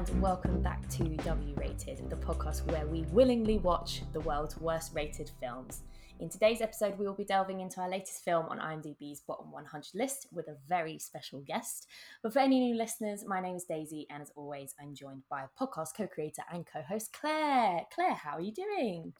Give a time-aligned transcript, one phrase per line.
[0.00, 4.94] and welcome back to W Rated, the podcast where we willingly watch the world's worst
[4.94, 5.82] rated films.
[6.20, 9.88] In today's episode, we will be delving into our latest film on IMDb's bottom 100
[9.92, 11.86] list with a very special guest.
[12.22, 15.44] But for any new listeners, my name is Daisy, and as always, I'm joined by
[15.60, 17.82] podcast co creator and co host, Claire.
[17.94, 19.12] Claire, how are you doing?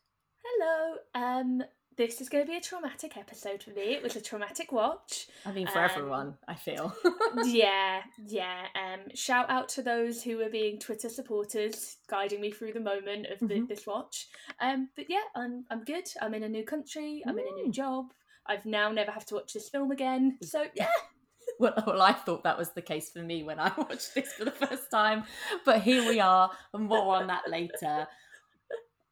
[0.43, 0.97] Hello.
[1.15, 1.63] Um,
[2.01, 3.93] this is going to be a traumatic episode for me.
[3.93, 5.27] It was a traumatic watch.
[5.45, 6.95] I mean, for Um, everyone, I feel.
[7.45, 8.69] yeah, yeah.
[8.75, 13.27] Um, shout out to those who were being Twitter supporters, guiding me through the moment
[13.27, 13.69] of the, Mhm.
[13.69, 14.29] this watch.
[14.61, 16.09] Um, but yeah, I'm I'm good.
[16.23, 17.23] I'm in a new country.
[17.27, 17.73] I'm in a new Mm.
[17.75, 18.15] job.
[18.47, 20.39] I've now never have to watch this film again.
[20.43, 20.89] So yeah,
[21.61, 24.47] well, well, I thought that was the case for me when I watched this for
[24.47, 25.25] the first time.
[25.67, 28.09] But here we are, and more on that later.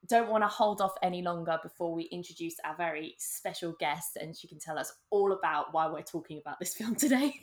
[0.09, 4.34] Don't want to hold off any longer before we introduce our very special guest, and
[4.34, 7.34] she can tell us all about why we're talking about this film today.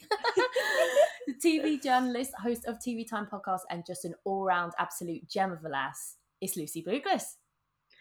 [1.28, 5.52] the TV journalist, host of TV Time podcast, and just an all round absolute gem
[5.52, 7.38] of a lass, is Lucy Buglass.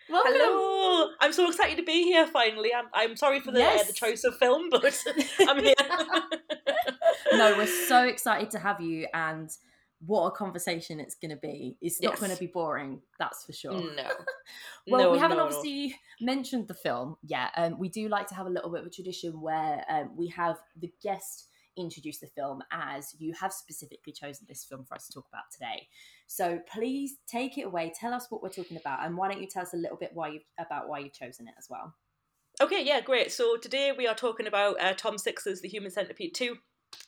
[0.09, 0.33] Welcome.
[0.35, 1.11] Hello!
[1.21, 2.73] I'm so excited to be here finally.
[2.75, 4.83] I'm, I'm sorry for the, uh, the choice of film, but
[5.41, 5.75] I'm here.
[7.33, 9.51] no, we're so excited to have you, and
[10.07, 11.77] what a conversation it's going to be.
[11.81, 12.21] It's not Yes.
[12.21, 13.73] going to be boring, that's for sure.
[13.95, 14.09] no.
[14.87, 15.49] Well, no, we haven't no, no.
[15.57, 17.53] obviously mentioned the film yet.
[17.57, 20.29] Um, we do like to have a little bit of a tradition where um, we
[20.29, 25.07] have the guest introduce the film as you have specifically chosen this film for us
[25.07, 25.89] to talk about today.
[26.27, 27.93] So please take it away.
[27.99, 30.11] Tell us what we're talking about, and why don't you tell us a little bit
[30.13, 31.95] why you about why you've chosen it as well?
[32.61, 33.33] Okay, yeah, great.
[33.33, 36.57] So today we are talking about uh, Tom Six's The Human Centipede 2.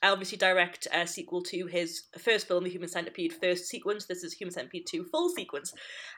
[0.03, 4.06] I obviously direct a sequel to his first film, The Human Centipede First Sequence.
[4.06, 5.73] This is Human Centipede 2 Full Sequence.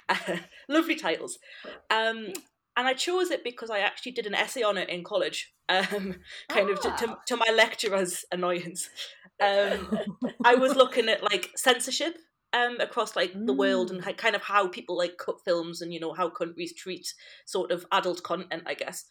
[0.69, 1.39] lovely titles.
[1.91, 2.29] Um,
[2.77, 6.17] and I chose it because I actually did an essay on it in college, um,
[6.49, 7.19] kind of to, to, Ah.
[7.27, 8.89] to my lecturer's annoyance.
[9.41, 9.99] Um,
[10.45, 12.17] I was looking at like censorship
[12.55, 14.17] um across like the world and Mm.
[14.17, 17.13] kind of how people like cut films and you know how countries treat
[17.45, 19.05] sort of adult content I guess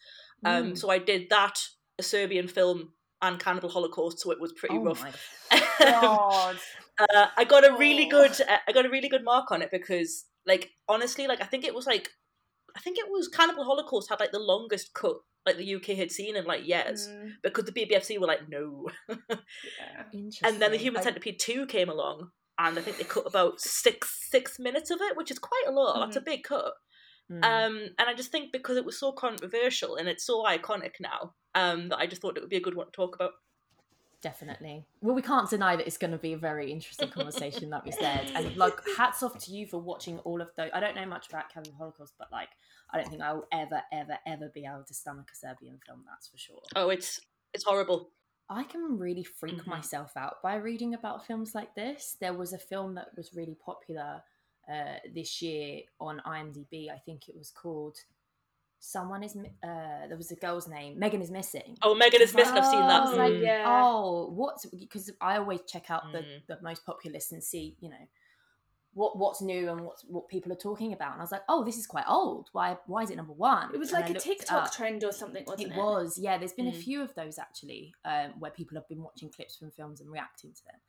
[0.44, 0.78] um Mm.
[0.78, 1.56] so I did that
[2.00, 5.12] a Serbian film and Cannibal Holocaust so it was pretty Oh rough my
[5.80, 6.56] god!
[6.98, 8.10] uh, I got a really Oh.
[8.10, 11.46] good uh, I got a really good mark on it because like honestly like I
[11.46, 12.10] think it was like
[12.76, 16.10] I think it was Cannibal Holocaust had like the longest cut like the UK had
[16.12, 20.04] seen in like years Mm, because the BBFC were like no yeah.
[20.44, 20.76] and then the.
[20.76, 24.90] Human I- Centipede two came along, and I think they cut about six six minutes
[24.90, 26.00] of it, which is quite a lot.
[26.04, 26.24] That's a Mhm.
[26.24, 26.72] big cut.
[27.30, 27.44] Mm.
[27.44, 31.34] Um, and I just think because it was so controversial and it's so iconic now,
[31.54, 33.32] um, that I just thought it would be a good one to talk about.
[34.20, 34.84] Definitely.
[35.00, 37.92] Well, we can't deny that it's going to be a very interesting conversation, like we
[37.92, 38.32] said.
[38.34, 40.70] And like, hats off to you for watching all of those.
[40.74, 42.48] I don't know much about Cannibal Holocaust, but like,
[42.92, 46.02] I don't think I will ever, ever, ever be able to stomach a Serbian film.
[46.08, 46.62] That's for sure.
[46.74, 47.20] Oh, it's
[47.54, 48.10] it's horrible.
[48.50, 49.66] I can really freak Mhm.
[49.66, 52.16] myself out by reading about films like this.
[52.18, 54.22] There was a film that was really popular
[54.72, 56.90] uh, this year on IMDb.
[56.90, 57.96] I think it was called
[58.80, 59.34] Someone is.
[59.36, 60.98] Uh, there was a girl's name.
[61.00, 61.76] Megan is missing.
[61.82, 62.54] Oh, Megan is missing.
[62.56, 63.02] I've seen that.
[63.02, 63.42] was like, Mm.
[63.42, 63.64] yeah.
[63.66, 66.46] oh, what's because I always check out the, Mm.
[66.46, 68.06] the most popular list and see, you know,
[68.94, 71.12] what what's new and what's what people are talking about.
[71.12, 72.50] And I was like, oh, this is quite old.
[72.52, 73.74] Why why is it number one?
[73.74, 74.72] It was And like I a TikTok up.
[74.72, 75.76] trend or something, wasn't It it?
[75.78, 76.38] was, yeah.
[76.38, 76.82] There's been a Mm.
[76.82, 80.52] few of those actually, um, where people have been watching clips from films and reacting
[80.52, 80.80] to them.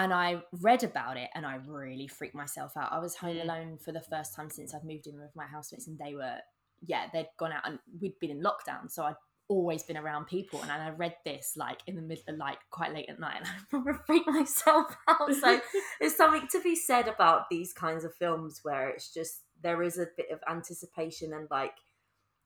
[0.00, 2.92] And I read about it, and I really freaked myself out.
[2.92, 3.42] I was home Mm.
[3.42, 6.38] alone for the first time since I've moved in with my housemates, and they were,
[6.86, 9.16] yeah, they'd gone out, and we'd been in lockdown, so I'd
[9.48, 10.60] always been around people.
[10.62, 13.46] And I read this like in the middle, of like quite late at night, and
[13.48, 15.34] I remember freaked myself out.
[15.34, 15.60] So
[16.00, 19.98] there's something to be said about these kinds of films where it's just there is
[19.98, 21.74] a bit of anticipation and like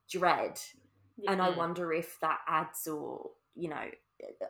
[0.09, 0.59] dread
[1.17, 1.33] Yeah.
[1.33, 3.91] and I wonder if that adds or you know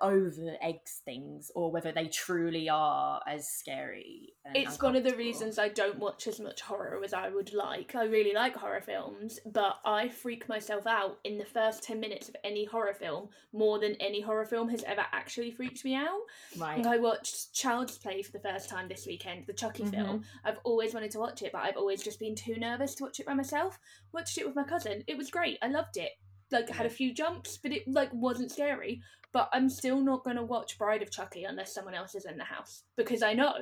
[0.00, 4.34] over eggs things or whether they truly are as scary.
[4.54, 7.94] It's one of the reasons I don't watch as much horror as I would like.
[7.94, 12.28] I really like horror films, but I freak myself out in the first 10 minutes
[12.28, 16.20] of any horror film more than any horror film has ever actually freaked me out.
[16.58, 16.78] right.
[16.78, 19.90] Like I watched Child's Play for the first time this weekend, the Chucky Mhm.
[19.94, 20.24] film.
[20.44, 23.20] I've always wanted to watch it, but I've always just been too nervous to watch
[23.20, 23.78] it by myself.
[24.12, 25.04] Watched it with my cousin.
[25.06, 25.58] It was great.
[25.62, 26.12] I loved it.
[26.52, 29.00] Like had a few jumps, but it like wasn't scary.
[29.32, 32.44] But I'm still not gonna watch Bride of Chucky unless someone else is in the
[32.44, 33.52] house because I know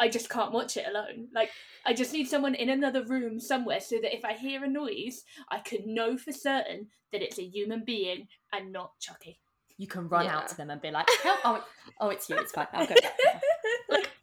[0.00, 1.28] I just can't watch it alone.
[1.34, 1.50] Like
[1.84, 5.24] I just need someone in another room somewhere so that if I hear a noise,
[5.50, 9.38] I can know for certain that it's a human being and not Chucky.
[9.76, 10.38] You can run Yeah.
[10.38, 11.38] out to them and be like, Help!
[11.44, 11.64] oh,
[12.00, 12.36] oh, it's you.
[12.36, 12.66] It's fine.
[12.72, 12.94] I'll go.
[12.94, 13.42] Like,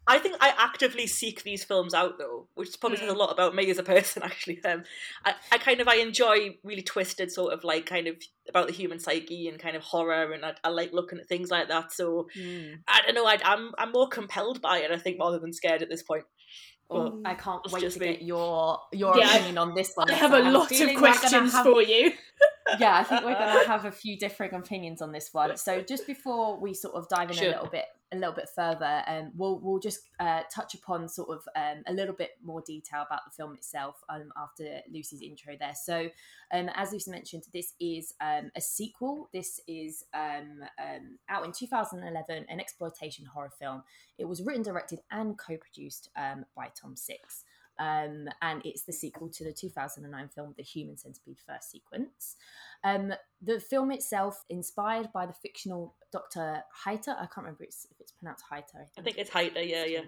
[0.08, 3.54] I think I actively seek these films out though, which probably says a lot about
[3.54, 4.22] me as a person.
[4.24, 4.84] Actually, um,
[5.24, 8.16] I, I kind of I enjoy really twisted sort of like kind of
[8.48, 11.50] about the human psyche and kind of horror, and I, I like looking at things
[11.50, 11.92] like that.
[11.92, 12.78] So Mm.
[12.86, 13.26] I don't know.
[13.26, 14.90] I, I'm I'm more compelled by it.
[14.90, 16.24] I think rather than scared at this point.
[16.88, 18.06] But I can't wait to me.
[18.06, 20.08] get your your Yeah, opinion on this one.
[20.08, 22.12] I have So a lot feeling of questions have- for you.
[22.78, 25.56] yeah, I think we're going to have a few differing opinions on this one.
[25.56, 27.48] So just before we sort of dive in Sure.
[27.48, 31.28] a little bit, a little bit further, um, we'll we'll just uh, touch upon sort
[31.30, 35.54] of um, a little bit more detail about the film itself um, after Lucy's intro
[35.58, 35.74] there.
[35.74, 36.08] So,
[36.52, 39.28] um, as Lucy mentioned, this is um, a sequel.
[39.32, 43.82] This is um, um, out in 2011, an exploitation horror film.
[44.18, 47.44] It was written, directed, and co-produced um, by Tom Six
[47.78, 52.36] um, and it's the sequel to the 2009 film The Human Centipede First Sequence.
[52.84, 53.12] Um,
[53.42, 56.62] the film itself, inspired by the fictional Dr.
[56.84, 58.86] Heiter, I can't remember it's, if it's pronounced Heiter.
[58.98, 60.02] I think it's Heiter, yeah, yeah.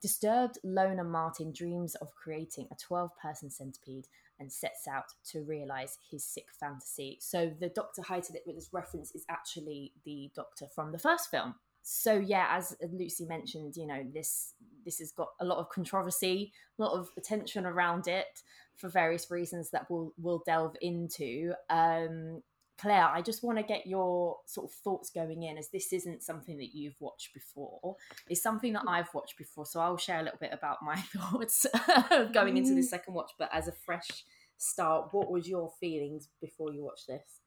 [0.00, 4.06] Disturbed loner Martin dreams of creating a 12 person centipede
[4.38, 7.18] and sets out to realize his sick fantasy.
[7.20, 8.02] So, the Dr.
[8.02, 11.56] Heiter that was referenced is actually the doctor from the first film.
[11.90, 14.52] So yeah, as Lucy mentioned, you know this
[14.84, 18.42] this has got a lot of controversy, a lot of attention around it
[18.76, 21.54] for various reasons that we'll we'll delve into.
[21.70, 22.42] Um,
[22.78, 26.22] Claire, I just want to get your sort of thoughts going in, as this isn't
[26.22, 27.96] something that you've watched before.
[28.28, 28.90] It's something that mm.
[28.90, 31.64] I've watched before, so I'll share a little bit about my thoughts
[32.10, 32.90] um, going into this mm.
[32.90, 33.32] second watch.
[33.38, 34.24] But as a fresh
[34.58, 37.40] start, what was your feelings before you watched this?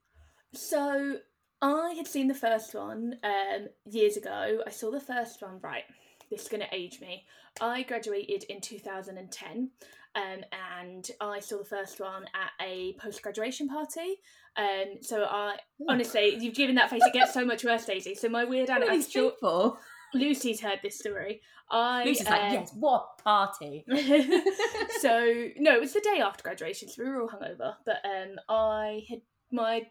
[0.53, 1.19] So
[1.61, 4.61] I had seen the first one um, years ago.
[4.65, 5.83] I saw the first one, right,
[6.29, 7.25] this is going to age me.
[7.59, 9.69] I graduated in 2010
[10.15, 14.15] um, and I saw the first one at a post graduation party.
[14.57, 18.15] Um, so I honestly, you've given that face, it gets so much worse, Daisy.
[18.15, 19.79] So my weird What are these anecdote, people?
[20.13, 21.41] Lucy's heard this story.
[21.69, 23.85] I, Lucy's like, um, yes, what party?
[24.99, 27.75] so no, it was the day after graduation, so we were all hungover.
[27.85, 29.21] But um, I had
[29.51, 29.83] my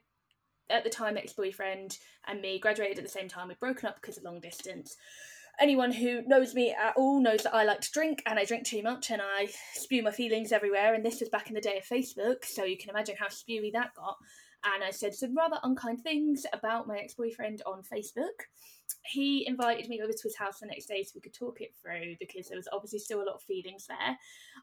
[0.70, 3.48] at the time ex-boyfriend and me graduated at the same time.
[3.48, 4.96] We'd broken up because of long distance.
[5.60, 8.64] Anyone who knows me at all knows that I like to drink and I drink
[8.64, 10.94] too much and I spew my feelings everywhere.
[10.94, 13.72] And this was back in the day of Facebook, so you can imagine how spewy
[13.72, 14.16] that got.
[14.64, 18.46] And I said some rather unkind things about my ex-boyfriend on Facebook
[19.04, 21.74] he invited me over to his house the next day so we could talk it
[21.80, 24.16] through because there was obviously still a lot of feelings there.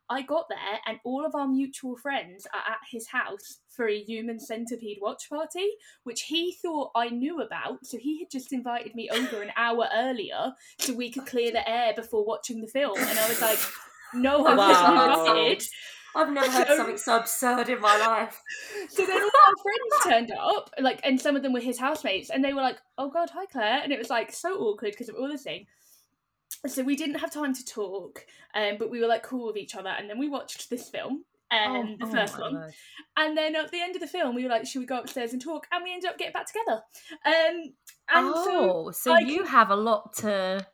[0.10, 4.04] I got there and all of our mutual friends are at his house for a
[4.04, 5.68] human centipede watch party,
[6.04, 7.86] which he thought I knew about.
[7.86, 11.68] So he had just invited me over an hour earlier so we could clear the
[11.70, 12.98] air before watching the film.
[12.98, 13.60] And I was like,
[14.14, 14.68] no, I Wow.
[14.68, 15.64] wasn't invited.
[16.18, 18.42] I've never heard something so absurd in my life.
[18.90, 22.30] So then all our friends turned up, like, and some of them were his housemates,
[22.30, 25.10] and they were like, "Oh God, hi Claire," and it was like so awkward because
[25.10, 25.68] of all the thing.
[26.66, 28.26] So we didn't have time to talk,
[28.56, 31.26] um, but we were like cool with each other, and then we watched this film,
[31.52, 32.72] um, the first Oh, one,
[33.18, 35.34] and then at the end of the film, we were like, "Should we go upstairs
[35.34, 36.82] and talk?" And we ended up getting back together.
[37.26, 37.74] Um,
[38.10, 40.66] and so oh, so, I you have a lot to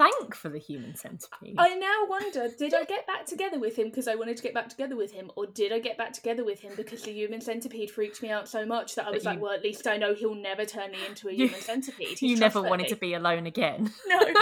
[0.00, 1.56] thank for the human centipede.
[1.58, 4.54] I now wonder: Did I get back together with him because I wanted to get
[4.54, 7.40] back together with him, or did I get back together with him because the human
[7.40, 9.96] centipede freaked me out so much that I was like, you- "Well, at least I
[9.96, 13.46] know he'll never turn me into a human centipede." you never wanted to be alone
[13.46, 13.92] again.
[14.08, 14.18] No.
[14.18, 14.34] um,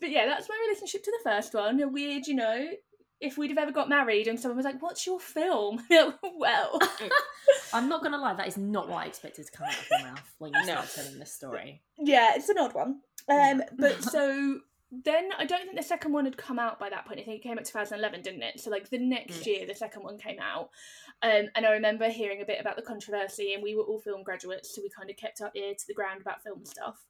[0.00, 1.80] but yeah, that's my relationship to the first one.
[1.80, 2.68] A weird, you know.
[3.20, 6.78] If we'd have ever got married and someone was like, "What's your film?" well,
[7.72, 10.08] I'm not gonna lie, that is not what I expected to come out of your
[10.10, 10.66] mouth when you No.
[10.74, 11.82] start telling this story.
[11.98, 13.00] yeah, it's an odd one.
[13.28, 17.06] Um, but so then I don't think the second one had come out by that
[17.06, 17.20] point.
[17.20, 18.58] I think it came out 2011, didn't it?
[18.60, 19.46] So like the next Mm.
[19.46, 20.70] year, the second one came out.
[21.22, 24.22] Um, and I remember hearing a bit about the controversy, and we were all film
[24.22, 27.04] graduates, so we kind of kept our ear to the ground about film stuff.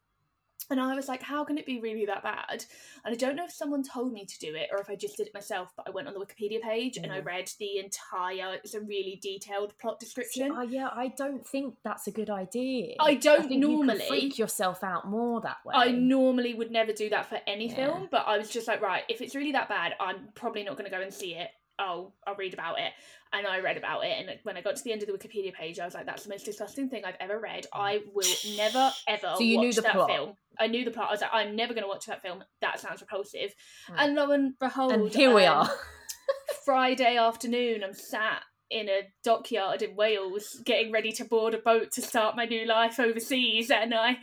[0.71, 2.65] And I was like, how can it be really that bad?
[3.05, 5.17] And I don't know if someone told me to do it or if I just
[5.17, 7.25] did it myself, but I went on the Wikipedia page and I Mhm.
[7.25, 10.53] read the entire, it's a really detailed plot description.
[10.55, 12.97] oh, yeah, I don't think that's a good idea.
[13.01, 15.73] I don't think normally- could freak yourself out more that way.
[15.75, 17.75] I normally would never do that for any Yeah.
[17.77, 20.77] film, but I was just like, right, if it's really that bad, I'm probably not
[20.77, 21.51] going to go and see it.
[21.79, 22.93] I'll I'll read about it,
[23.33, 24.13] and I read about it.
[24.19, 26.25] And when I got to the end of the Wikipedia page, I was like, that's
[26.25, 27.67] the most disgusting thing I've ever read.
[27.73, 28.25] I will
[28.57, 30.11] never ever So you watch knew the that plot?
[30.11, 30.33] film.
[30.59, 31.09] I knew the plot.
[31.09, 32.43] I was like, I'm never going to watch that film.
[32.61, 33.55] That sounds repulsive.
[33.91, 33.95] Mm.
[33.99, 35.71] And lo and behold, and here we um, are.
[36.65, 41.91] Friday afternoon, I'm sat in a dockyard in Wales, getting ready to board a boat
[41.93, 44.19] to start my new life overseas, and I,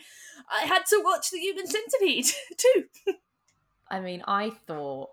[0.51, 2.83] I had to watch The Human Centipede too.
[3.89, 5.09] I mean, I thought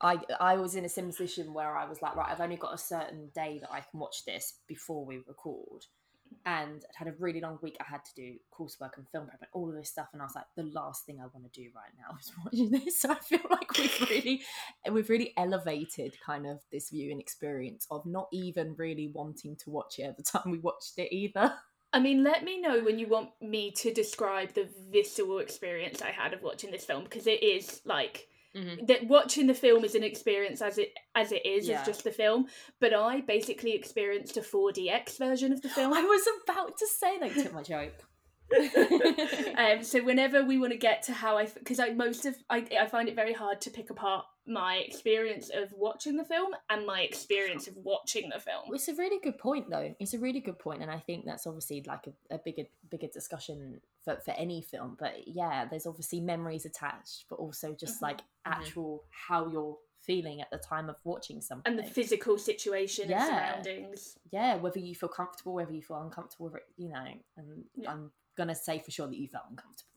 [0.00, 2.74] I I was in a similar position where I was like, right, I've only got
[2.74, 5.84] a certain day that I can watch this before we record.
[6.46, 7.76] and I'd had a really long week.
[7.80, 10.24] I had to do coursework and film prep and all of this stuff, and I
[10.24, 13.00] was like, the last thing I want to do right now is watching this.
[13.00, 14.42] So I feel like we've really,
[14.90, 19.98] we've really elevated kind of this viewing experience of not even really wanting to watch
[19.98, 21.52] it at the time we watched it either.
[21.92, 26.12] I mean, let me know when you want me to describe the visceral experience I
[26.12, 28.86] had of watching this film because it is like Mhm.
[28.88, 31.80] that watching the film is an experience as it as it is Yeah.
[31.80, 32.48] as just the film.
[32.80, 35.92] But I basically experienced a 4DX version of the film.
[35.92, 37.94] I was about to say they took my joke.
[39.56, 42.66] um, so whenever we want to get to how I, because I most of I,
[42.80, 46.84] I find it very hard to pick apart my experience of watching the film and
[46.86, 48.62] my experience of watching the film.
[48.72, 49.94] It's a really good point, though.
[50.00, 53.06] It's a really good point, and I think that's obviously like a, a bigger, bigger
[53.12, 54.96] discussion for, for any film.
[54.98, 58.02] But yeah, there's obviously memories attached, but also just Mhm.
[58.02, 63.12] like actual how you're feeling at the time of watching something, And the physical situation
[63.12, 64.18] and surroundings.
[64.32, 67.04] yeah, whether you feel comfortable, whether you feel uncomfortable, you know.
[67.36, 67.92] And Yeah.
[67.92, 69.90] I'm gonna say for sure that you felt uncomfortable.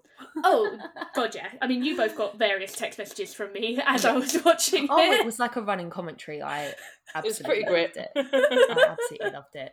[0.43, 0.77] Oh
[1.15, 1.47] God, yeah.
[1.61, 4.99] I mean, you both got various text messages from me as I was watching oh,
[4.99, 5.21] it.
[5.21, 6.41] it was like a running commentary.
[6.41, 6.73] I
[7.15, 8.09] absolutely pretty loved it.
[8.15, 9.71] I absolutely loved it.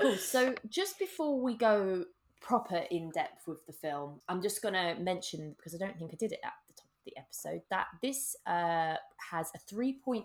[0.00, 0.16] Cool.
[0.16, 2.04] So just before we go
[2.40, 6.16] proper in depth with the film, I'm just gonna mention because I don't think I
[6.16, 8.96] did it at the top of the episode that this uh,
[9.30, 10.24] has a 3.8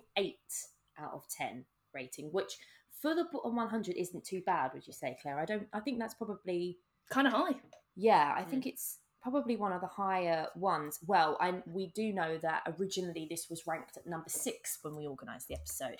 [0.99, 2.57] out of 10 rating, which
[3.01, 4.71] for the bottom 100 isn't too bad.
[4.73, 5.39] Would you say, Claire?
[5.39, 5.67] I don't.
[5.73, 6.77] I think that's probably
[7.09, 7.55] kind of high.
[7.95, 8.33] Yeah.
[8.37, 10.99] I think it's probably one of the higher ones.
[11.05, 15.07] Well, I we do know that originally this was ranked at number six when we
[15.07, 15.97] organised the episode.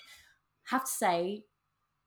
[0.64, 1.44] Have to say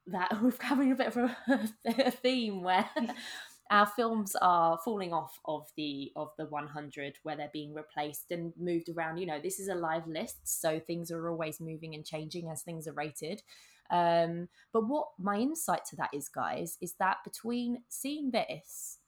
[0.08, 1.38] that we're having a bit of a,
[1.86, 2.89] a theme where
[3.72, 8.54] our films are falling off of the of the 100 where they're being replaced and
[8.60, 12.06] moved around you know this is a live list so things are always moving and
[12.06, 13.42] changing as things are rated
[13.89, 19.00] um but what my insight to that is guys is that between seeing this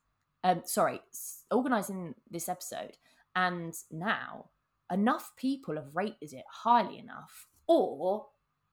[0.43, 1.01] um sorry
[1.51, 2.97] organizing this episode
[3.35, 4.49] and now
[4.91, 8.27] enough people have rated it highly enough or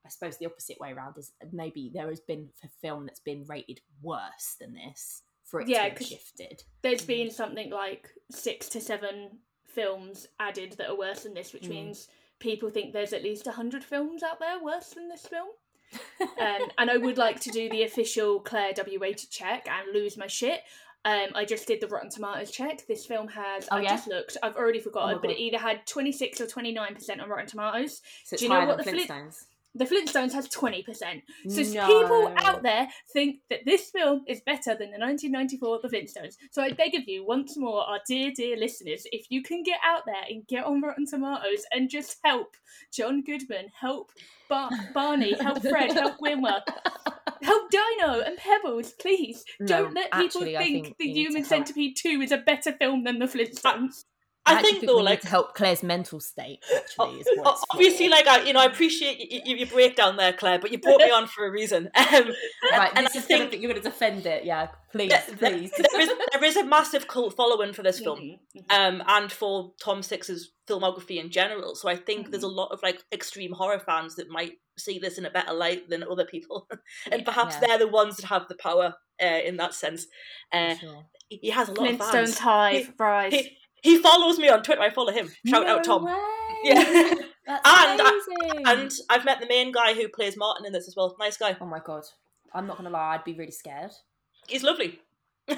[0.06, 3.44] i suppose the opposite way around is maybe there has been a film that's been
[3.48, 8.68] rated worse than this for it Yeah, to 'cause- shifted There's been something like six
[8.70, 11.68] to seven films added that are worse than this, which Mm.
[11.70, 15.48] means people think there's at least 100 films out there worse than this film.
[16.38, 20.16] Um, and I would like to do the official Claire W rated check and lose
[20.16, 20.62] my shit.
[21.06, 22.86] Um, I just did the Rotten Tomatoes check.
[22.86, 23.88] This film has, Oh, I yeah?
[23.90, 27.46] just looked, I've already forgotten, my but it either had 26 or 29% on Rotten
[27.46, 28.00] Tomatoes.
[28.24, 29.44] so it's Do you know what the Flint- Flintstones
[29.76, 31.22] The Flintstones has 20%.
[31.48, 31.86] So No.
[31.86, 36.36] people out there think that this film is better than the 1994 The Flintstones.
[36.52, 39.80] So I beg of you, once more, our dear, dear listeners, if you can get
[39.84, 42.56] out there and get on Rotten Tomatoes and just help
[42.92, 44.12] John Goodman, help
[44.48, 46.62] Bar- Barney, help Fred, help Winworth,
[47.42, 49.44] help Dino and Pebbles, please.
[49.58, 51.44] No, Don't let people actually, think, think The we need to Human.
[51.44, 54.04] Centipede 2 is a better film than The Flintstones.
[54.46, 56.62] I actually think though, we need like to help Claire's mental state.
[56.76, 58.10] Actually, is what it's obviously, for.
[58.12, 61.00] like I, you know, I appreciate y- y- your breakdown there, Claire, but you brought
[61.00, 61.90] me on for a reason.
[61.96, 62.30] Um,
[62.72, 64.44] right, and this I is gonna think you're going to defend it.
[64.44, 65.70] Yeah, please, that- that- please.
[65.90, 68.38] there is there is a massive cult following for this film, Mhm,
[68.70, 68.76] mhm.
[68.88, 71.74] um, and for Tom Six's filmography in general.
[71.74, 72.56] So I think there's a Mm-hmm.
[72.56, 76.02] lot of like extreme horror fans that might see this in a better light than
[76.04, 76.68] other people,
[77.10, 77.60] and perhaps Yeah.
[77.68, 80.06] they're the ones that have the power uh, in that sense.
[80.52, 81.06] Uh, Sure.
[81.28, 82.38] he he has a lot of fans.
[82.38, 83.32] Hive, Rise.
[83.32, 84.80] He, he follows me on Twitter.
[84.80, 85.30] I follow him.
[85.46, 86.04] Shout out Tom.
[86.04, 86.14] way!
[86.64, 87.14] Yeah.
[87.46, 90.96] That's And I, and I've met the main guy who plays Martin in this as
[90.96, 91.14] well.
[91.20, 91.54] Nice guy.
[91.60, 92.04] oh my god,
[92.54, 93.14] I'm not going to lie.
[93.14, 93.90] I'd be really scared.
[94.48, 94.98] He's lovely.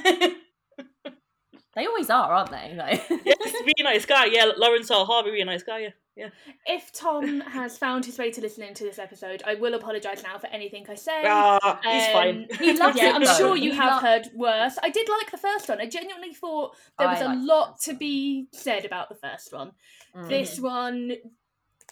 [1.77, 2.75] They always are, aren't they?
[2.75, 4.25] Like, yeah, really nice guy.
[4.25, 4.89] Yeah, Laurence.
[4.89, 5.81] Harvey, really nice guy.
[5.81, 6.29] Yeah, yeah.
[6.67, 10.39] If Tom has found his way to listening to this episode, I will apologise now
[10.39, 11.23] for anything I say.
[11.27, 12.47] Ah, he's Um, fine.
[12.59, 13.35] He loves yeah, it, I'm though.
[13.35, 14.79] sure you He have lo- heard worse.
[14.83, 15.81] I did like the first one.
[15.81, 19.73] I genuinely thought there was a lot to be said about the first one.
[20.17, 21.13] Mm, This one,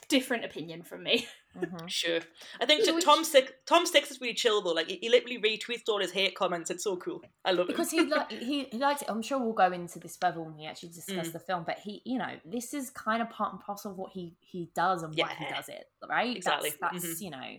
[0.09, 1.27] different opinion from me.
[1.57, 1.89] mhm.
[1.89, 2.21] Sure.
[2.61, 4.73] I think So T- we Tom Six Tom Six is really chill though.
[4.73, 6.71] Like he, he literally retweets all his hate comments.
[6.71, 7.23] It's so cool.
[7.45, 8.01] I love because it.
[8.01, 9.09] he like he, he likes it.
[9.11, 11.33] I'm sure we'll go into this further when we actually discuss Mm.
[11.33, 11.65] the film.
[11.67, 14.71] But he, you know, this is kind of part and parcel of what he he
[14.75, 16.37] does and why he does it, right?
[16.37, 16.71] Exactly.
[16.81, 17.21] That's, that's Mhm.
[17.25, 17.57] you know.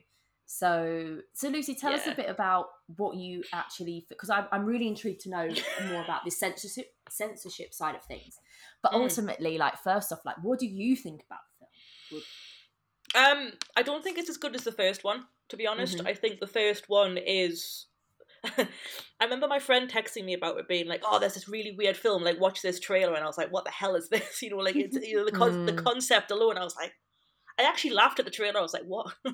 [0.48, 4.88] So so Lucy, tell us a bit about what you actually because I'm I'm really
[4.88, 5.48] intrigued to know
[5.90, 8.38] more about this censorship censorship side of things.
[8.84, 9.02] But Mm.
[9.02, 11.40] ultimately, like first off, like what do you think about
[12.12, 13.38] the film?
[13.48, 15.26] Um, I don't think it's as good as the first one.
[15.50, 16.08] To be honest, Mhm.
[16.08, 17.86] I think the first one is.
[18.44, 21.98] I remember my friend texting me about it being like, "Oh, there's this really weird
[21.98, 22.24] film.
[22.24, 24.58] Like, watch this trailer." And I was like, "What the hell is this?" You know,
[24.58, 25.84] like it's you know the con- the Mm.
[25.84, 26.58] concept alone.
[26.58, 26.94] I was like,
[27.58, 28.60] I actually laughed at the trailer.
[28.60, 29.30] I was like, "What?" uh,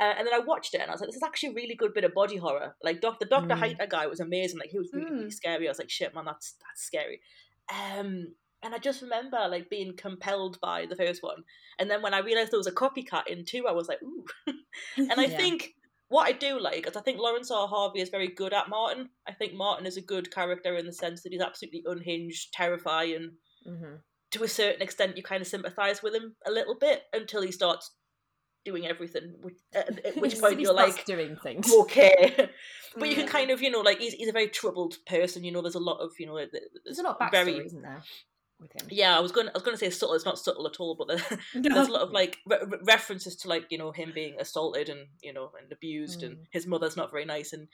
[0.00, 1.92] and then I watched it, and I was like, "This is actually a really good
[1.94, 3.60] bit of body horror." Like, doc- the Doctor Mm.
[3.78, 4.58] Heiter guy was amazing.
[4.58, 5.32] Like, he was really, really Mm.
[5.32, 5.66] scary.
[5.66, 7.20] I was like, "Shit, man, that's that's scary."
[7.70, 11.44] Um, and I just remember like being compelled by the first one,
[11.78, 14.24] and then when I realized there was a copycat in two, I was like, "Ooh!"
[14.96, 15.36] and I Yeah.
[15.36, 15.74] think
[16.08, 17.68] what I do like is I think Laurence R.
[17.68, 19.10] Harvey is very good at Martin.
[19.28, 23.36] I think Martin is a good character in the sense that he's absolutely unhinged, terrifying.
[23.64, 23.96] hmm
[24.32, 27.52] To a certain extent, you kind of sympathise with him a little bit until he
[27.52, 27.92] starts
[28.64, 29.34] doing everything.
[29.40, 31.72] Which, at, which point you're like, doing things.
[31.72, 32.34] okay.
[32.98, 35.44] but you can kind of, you know, like he's, he's a very troubled person.
[35.44, 36.38] You know, there's a lot of, you know,
[36.84, 38.02] There's a lot of backstory, very isn't there,
[38.60, 38.88] with him?
[38.90, 39.16] yeah.
[39.16, 40.14] I was going, I was going to say subtle.
[40.14, 43.36] It's not subtle at all, but there- there's a lot of like re- re- references
[43.36, 46.46] to like you know him being assaulted and you know and abused, and Mm.
[46.50, 47.68] his mother's not very nice, and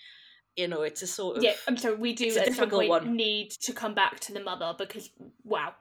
[0.57, 1.97] you know it's a sort of Yeah, I'm sorry.
[1.97, 3.17] We do It's at some difficult point one.
[3.17, 5.11] need to come back to the mother because
[5.45, 5.75] wow.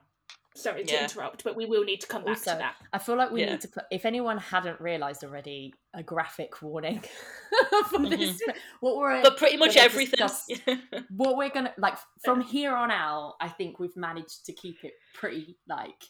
[0.56, 1.02] Sorry to Yeah.
[1.04, 2.76] interrupt, but we will need to come back Also, to that.
[2.92, 3.52] I feel like we Yeah.
[3.52, 7.02] need to put, if anyone hadn't realised already, a graphic warning
[7.90, 8.40] for this.
[8.80, 9.22] What we're Mm-hmm.
[9.22, 10.18] but pretty much everything.
[10.18, 10.48] discuss-
[11.10, 13.36] what we're gonna like from here on out.
[13.40, 16.02] I think we've managed to keep it pretty like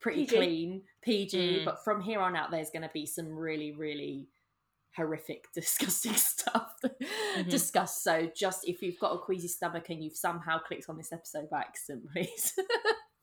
[0.00, 0.36] pretty PG.
[0.36, 1.60] clean, PG.
[1.60, 1.64] Mm.
[1.64, 4.28] But from here on out, there's gonna be some really, really
[4.96, 7.48] horrific, disgusting stuff Mm-hmm.
[7.50, 8.02] discussed.
[8.02, 11.48] So just if you've got a queasy stomach and you've somehow clicked on this episode
[11.50, 12.54] by accident, please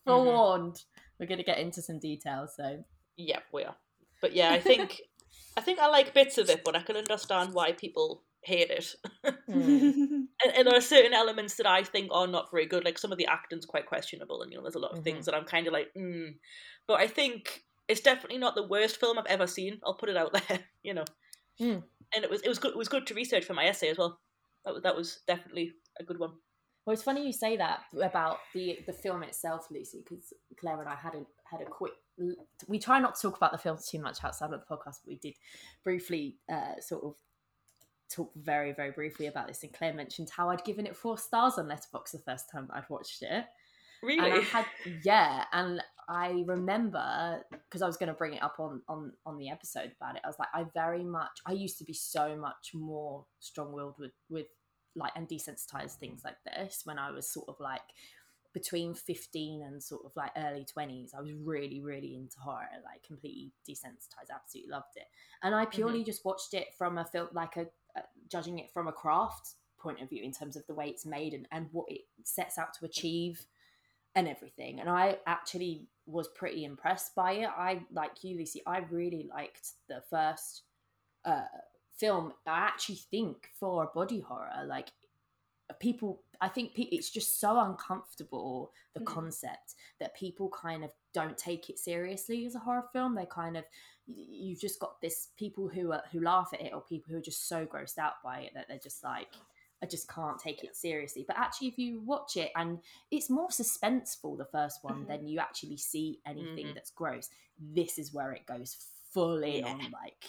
[0.08, 0.74] Mm-hmm.
[1.20, 2.54] We're gonna get into some details.
[2.56, 2.84] So
[3.18, 3.76] yeah, we are.
[4.22, 5.02] But yeah, I think
[5.58, 8.96] I think I like bits of it, but I can understand why people hate it.
[9.26, 9.34] Mm.
[9.50, 12.86] and, and there are certain elements that I think are not very good.
[12.86, 15.04] Like some of the acting's quite questionable, and you know, there's a lot of Mhm.
[15.04, 16.36] things that I'm kind of like, mm.
[16.88, 19.80] But I think it's definitely not the worst film I've ever seen.
[19.86, 21.06] I'll put it out there, you know.
[21.60, 21.84] Mm.
[22.14, 22.72] And it was it was good.
[22.72, 24.20] It was good to research for my essay as well.
[24.66, 26.34] That was that was definitely a good one.
[26.86, 30.90] Well, it's funny you say that about the the film itself, Lucy, because Claire and
[30.90, 31.94] I had a had a quick.
[32.68, 35.08] We try not to talk about the films too much outside of the podcast, but
[35.08, 35.36] we did
[35.84, 37.16] briefly uh, sort of
[38.10, 39.64] talk very very briefly about this.
[39.64, 42.90] And Claire mentioned how I'd given it four stars on Letterboxd the first time I'd
[42.90, 43.46] watched it,
[44.04, 44.66] Really, and I had
[45.04, 49.38] yeah, and I remember because I was going to bring it up on on on
[49.38, 50.22] the episode about it.
[50.24, 53.96] I was like, I very much I used to be so much more strong willed
[53.98, 54.48] with with
[54.96, 57.82] like and desensitized things like this when I was sort of like
[58.56, 63.04] between 15 and sort of like early 20s i was really really into horror like
[63.06, 65.04] completely desensitized absolutely loved it.
[65.44, 68.88] And i purely just watched it from a film like a, a judging it from
[68.88, 71.86] a craft point of view in terms of the way it's made and, and what
[71.90, 73.46] it sets out to achieve
[74.16, 74.80] and everything.
[74.80, 77.50] And i actually was pretty impressed by it.
[77.50, 80.64] I like you lucy i really liked the first
[81.26, 81.42] uh
[81.98, 84.90] film i actually think for body horror like
[85.80, 89.06] people i think pe- it's just so uncomfortable the Mhm.
[89.06, 93.58] concept that people kind of don't take it seriously as a horror film they kind
[93.58, 93.66] of
[94.08, 97.22] you've just got this people who are who laugh at it or people who are
[97.22, 99.30] just so grossed out by it that they're just like
[99.82, 101.26] I just can't take it seriously.
[101.28, 102.80] But actually, if you watch it and
[103.12, 105.08] it's more suspenseful, the first one, Mhm.
[105.08, 106.74] than you actually see anything Mhm.
[106.76, 107.30] that's gross.
[107.60, 108.74] This is where it goes
[109.12, 109.74] fully Yeah.
[109.74, 110.24] on like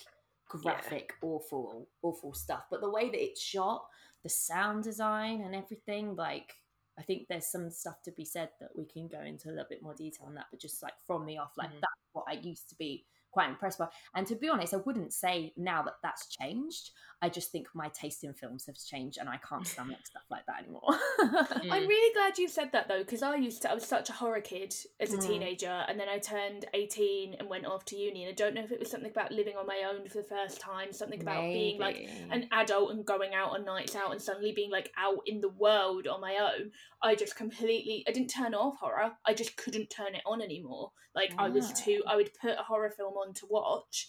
[0.48, 2.64] graphic, awful, awful stuff.
[2.70, 3.86] But the way that it's shot,
[4.22, 6.54] the sound design and everything, like
[6.98, 9.66] I think there's some stuff to be said that we can go into a little
[9.68, 10.46] bit more detail on that.
[10.50, 11.80] But just like from the off, like Mhm.
[11.80, 13.86] that's what I used to be quite impressed by.
[14.14, 16.90] And to be honest, I wouldn't say now that that's changed.
[17.20, 20.44] I just think my taste in films has changed, and I can't stomach stuff like
[20.46, 20.82] that anymore.
[21.18, 21.88] I'm Mm.
[21.88, 23.70] really glad you said that though, because I used to.
[23.70, 25.26] I was such a horror kid as a Mm.
[25.26, 28.24] teenager, and then I turned 18 and went off to uni.
[28.24, 30.24] And I don't know if it was something about living on my own for the
[30.36, 34.20] first time, something about being like an adult and going out on nights out and
[34.22, 36.70] suddenly being like out in the world on my own.
[37.02, 38.04] I just completely.
[38.08, 39.12] I didn't turn off horror.
[39.26, 40.92] I just couldn't turn it on anymore.
[41.14, 41.74] Like I was Ah.
[41.84, 42.02] too.
[42.06, 44.08] I would put a horror film on to watch.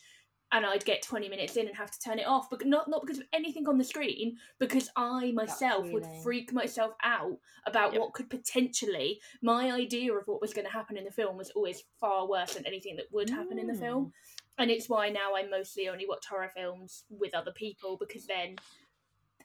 [0.54, 3.02] And I'd get twenty minutes in and have to turn it off, but not not
[3.02, 8.02] because of anything on the screen, because I myself would freak myself out about Yep.
[8.02, 11.50] what could potentially my idea of what was going to happen in the film was
[11.50, 14.12] always far worse than anything that would happen in the film mm.
[14.58, 18.56] and it's why now I mostly only watch horror films with other people because then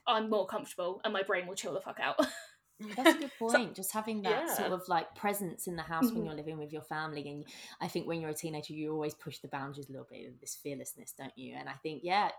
[0.07, 2.19] I'm more comfortable and my brain will chill the fuck out.
[2.79, 3.75] That's a good point.
[3.75, 4.53] just having that yeah.
[4.55, 6.25] sort of like presence in the house when Mhm.
[6.25, 7.45] you're living with your family, and
[7.79, 10.39] I think when you're a teenager, you always push the boundaries a little bit of
[10.41, 11.55] this fearlessness, don't you?
[11.55, 12.31] And I think, yeah,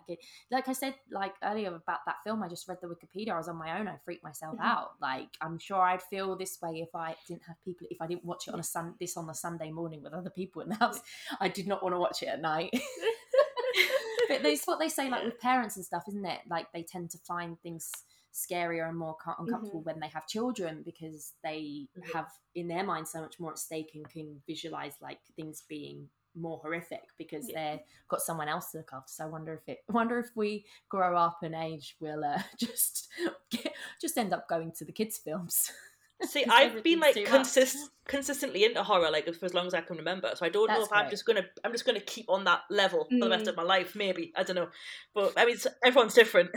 [0.50, 3.30] like I said, like earlier about that film, I just read the Wikipedia.
[3.32, 3.88] I was on my own.
[3.88, 4.64] I freaked myself Mhm.
[4.64, 4.92] out.
[5.00, 7.86] Like I'm sure I'd feel this way if I didn't have people.
[7.90, 10.30] If I didn't watch it on a sun, this on a Sunday morning with other
[10.30, 11.00] people in the house,
[11.40, 12.70] I did not want to watch it at night.
[14.28, 16.40] but it's what they say, like with parents and stuff, isn't it?
[16.48, 17.90] Like they tend to find things
[18.34, 19.86] scarier and more uncomfortable Mm-hmm.
[19.90, 22.12] when they have children because they Mhm.
[22.12, 26.10] have in their mind so much more at stake and can visualize like things being
[26.34, 27.76] more horrific because Yeah.
[27.76, 29.12] they've got someone else to look after.
[29.12, 33.08] So I wonder if it wonder if we grow up and age, we'll uh, just
[33.50, 35.70] get, just end up going to the kids' films.
[36.22, 39.96] See, I've been like consist consistently into horror like for as long as I can
[39.96, 40.30] remember.
[40.34, 42.62] So I don't know That's if I'm just gonna I'm just gonna keep on that
[42.70, 43.48] level for the rest Mm.
[43.48, 43.94] of my life.
[43.94, 44.68] Maybe I don't know,
[45.14, 46.50] but I mean everyone's different.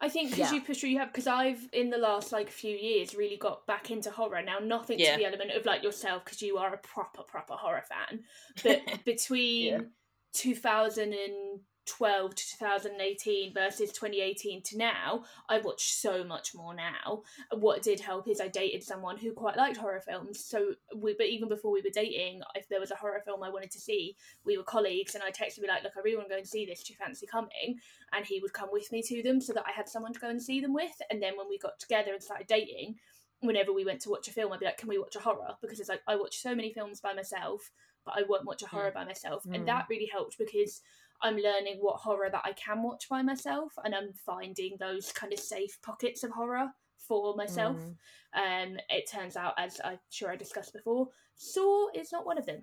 [0.00, 0.56] I think because Yeah.
[0.58, 3.66] you push through, you have because I've in the last like few years really got
[3.66, 4.42] back into horror.
[4.42, 5.12] Now, nothing Yeah.
[5.12, 8.24] to the element of like yourself because you are a proper proper horror fan.
[8.62, 9.80] But between Yeah.
[11.86, 17.22] 2012 to 2018 versus 2018 to now, I watch so much more now.
[17.52, 20.44] What did help is I dated someone who quite liked horror films.
[20.44, 23.50] So we, but even before we were dating, if there was a horror film I
[23.50, 26.28] wanted to see, we were colleagues, and I texted me like, "Look, I really want
[26.28, 26.82] to go and see this.
[26.82, 27.78] Do you fancy coming?"
[28.12, 30.28] and he would come with me to them so that I had someone to go
[30.28, 31.00] and see them with.
[31.10, 32.98] And then when we got together and started dating,
[33.40, 35.56] whenever we went to watch a film, I'd be like, "Can we watch a horror?"
[35.60, 37.70] Because it's like I watch so many films by myself,
[38.04, 39.54] but I won't watch a horror by myself, Mm.
[39.54, 40.82] and that really helped because
[41.24, 45.32] I'm learning what horror that I can watch by myself, and I'm finding those kind
[45.32, 46.68] of safe pockets of horror
[47.08, 47.76] for myself.
[48.36, 48.72] Mm.
[48.72, 52.46] Um, it turns out, as I'm sure I discussed before, Saw is not one of
[52.46, 52.62] them.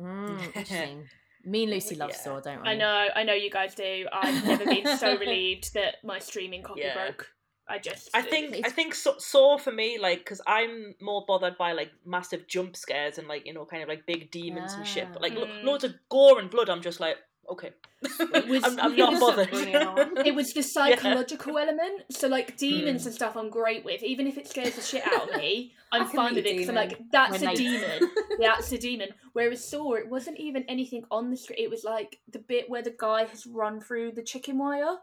[0.00, 1.04] Mm.
[1.44, 2.16] Me and Lucy love Yeah.
[2.16, 2.68] Saw, don't we?
[2.68, 4.06] I know, I know you guys do.
[4.12, 6.94] I've never been so relieved that my streaming copy Yeah.
[6.94, 7.28] broke.
[7.68, 11.58] I just, I think I think Saw, Saw for me like because I'm more bothered
[11.58, 14.86] by like massive jump scares and like you know kind of like big demons and
[14.86, 15.08] shit.
[15.12, 15.64] But like lo- Mm.
[15.64, 17.16] loads of gore and blood, I'm just like
[17.50, 17.70] okay,
[18.02, 19.48] It was- I'm, I'm it not was- bothered.
[19.52, 22.04] It it was the psychological element.
[22.10, 23.08] So like demons Hmm.
[23.08, 24.02] and stuff, I'm great with.
[24.02, 26.68] Even if it scares the shit out of me, I I'm fine with it because
[26.68, 28.00] I'm like, that's a demon.
[28.40, 29.08] that's a demon.
[29.32, 31.58] Whereas Saw, it wasn't even anything on the screen.
[31.62, 34.96] It was like the bit where the guy has run through the chicken wire.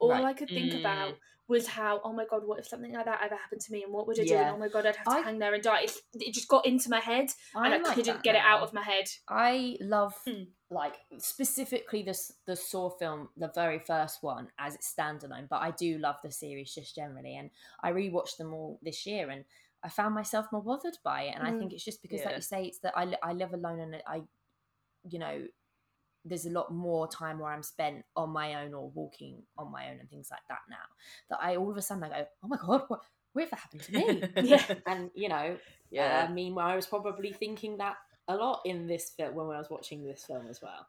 [0.00, 0.24] All Right.
[0.24, 0.80] I could think Mm.
[0.80, 1.14] about
[1.48, 3.92] was how, oh my god, what if something like that ever happened to me, and
[3.92, 4.34] what would I do?
[4.34, 4.48] Yeah.
[4.48, 5.82] And oh my god, I'd have to I- hang there and die.
[5.84, 8.60] It's, it just got into my head, and I I'm like couldn't get it out
[8.62, 9.06] of my head.
[9.28, 10.42] I love Hmm.
[10.70, 15.48] like specifically this the Saw film, the very first one as it's standalone.
[15.48, 17.50] But I do love the series just generally, and
[17.82, 19.44] I rewatched them all this year, and
[19.82, 21.34] I found myself more bothered by it.
[21.34, 21.58] And I Mm.
[21.60, 24.22] think it's just because, like you say, it's that I I live alone, and I,
[25.08, 25.46] you know,
[26.28, 29.88] there's a lot more time where I'm spent on my own or walking on my
[29.90, 30.76] own and things like that now.
[31.30, 33.00] That I all of a sudden I go, oh my god, what
[33.32, 34.22] whatever happened to me?
[34.48, 34.64] Yeah.
[34.86, 35.56] and you know,
[35.90, 36.26] yeah.
[36.28, 37.96] uh, meanwhile, I was probably thinking that
[38.28, 40.86] a lot in this film when I was watching this film as well.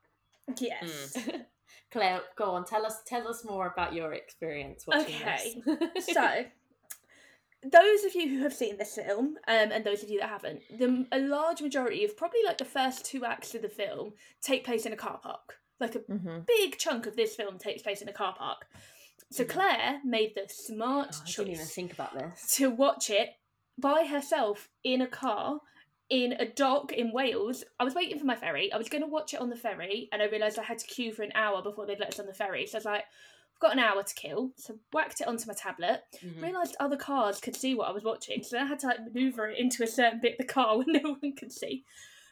[0.57, 1.17] Yes.
[1.91, 5.61] Claire, go on, tell us tell us more about your experience watching Okay.
[5.95, 6.05] this.
[6.13, 6.45] so
[7.63, 10.61] those of you who have seen this film um, and those of you that haven't
[10.77, 14.63] the a large majority of probably like the first two acts of the film take
[14.63, 16.45] place in a car park like a Mhm.
[16.45, 18.65] big chunk of this film takes place in a car park
[19.31, 19.49] so Mhm.
[19.49, 22.55] claire made the smart Oh, I didn't even choice think about this.
[22.55, 23.35] to watch it
[23.77, 25.59] by herself in a car
[26.09, 27.63] in a dock in Wales.
[27.79, 28.73] I was waiting for my ferry.
[28.73, 30.87] I was going to watch it on the ferry, and I realised I had to
[30.87, 32.65] queue for an hour before they'd let us on the ferry.
[32.65, 33.05] So I was like,
[33.59, 34.51] got an hour to kill.
[34.57, 36.01] So whacked it onto my tablet.
[36.23, 36.41] Mhm.
[36.41, 39.51] Realised other cars could see what I was watching, so I had to like manoeuvre
[39.51, 41.83] it into a certain bit of the car where no one could see.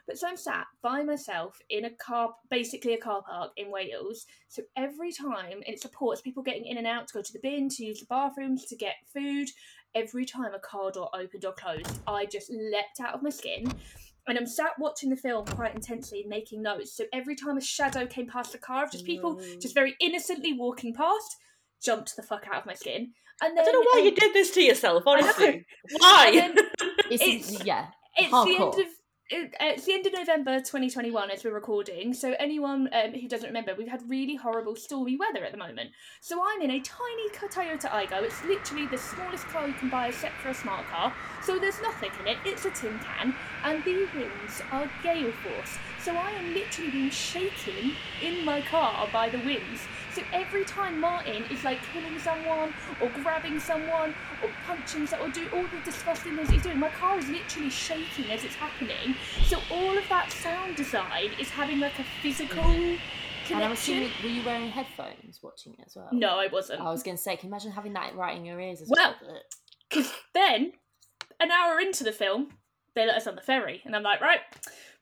[0.08, 4.26] But so I'm sat by myself in a car, basically a car park in Wales.
[4.48, 7.68] So every time, it supports people getting in and out to go to the bin,
[7.68, 9.50] to use the bathrooms, to get food.
[9.94, 13.74] Every time a car door opened or closed, I just leapt out of my skin.
[14.28, 16.96] And I'm sat watching the film quite intensely, making notes.
[16.96, 19.60] So every time a shadow came past the car of just people No.
[19.60, 21.36] just very innocently walking past,
[21.82, 23.14] jumped the fuck out of my skin.
[23.42, 25.66] And then I don't know why you um, did this to yourself, honestly.
[26.00, 26.32] Why?
[26.34, 26.56] then
[27.12, 28.88] It's, It's- yeah, it's the end of it,
[29.30, 32.14] it's the end of November 2021 as we're recording.
[32.14, 35.92] So anyone um, who doesn't remember, we've had really horrible stormy weather at the moment.
[36.22, 38.24] So I'm in a tiny Toyota Aygo.
[38.24, 41.14] It's literally the smallest car you can buy except for a smart car.
[41.44, 42.38] So there's nothing in it.
[42.46, 45.78] It's a tin can, and the winds are gale force.
[46.02, 49.82] So I am literally being shaken in my car by the winds.
[50.18, 55.32] So every time Martin is like killing someone or grabbing someone or punching someone or
[55.32, 59.14] do all the disgusting things he's doing, my car is literally shaking as it's happening.
[59.46, 62.98] So all of that sound design is having like a physical and I'm
[63.46, 63.72] connection.
[63.74, 66.10] assuming were you wearing headphones watching it as well?
[66.12, 66.82] No, I wasn't.
[66.82, 68.90] I was going to say, can you imagine having that right in your ears as
[68.90, 69.42] Well, well?
[69.88, 70.72] Because then,
[71.40, 72.48] an hour into the film,
[72.96, 74.40] they let us on the ferry, and I'm like, right,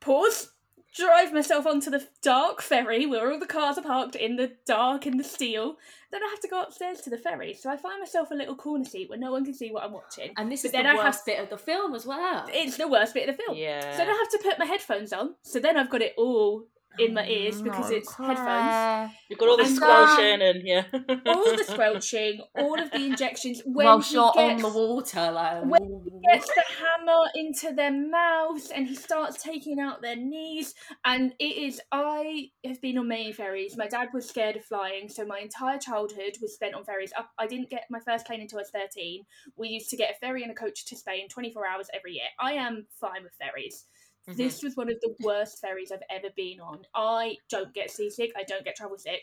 [0.01, 0.49] pause,
[0.95, 5.05] drive myself onto the dark ferry where all the cars are parked in the dark
[5.05, 5.75] in the steel.
[6.12, 8.55] Then I have to go upstairs to the ferry, so I find myself a little
[8.55, 10.31] corner seat where no one can see what I'm watching.
[10.38, 12.45] And this But is then the I have- worst bit of the film as well.
[12.49, 13.58] It's the worst bit of the film.
[13.58, 13.91] yeah.
[13.91, 15.36] So then I have to put my headphones on.
[15.41, 16.67] So then I've got it all
[16.99, 19.12] in my ears because No, it's headphones.
[19.29, 20.84] You've got all the And, squelching and yeah.
[21.25, 23.62] All the squelching, all of the injections.
[23.65, 27.91] When Whilst he you're gets, on the water, like when gets the hammer into their
[27.91, 30.73] mouths and he starts taking out their knees
[31.05, 35.08] and it is i have been on many ferries my dad was scared of flying
[35.08, 38.41] so my entire childhood was spent on ferries Up- i didn't get my first plane
[38.41, 39.23] until i was 13
[39.55, 42.27] we used to get a ferry and a coach to spain 24 hours every year
[42.39, 43.86] i am fine with ferries
[44.27, 44.35] Mhm.
[44.38, 48.31] this was one of the worst ferries i've ever been on i don't get seasick
[48.35, 49.21] i don't get travel sick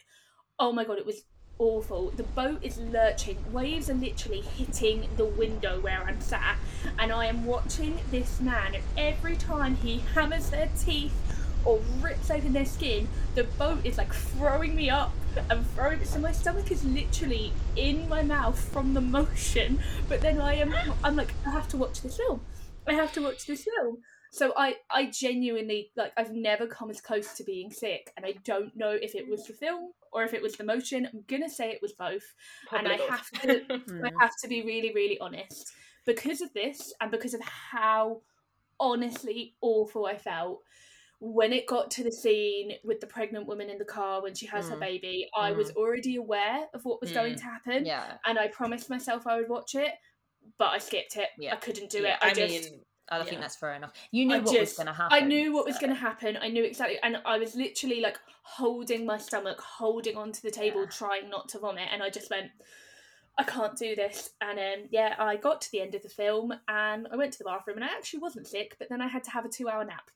[0.59, 1.25] oh my god it was
[1.59, 2.11] awful.
[2.11, 3.37] The boat is lurching.
[3.53, 6.57] Waves are literally hitting the window where I'm sat,
[6.99, 8.75] and I am watching this man.
[8.75, 11.15] And every time he hammers their teeth
[11.65, 15.13] or rips open their skin, the boat is like throwing me up
[15.51, 16.05] and throwing.
[16.05, 19.81] So my stomach is literally in my mouth from the motion.
[20.09, 20.75] But then I am.
[21.05, 22.41] I'm like, I have to watch this film.
[22.87, 23.99] I have to watch this film.
[24.33, 28.33] So I, I genuinely like I've never come as close to being sick, and I
[28.45, 31.07] don't know if it was the film or if it was the motion.
[31.07, 32.25] I'm gonna say it was both,
[32.75, 33.61] and I Probably have to.
[34.05, 35.71] I have to be really really honest
[36.07, 38.23] because of this and because of how
[38.81, 40.61] honestly awful I felt
[41.21, 44.47] when it got to the scene with the pregnant woman in the car when she
[44.47, 44.81] has her Mm.
[44.81, 45.29] baby.
[45.37, 47.37] I was already aware of what was going Mm.
[47.37, 49.93] to happen, yeah, and I promised myself I would watch it,
[50.59, 51.29] but I skipped it.
[51.39, 51.53] Yeah.
[51.53, 52.19] I couldn't do Yeah, it.
[52.23, 52.81] I, I just mean,
[53.13, 53.25] I Yeah.
[53.25, 53.93] think that's fair enough.
[54.11, 55.17] You knew I what was going to happen.
[55.23, 56.37] I knew what was going to happen.
[56.41, 60.81] I knew exactly, and I was literally like holding my stomach, holding onto the table,
[60.83, 60.87] Yeah.
[60.89, 62.51] trying not to vomit, and I just went,
[63.39, 64.31] I can't do this.
[64.41, 67.39] And um, yeah, I got to the end of the film, and I went to
[67.39, 69.85] the bathroom, and I actually wasn't sick, but then I had to have a two-hour
[69.85, 70.11] nap.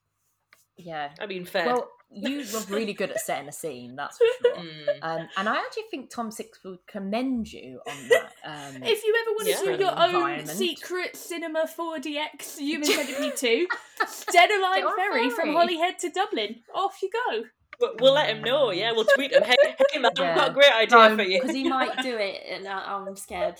[0.76, 1.10] Yeah.
[1.20, 1.66] I mean, fair.
[1.66, 4.56] Well, you were really good at setting a scene, that's for sure.
[4.56, 4.98] Mm.
[5.02, 8.32] Um, and I actually think Tom Six would commend you on that.
[8.44, 9.76] Um, If you ever want to Yeah.
[9.76, 13.66] do your own secret cinema 4DX Human Centipede 2,
[14.04, 15.52] Stena Line Get on a Ferry from ferry.
[15.52, 16.62] Holyhead to Dublin.
[16.74, 17.42] Off you go.
[17.80, 18.70] But we'll let him know.
[18.70, 19.42] Yeah, we'll tweet him.
[19.42, 19.56] Hey,
[19.92, 20.30] hey man, Yeah.
[20.30, 21.40] I've got a great idea for you.
[21.40, 23.56] because he might do it, and I- I'm scared.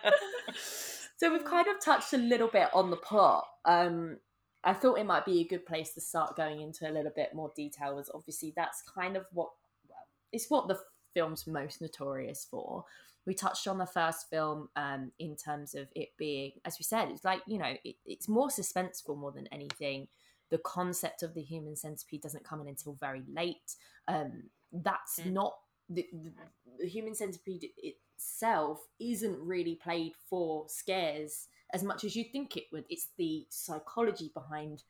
[1.16, 3.44] So we've kind of touched a little bit on the plot.
[3.66, 4.16] Um,
[4.64, 7.34] I thought it might be a good place to start going into a little bit
[7.34, 7.98] more detail.
[7.98, 9.50] As obviously that's kind of what
[9.88, 9.98] well,
[10.32, 10.78] it's what the
[11.14, 12.84] film's most notorious for.
[13.26, 17.08] We touched on the first film um, in terms of it being, as we said,
[17.10, 20.08] it's like you know, it, it's more suspenseful more than anything.
[20.50, 23.76] The concept of the human centipede doesn't come in until very late.
[24.08, 25.32] Um, that's Mm.
[25.32, 25.54] not
[25.88, 26.32] the, the,
[26.78, 32.64] the human centipede itself isn't really played for scares as much as you think it
[32.72, 32.84] would.
[32.88, 34.82] It's the psychology behind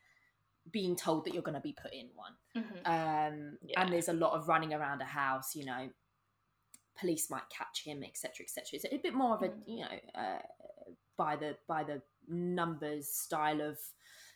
[0.71, 2.33] being told that you're going to be put in one.
[2.85, 3.81] Um, Yeah.
[3.83, 5.90] And there's a lot of running around a house, you know,
[6.99, 8.64] police might catch him, etc., etc.
[8.73, 9.62] It's a bit more of a, Mm.
[9.66, 10.43] you know, uh,
[11.16, 13.79] by the by the numbers style of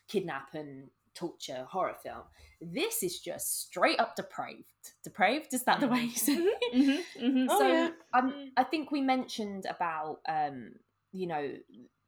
[0.07, 2.23] kidnap and torture horror film.
[2.61, 4.65] This is just straight up depraved.
[5.03, 6.75] Depraved is that the way you say it?
[6.75, 7.47] Mm-hmm, mm-hmm.
[7.49, 7.89] Oh, so yeah.
[8.13, 8.49] um, Mm.
[8.57, 10.73] I think we mentioned about um,
[11.11, 11.53] you know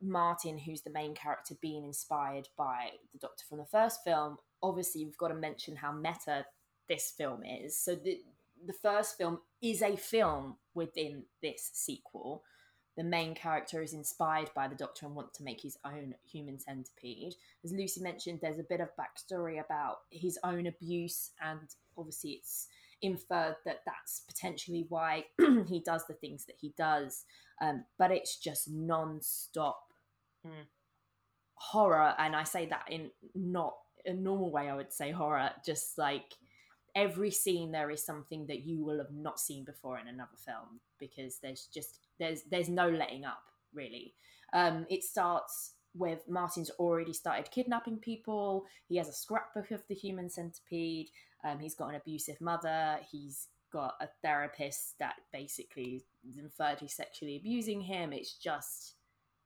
[0.02, 4.38] Martin, who's the main character, being inspired by the Doctor from the first film.
[4.62, 6.46] Obviously, we've got to mention how meta
[6.88, 7.78] this film is.
[7.78, 8.22] So the
[8.66, 12.44] the first film is a film within this sequel.
[12.96, 16.60] The main character is inspired by the Doctor and wants to make his own human
[16.60, 17.36] centipede.
[17.64, 22.68] As Lucy mentioned, there's a bit of backstory about his own abuse, and obviously, it's
[23.04, 25.26] inferred that that's potentially why
[25.68, 27.26] he does the things that he does.
[27.62, 29.87] Um, but it's just non-stop
[30.48, 30.66] Mm.
[31.56, 34.70] horror, and I say that in not a normal way.
[34.70, 36.34] I would say horror, just like
[36.96, 40.80] every scene there is something that you will have not seen before in another film
[41.00, 44.14] because there's just there's there's no letting up really.
[44.54, 48.66] Um, it starts with Martin's already started kidnapping people.
[48.88, 51.10] He has a scrapbook of the human centipede.
[51.44, 53.00] Um, he's got an abusive mother.
[53.12, 58.14] He's got a therapist that basically is inferred he's sexually abusing him.
[58.14, 58.94] It's just,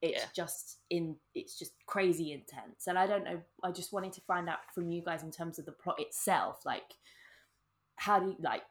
[0.01, 0.29] it's Yeah.
[0.35, 2.87] just in, it's just crazy intense.
[2.87, 3.41] And I don't know.
[3.63, 6.65] I just wanted to find out from you guys in terms of the plot itself.
[6.65, 6.95] Like,
[7.97, 8.63] how do you like?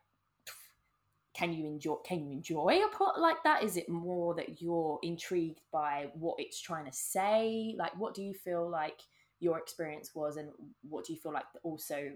[1.32, 1.94] Can you enjoy?
[2.04, 3.62] Can you enjoy a plot like that?
[3.62, 7.74] Is it more that you're intrigued by what it's trying to say?
[7.78, 9.00] Like, what do you feel like
[9.38, 10.50] your experience was, and
[10.88, 12.10] what do you feel like also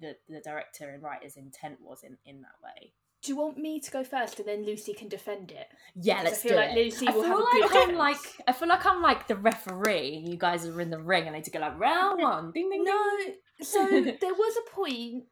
[0.00, 2.94] the the director and writer's intent was in in that way?
[3.22, 5.66] Do you want me to go first and then Lucy can defend it?
[5.94, 6.74] Yeah, Because I let's feel do like it.
[6.76, 7.98] Lucy I will feel have a like good I'm defense.
[7.98, 11.26] like I feel like I'm like the referee, and you guys are in the ring,
[11.26, 12.84] and I need to go like round one, ding ding.
[12.84, 13.34] No, ding.
[13.62, 13.86] so
[14.20, 15.24] there was a point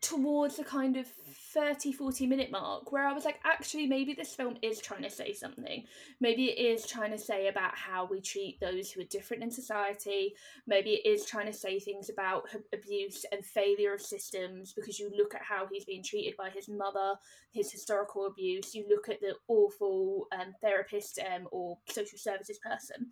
[0.00, 1.06] towards the kind of
[1.54, 5.10] 30 40 minute mark where i was like actually maybe this film is trying to
[5.10, 5.84] say something.
[6.20, 9.50] Maybe it is trying to say about how we treat those who are different in
[9.50, 10.34] society.
[10.66, 15.10] Maybe it is trying to say things about abuse and failure of systems because you
[15.16, 17.14] look at how he's being treated by his mother
[17.52, 18.74] his historical abuse.
[18.74, 23.10] You look at the awful um, therapist um, or social services person.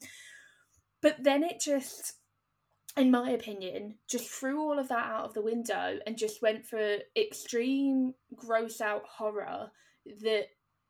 [1.03, 2.14] But then it just
[2.97, 6.65] in my opinion, just threw all of that out of the window and just went
[6.65, 9.71] for extreme gross out horror
[10.23, 10.47] that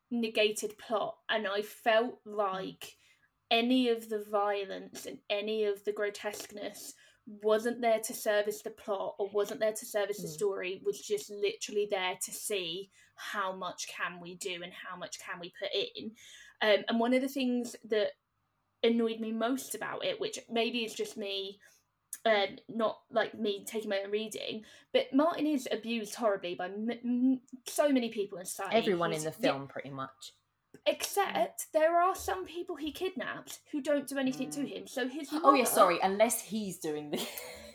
[0.09, 1.17] negated plot.
[1.29, 2.95] And I felt like
[3.51, 6.93] any of the violence and any of the grotesqueness
[7.25, 10.31] wasn't there to service the plot or wasn't there to service the Mm.
[10.31, 15.19] story was just literally there to see how much can we do and how much
[15.19, 16.15] can we put in
[16.61, 18.13] um, and one of the things that
[18.83, 21.59] annoyed me most about it which maybe is just me
[22.25, 26.89] um, not like me taking my own reading, but Martin is abused horribly by m-
[27.03, 28.75] m- so many people in society.
[28.75, 30.33] Everyone in the film, pretty much.
[30.85, 34.87] except there are some people he kidnaps who don't do anything to him.
[34.87, 35.99] So his Oh yeah, sorry.
[36.01, 37.17] Unless he's doing the.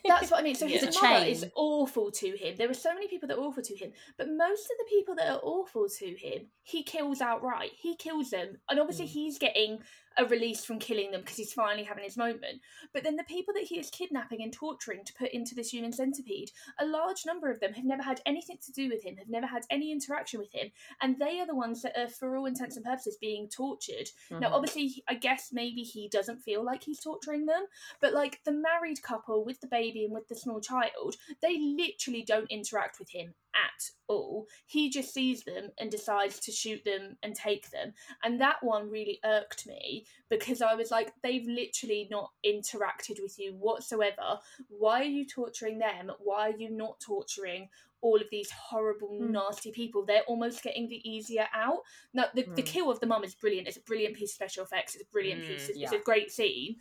[0.04, 0.56] That's what I mean.
[0.56, 2.56] So his It's mother is awful to him.
[2.58, 5.14] There are so many people that are awful to him, but most of the people
[5.16, 7.70] that are awful to him, he kills outright.
[7.76, 9.10] He kills them, and obviously Mm.
[9.10, 9.78] he's getting
[10.18, 12.60] a release from killing them because he's finally having his moment.
[12.92, 15.92] But then the people that he is kidnapping and torturing to put into this human
[15.92, 19.28] centipede, a large number of them have never had anything to do with him, have
[19.28, 20.70] never had any interaction with him,
[21.00, 24.08] and they are the ones that are, for all intents and purposes, being tortured.
[24.30, 24.52] Now, Mhm.
[24.52, 27.66] obviously, I guess maybe he doesn't feel like he's torturing them,
[28.00, 32.22] but like the married couple with the baby and with the small child, they literally
[32.22, 34.46] don't interact with him at all.
[34.66, 37.92] He just sees them and decides to shoot them and take them.
[38.22, 43.38] And that one really irked me because I was like, they've literally not interacted with
[43.38, 44.38] you whatsoever.
[44.68, 46.10] Why are you torturing them?
[46.18, 47.68] Why are you not torturing?
[48.00, 49.30] All of these horrible, Mm.
[49.30, 50.04] nasty people.
[50.04, 51.82] They're almost getting the easier out.
[52.12, 52.66] Now, the, the Mm.
[52.66, 53.68] kill of the mum is brilliant.
[53.68, 54.96] It's a brilliant piece of special effects.
[54.96, 55.68] It's a brilliant Mm, piece.
[55.68, 56.80] It's, it's a great scene.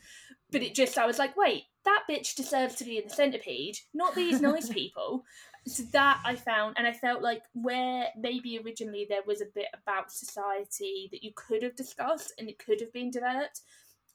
[0.50, 3.78] But it just, I was like, wait, that bitch deserves to be in the centipede,
[3.94, 5.24] not these nice people.
[5.68, 9.68] So that I found, and I felt like where maybe originally there was a bit
[9.74, 13.62] about society that you could have discussed and it could have been developed.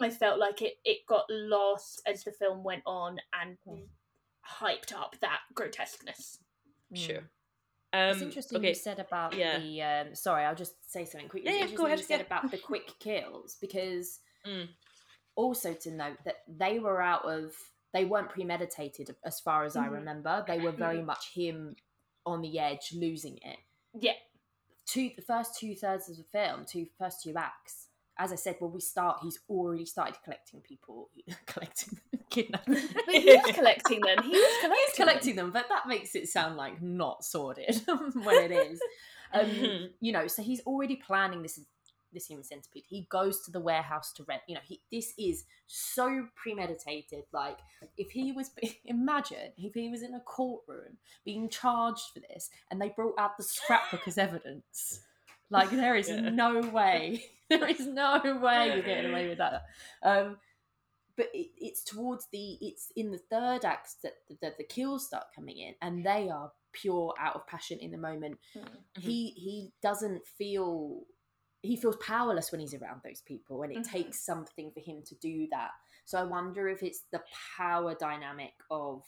[0.00, 3.86] I felt like it, it got lost as the film went on and Mm.
[4.60, 6.38] hyped up that grotesqueness.
[6.92, 6.96] Mm.
[6.98, 7.30] Sure.
[7.92, 8.68] Um, it's interesting okay.
[8.70, 9.58] you said about yeah.
[9.58, 9.82] the.
[9.82, 11.50] Um, sorry, I'll just say something quickly.
[11.50, 12.38] Yeah, It's yeah, go interesting ahead, You said yeah.
[12.38, 14.68] about the quick kills because Mm.
[15.36, 17.54] also to note that they were out of.
[17.92, 19.92] They weren't premeditated, as far as I Mhm.
[19.92, 20.44] remember.
[20.46, 21.76] They were very much him
[22.24, 23.58] on the edge, losing it.
[23.94, 24.16] Yeah.
[24.84, 27.88] Two, the first two thirds of the film, two first two acts.
[28.18, 31.10] As I said, when we start, he's already started collecting people,
[31.46, 31.98] collecting,
[32.30, 32.74] kidnapping.
[33.06, 34.22] But he was collecting them.
[34.22, 38.50] He was collecting, He's collecting them, but that makes it sound like not sordid when
[38.50, 38.80] it is.
[39.32, 41.58] Um, you know, so he's already planning this
[42.12, 42.84] this human centipede.
[42.88, 44.42] He goes to the warehouse to rent.
[44.46, 47.24] You know, he this is so premeditated.
[47.32, 47.58] Like
[47.96, 48.50] if he was,
[48.84, 53.36] imagine if he was in a courtroom being charged for this, and they brought out
[53.36, 55.00] the scrapbook as evidence.
[55.50, 56.30] Like there is Yeah.
[56.30, 59.62] no way, there is no way you're getting away with that.
[60.02, 60.38] Um,
[61.16, 65.06] but it, it's towards the it's in the third act that the, that the kills
[65.06, 68.62] start coming in and they are pure out of passion in the moment Mm.
[68.64, 69.00] Mhm.
[69.02, 71.00] he he doesn't feel
[71.62, 73.90] he feels powerless when he's around those people and it Mhm.
[73.90, 75.72] takes something for him to do that.
[76.04, 77.24] So i wonder if it's the
[77.56, 79.04] power dynamic of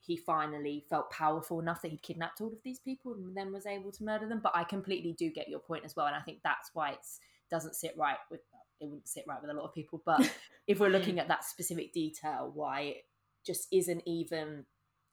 [0.00, 3.66] he finally felt powerful enough that he kidnapped all of these people and then was
[3.66, 4.40] able to murder them.
[4.40, 7.06] But i completely do get your point as well and i think that's why it
[7.50, 8.40] doesn't sit right with
[8.80, 10.02] it wouldn't sit right with a lot of people.
[10.04, 10.20] But
[10.66, 13.06] if we're looking at that specific detail why it
[13.46, 14.66] just isn't even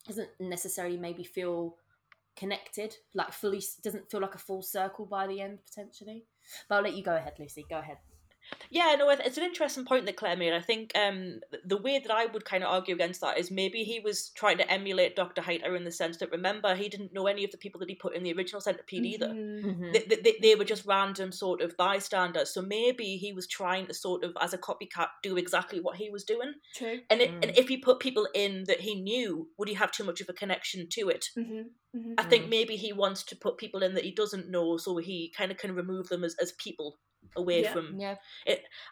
[0.07, 1.77] doesn't necessarily maybe feel
[2.35, 6.25] connected like fully doesn't feel like a full circle by the end potentially
[6.67, 7.65] but i'll let you go ahead lucy.
[7.69, 7.97] Go ahead
[8.69, 10.53] Yeah, no, it's an interesting point that Claire made.
[10.53, 13.83] I think um, the way that I would kind of argue against that is maybe
[13.83, 15.41] he was trying to emulate Dr.
[15.41, 17.95] Hightower in the sense that remember he didn't know any of the people that he
[17.95, 19.27] put in the original centipede either.
[19.27, 19.63] Mhm.
[19.63, 19.93] Mhm.
[19.93, 22.53] They, they, they were just random sort of bystanders.
[22.53, 26.09] So maybe he was trying to sort of, as a copycat, do exactly what he
[26.09, 26.53] was doing.
[26.75, 27.01] True.
[27.09, 27.43] And, it, Mm.
[27.43, 30.29] and if he put people in that he knew, would he have too much of
[30.29, 31.25] a connection to it?
[31.35, 31.61] hmm
[31.93, 32.49] hmm I think Mm.
[32.49, 35.57] maybe he wants to put people in that he doesn't know, so he kind of
[35.57, 36.99] can remove them as, as people
[37.35, 37.73] away Yeah.
[37.73, 37.97] from.
[37.97, 38.15] yeah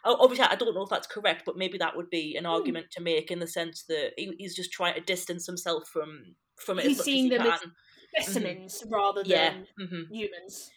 [0.04, 2.50] o- Obviously, I don't know if that's correct, but maybe that would be an Hmm.
[2.56, 6.36] argument to make in the sense that he, he's just trying to distance himself from
[6.56, 7.72] from it He's as much seeing as he them as can.
[8.14, 9.78] Specimens rather than Yeah.
[9.78, 10.70] hmm humans.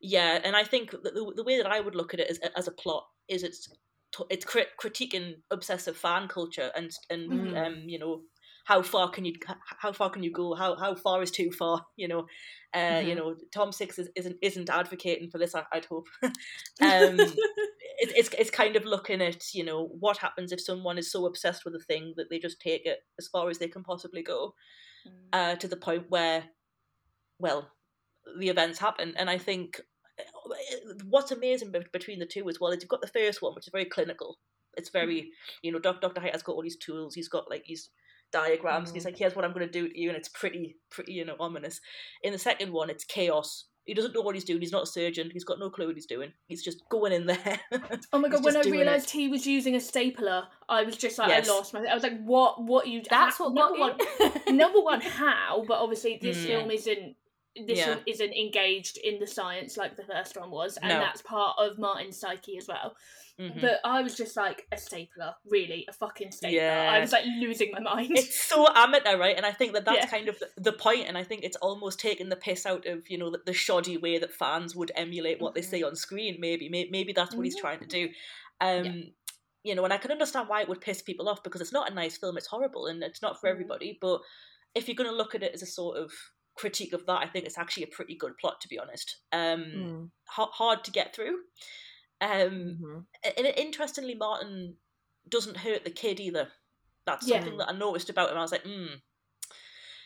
[0.00, 2.38] Yeah, and I think that the, the way that I would look at it as,
[2.56, 3.68] as a plot is it's
[4.28, 7.56] it's crit- critiquing obsessive fan culture and and Mhm.
[7.56, 8.22] um you know
[8.70, 9.34] how far can you
[9.78, 10.54] how far can you go?
[10.54, 11.84] How how far is too far?
[11.96, 12.26] You know,
[12.72, 13.08] uh, mm-hmm.
[13.08, 15.56] you know, Tom Six is, isn't isn't advocating for this.
[15.56, 16.06] I, would hope.
[16.22, 16.30] um,
[16.80, 21.26] it, it's it's kind of looking at you know what happens if someone is so
[21.26, 24.22] obsessed with a thing that they just take it as far as they can possibly
[24.22, 24.54] go,
[25.04, 25.12] mm.
[25.32, 26.44] uh, to the point where,
[27.40, 27.72] well,
[28.38, 29.80] the events happen, and I think
[31.08, 33.72] what's amazing between the two as well is you've got the first one, which is
[33.72, 34.38] very clinical.
[34.76, 35.58] It's very, mm-hmm.
[35.62, 36.08] you know, Dr.
[36.20, 37.16] Hyde has got all these tools.
[37.16, 37.90] He's got like these
[38.32, 38.84] diagrams.
[38.84, 38.88] Mm.
[38.88, 40.08] And he's like, here's what I'm going to do to you.
[40.08, 41.80] And it's pretty, pretty, you know, ominous.
[42.22, 43.66] In the second one, it's chaos.
[43.84, 44.60] He doesn't know what he's doing.
[44.60, 45.30] He's not a surgeon.
[45.32, 46.32] He's got no clue what he's doing.
[46.46, 47.60] He's just going in there.
[48.12, 48.44] oh my god!
[48.44, 51.48] when I realised he was using a stapler, I was just like, yes.
[51.48, 51.80] I lost my.
[51.80, 52.62] I was like, what?
[52.62, 53.02] What you?
[53.08, 53.54] That's ha- what.
[53.54, 54.56] Number one.
[54.56, 55.64] number one, how?
[55.66, 56.46] But obviously, this mm.
[56.46, 57.16] film isn't
[57.56, 57.90] this yeah.
[57.90, 61.00] one isn't engaged in the science like the first one was, and no.
[61.00, 62.94] that's part of Martin's psyche as well.
[63.40, 63.60] Mm-hmm.
[63.60, 66.58] But I was just like a stapler, really, a fucking stapler.
[66.58, 66.90] Yeah.
[66.92, 68.10] I was like losing my mind.
[68.10, 69.36] It's so amateur, right?
[69.36, 70.06] And I think that that's yeah.
[70.06, 71.06] kind of the, point.
[71.08, 73.96] And I think it's almost taking the piss out of you know the, the shoddy
[73.96, 75.70] way that fans would emulate what mm-hmm.
[75.70, 76.36] they see on screen.
[76.38, 77.44] Maybe, maybe that's what mm-hmm.
[77.44, 78.08] he's trying to do.
[78.60, 79.12] Um.
[79.62, 81.90] You know, and I can understand why it would piss people off because it's not
[81.90, 82.38] a nice film.
[82.38, 83.52] It's horrible and it's not for mm-hmm.
[83.52, 83.98] everybody.
[84.00, 84.22] But
[84.74, 86.10] if you're going to look at it as a sort of
[86.56, 89.16] critique of that, I think it's actually a pretty good plot, to be honest.
[89.32, 90.10] Um, mm.
[90.26, 91.36] hard to get through.
[92.20, 92.98] Um, mm-hmm.
[93.36, 94.76] and interestingly, Martin
[95.28, 96.48] doesn't hurt the kid either.
[97.06, 97.36] That's yeah.
[97.36, 98.36] something that I noticed about him.
[98.36, 98.94] I was like, hmm.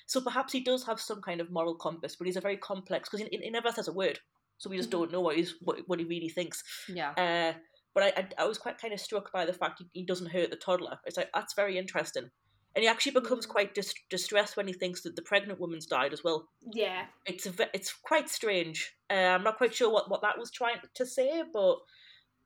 [0.07, 3.09] So perhaps he does have some kind of moral compass, but he's a very complex
[3.09, 4.19] because he, he, never says a word,
[4.59, 5.01] so we just mm-hmm.
[5.01, 6.63] don't know what he's what, what he really thinks.
[6.89, 7.11] Yeah.
[7.13, 7.59] Uh,
[7.95, 10.31] but I, I, I was quite kind of struck by the fact he, he doesn't
[10.31, 10.99] hurt the toddler.
[11.07, 12.31] It's like that's very interesting
[12.75, 13.51] and he actually becomes mm.
[13.51, 16.49] quite dis- distressed when he thinks that the pregnant woman's died as well.
[16.73, 18.95] Yeah, it's a it's quite strange.
[19.11, 21.79] Uh, I'm not quite sure what, what that was trying to say, but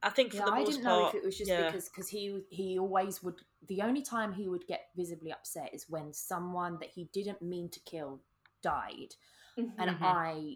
[0.02, 1.66] I think for yeah, the most I didn't part, know if it was just yeah.
[1.66, 3.40] because because he he always would.
[3.66, 7.70] The only time he would get visibly upset is when someone that he didn't mean
[7.70, 8.20] to kill
[8.62, 9.14] died.
[9.58, 9.80] Mm-hmm.
[9.80, 10.54] And I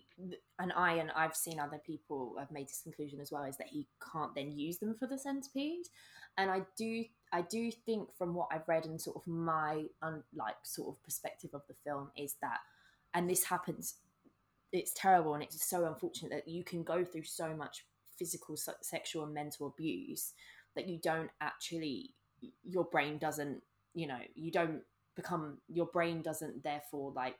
[0.61, 3.67] and I and I've seen other people have made this conclusion as well is that
[3.67, 5.87] he can't then use them for the centipede.
[6.37, 10.23] And I do I do think from what I've read and sort of my un,
[10.35, 12.59] like sort of perspective of the film is that,
[13.15, 13.95] and this happens,
[14.71, 17.85] it's terrible and it's so unfortunate that you can go through so much
[18.19, 20.35] physical, sexual, and mental abuse
[20.77, 22.11] that you don't actually,
[22.65, 23.63] your brain doesn't,
[23.95, 24.83] you know, you don't
[25.17, 27.37] become, your brain doesn't therefore like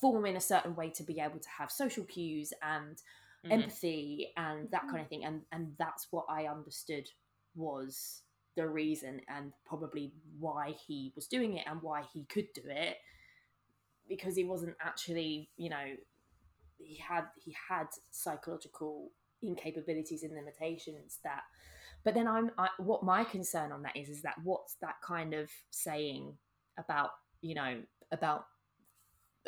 [0.00, 3.52] form in a certain way to be able to have social cues and mm-hmm.
[3.52, 7.08] empathy and that kind of thing and and that's what i understood
[7.54, 8.22] was
[8.56, 12.96] the reason and probably why he was doing it and why he could do it.
[14.08, 15.84] Because he wasn't actually you know
[16.78, 19.10] he had he had psychological
[19.44, 21.42] incapabilities and limitations that
[22.04, 25.32] but then i'm I, what my concern on that is is that what's that kind
[25.32, 26.36] of saying
[26.78, 27.80] about you know
[28.12, 28.46] about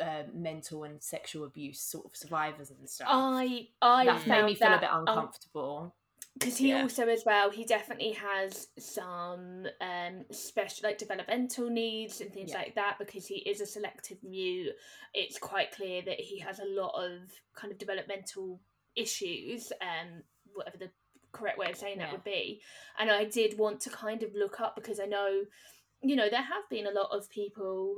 [0.01, 3.07] uh, mental and sexual abuse sort of survivors and stuff?
[3.09, 5.95] I i that made me feel a bit uncomfortable
[6.37, 6.81] because he yeah.
[6.81, 12.57] also as well he definitely has some um special like developmental needs and things yeah.
[12.57, 14.73] like that because he is a selective mute
[15.13, 18.59] it's quite clear that he has a lot of kind of developmental
[18.95, 20.23] issues um
[20.53, 20.89] whatever the
[21.31, 22.05] correct way of saying yeah.
[22.05, 22.61] that would be
[22.99, 25.41] and i did want to kind of look up because i know
[26.03, 27.95] you know, there have been a lot of people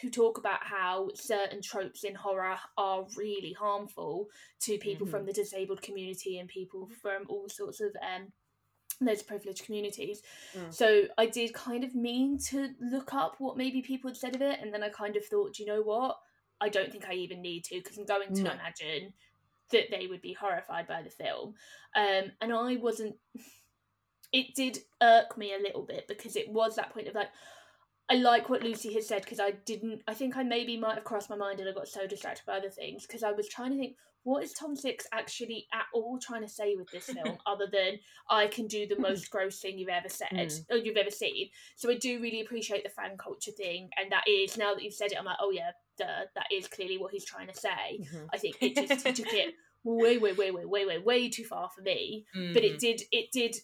[0.00, 4.28] who talk about how certain tropes in horror are really harmful
[4.60, 5.16] to people mm-hmm.
[5.16, 8.32] from the disabled community and people from all sorts of um,
[9.00, 10.22] those privileged communities.
[10.56, 10.72] Mm.
[10.72, 14.42] So I did kind of mean to look up what maybe people had said of
[14.42, 16.18] it, and then I kind of thought, you know what?
[16.60, 18.50] I don't think I even need to because I'm going to no.
[18.52, 19.12] imagine
[19.70, 21.54] that they would be horrified by the film.
[21.94, 23.16] Um, and I wasn't
[24.32, 27.28] it did irk me a little bit because it was that point of like
[28.10, 30.02] I like what Lucy has said because I didn't.
[30.08, 32.56] I think I maybe might have crossed my mind and I got so distracted by
[32.56, 36.18] other things because I was trying to think what is Tom Six actually at all
[36.18, 37.98] trying to say with this film other than
[38.30, 40.64] I can do the most gross thing you've ever said mm.
[40.70, 41.50] or you've ever seen.
[41.76, 44.94] So I do really appreciate the fan culture thing, and that is now that you've
[44.94, 48.00] said it, I'm like, oh yeah, duh, that is clearly what he's trying to say.
[48.00, 48.26] Mm-hmm.
[48.32, 49.54] I think it just took it
[49.84, 52.24] way, way, way, way, way, way, way too far for me.
[52.34, 52.54] Mm.
[52.54, 52.78] But it mm.
[52.78, 53.56] did, it did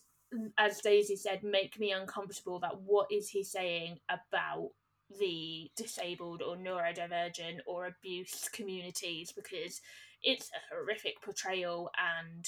[0.58, 4.70] as Daisy said, make me uncomfortable that what is he saying about
[5.18, 9.80] the disabled or neurodivergent or abuse communities because
[10.22, 12.44] it's a horrific portrayal and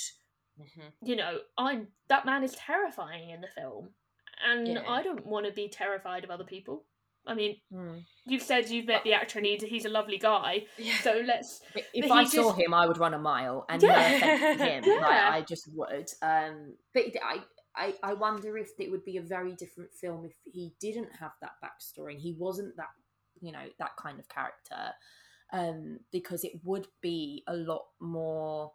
[0.60, 0.88] mm-hmm.
[1.02, 3.90] you know i'm that man is terrifying in the film
[4.48, 4.82] and yeah.
[4.88, 6.84] i don't want to be terrified of other people
[7.28, 8.04] I mean, mm.
[8.24, 10.64] you've said you've met the actor and he's, a lovely guy.
[10.78, 10.94] Yeah.
[11.02, 11.60] So let's.
[11.92, 14.54] If I saw him, I would run a mile, and yeah.
[14.56, 14.84] no him.
[14.86, 15.00] yeah.
[15.00, 16.08] Like, I just would.
[16.22, 17.38] Um, but I,
[17.76, 21.32] I, I wonder if it would be a very different film if he didn't have
[21.40, 22.88] that backstory and he wasn't that
[23.40, 24.94] you know that kind of character
[25.52, 28.72] um because it would be a lot more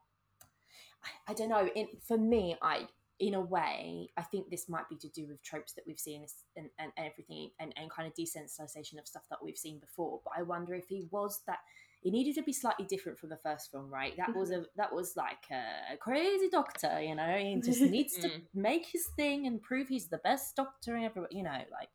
[1.04, 2.88] I, I don't know in for me I
[3.20, 6.26] in a way I think this might be to do with tropes that we've seen
[6.56, 10.34] and, and, everything and, and kind of desensitization of stuff that we've seen before but
[10.38, 11.60] I wonder if he was that
[12.04, 14.16] it needed to be slightly different from the first film, right?
[14.18, 17.38] That was a that was like a crazy doctor, you know.
[17.38, 18.42] He just needs to Mm.
[18.54, 21.62] make his thing and prove he's the best doctor ever, you know.
[21.72, 21.90] Like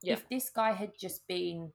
[0.00, 0.14] Yeah.
[0.14, 1.72] if this guy had just been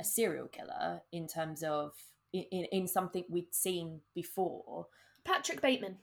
[0.00, 1.92] a serial killer in terms of
[2.32, 4.86] in, in, in something we'd seen before,
[5.24, 5.98] Patrick Bateman.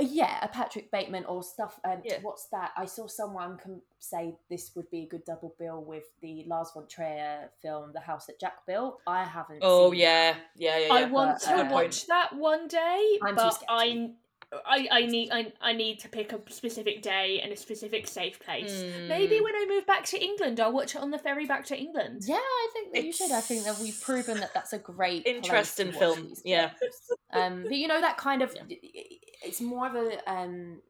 [0.00, 1.78] Uh, yeah, a Patrick Bateman or stuff.
[1.84, 2.18] Um, Yeah.
[2.22, 2.72] What's that?
[2.76, 6.70] I saw someone com- say this would be a good double bill with the Lars
[6.72, 9.00] von Trier film, The House That Jack Built.
[9.06, 9.58] I haven't.
[9.62, 10.40] Oh yeah, that.
[10.56, 10.94] yeah, yeah.
[10.94, 13.62] I want but, to uh, watch that one day, I'm but.
[13.68, 14.12] I,
[14.66, 18.38] I, I need, I, I need to pick a specific day and a specific safe
[18.38, 18.82] place.
[19.08, 19.44] Maybe Mm.
[19.44, 22.22] when I move back to England, I'll watch it on the ferry back to England.
[22.26, 23.32] Yeah, I think that you should.
[23.32, 26.70] I think that we've proven that that's a great, place Interesting to film, yeah.
[27.32, 28.76] Um, but you know that kind of, Yeah.
[29.42, 30.82] it's more of a um,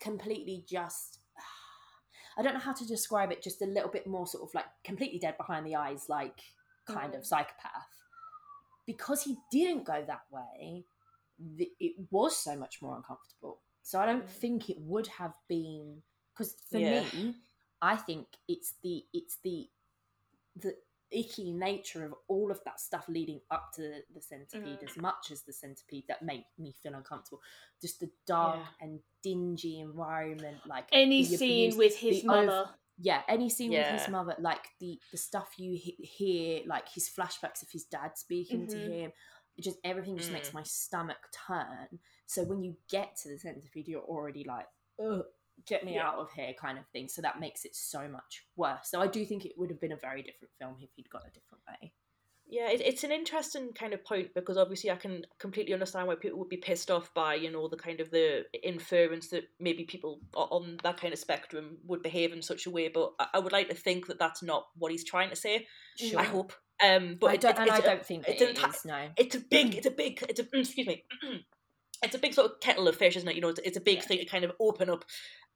[0.00, 1.18] completely just.
[2.38, 3.42] I don't know how to describe it.
[3.42, 6.40] Just a little bit more sort of like completely dead behind the eyes, like
[6.86, 7.88] kind of psychopath.
[8.86, 10.84] Because he didn't go that way,
[11.38, 13.60] the, it was so much more uncomfortable.
[13.82, 14.28] So I don't Mm.
[14.30, 17.02] think it would have been because for Yeah.
[17.12, 17.34] me,
[17.80, 19.70] I think it's the it's the
[20.56, 20.76] the
[21.10, 24.90] icky nature of all of that stuff leading up to the centipede Mm.
[24.90, 27.40] as much as the centipede that made me feel uncomfortable.
[27.80, 28.66] Just the dark Yeah.
[28.86, 32.74] and dingy environment, like Any scene abuse, with his the mother.
[32.98, 37.08] yeah, any scene with his mother, like the the stuff you he- hear, like his
[37.08, 38.90] flashbacks of his dad speaking to Mhm.
[38.92, 39.12] him,
[39.58, 40.54] it just everything just makes Mm.
[40.54, 41.98] my stomach turn.
[42.26, 45.24] So when you get to the centipede, you're already like, "Ugh,
[45.66, 46.08] get me Yeah.
[46.08, 47.08] out of here," kind of thing.
[47.08, 48.88] So that makes it so much worse.
[48.90, 51.26] So I do think it would have been a very different film if he'd gone
[51.26, 51.92] a different way.
[52.50, 56.14] Yeah, it, it's an interesting kind of point because obviously I can completely understand why
[56.14, 59.84] people would be pissed off by you know the kind of the inference that maybe
[59.84, 62.88] people on that kind of spectrum would behave in such a way.
[62.88, 65.66] But I, I would like to think that that's not what he's trying to say.
[65.96, 66.20] Sure.
[66.20, 66.54] I hope.
[66.84, 69.08] Um, but I don't, it- and I don't think it's that it enti- No.
[69.16, 71.04] it's a big, it's a big, it's a excuse me,
[72.02, 73.34] it's a big sort of kettle of fish, isn't it?
[73.34, 74.02] You know, it's, it's a big Yeah.
[74.02, 75.04] thing to kind of open up.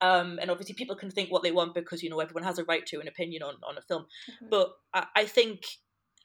[0.01, 2.64] Um, and obviously people can think what they want because you know everyone has a
[2.64, 4.07] right to an opinion on on a film.
[4.29, 4.51] Mhm.
[4.51, 5.61] But I, I think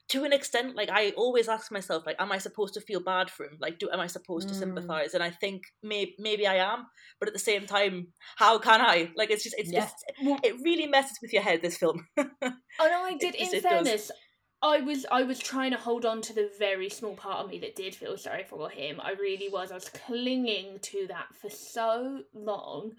[0.10, 3.30] to an extent, like I always ask myself, like, am I supposed to feel bad
[3.30, 3.58] for him?
[3.60, 4.60] Like, do am I supposed to Mm.
[4.60, 5.14] sympathize?
[5.14, 6.88] And I think maybe maybe I am,
[7.20, 9.12] but at the same time, how can I?
[9.16, 9.84] Like, it's just it's, Yeah.
[9.84, 11.62] it's it really messes with your head.
[11.62, 12.08] This film.
[12.18, 14.10] oh, no, I did, It- in it fairness,
[14.62, 17.60] I was I was trying to hold on to the very small part of me
[17.60, 19.00] that did feel sorry for him.
[19.02, 19.72] I really was.
[19.72, 22.94] I was clinging to that for so long,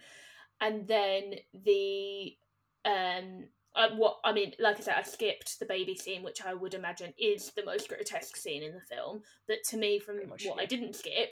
[0.60, 2.36] and then the
[2.84, 3.48] um.
[3.76, 6.74] Uh, what I mean, like I said, I skipped the baby scene, which I would
[6.74, 9.22] imagine is the most grotesque scene in the film.
[9.46, 10.40] But to me, from what.
[10.58, 11.30] I didn't skip,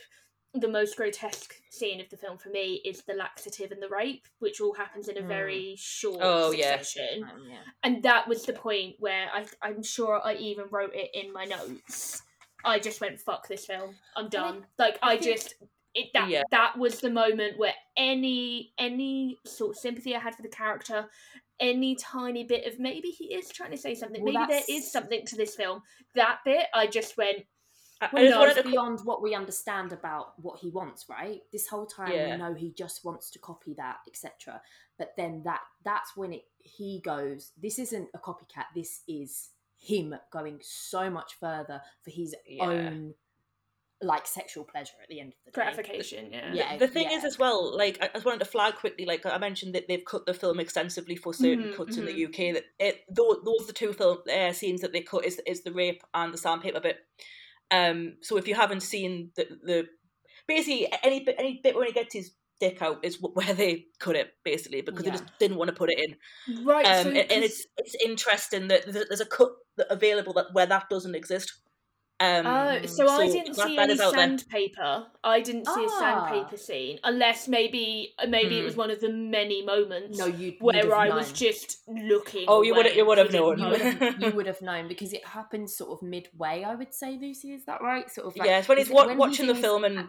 [0.60, 4.26] the most grotesque scene of the film for me is the laxative and the rape,
[4.38, 5.28] which all happens in a Mm.
[5.28, 6.78] very short Oh, yeah.
[6.78, 7.62] succession Um, yeah.
[7.82, 11.44] and that was the point where I, I'm sure I even wrote it in my
[11.44, 12.22] notes.
[12.64, 15.54] I just went, "Fuck this film, I'm done." like I, I think- just
[15.94, 16.42] it that Yeah.
[16.50, 21.08] that was the moment where any any sort of sympathy I had for the character,
[21.58, 24.68] any tiny bit of maybe he is trying to say something, Well, maybe there that's-
[24.68, 25.82] is something to this film.
[26.14, 27.46] That bit, I just went,
[28.00, 31.06] I, I Well, just no, it's to- beyond what we understand about what he wants,
[31.08, 31.40] right?
[31.52, 32.32] This whole time Yeah.
[32.32, 34.60] we know he just wants to copy that, etc.
[34.98, 40.14] But then that that's when it he goes, this isn't a copycat, this is him
[40.32, 42.64] going so much further for his Yeah.
[42.64, 43.14] own
[44.02, 45.54] like sexual pleasure at the end of the day.
[45.54, 46.30] gratification.
[46.30, 46.52] Yeah.
[46.52, 46.76] Yeah.
[46.76, 47.16] the thing yeah.
[47.16, 50.04] is as well like i just wanted to flag quickly like i mentioned that they've
[50.04, 52.14] cut the film extensively for certain Mhm, cuts in mhm.
[52.14, 55.24] the uk that it those, those are the two film uh, scenes that they cut
[55.24, 56.98] is, is the rape and the sandpaper bit
[57.70, 59.86] um so if you haven't seen the the
[60.46, 64.16] basically any bit any bit when he gets his dick out is where they cut
[64.16, 65.12] it basically because Yeah.
[65.12, 66.86] they just didn't want to put it in Right.
[66.86, 69.50] um so and, and it's it's interesting that there's a cut
[69.90, 71.52] available that where that doesn't exist
[72.18, 74.10] um Oh, so, I didn't that- see that any is there.
[74.10, 75.06] sandpaper.
[75.22, 75.98] I didn't see a Ah.
[76.28, 78.64] sandpaper scene, unless maybe maybe it Hmm.
[78.66, 82.46] was one of the many moments No, you where I was just looking.
[82.48, 83.58] Oh, you would- away you would have known.
[83.58, 86.62] you would have, you would have known because it happens sort of midway.
[86.62, 88.10] I would say, Lucy, is that right?
[88.10, 90.08] Sort of like yeah when he's wa- when watching in the film and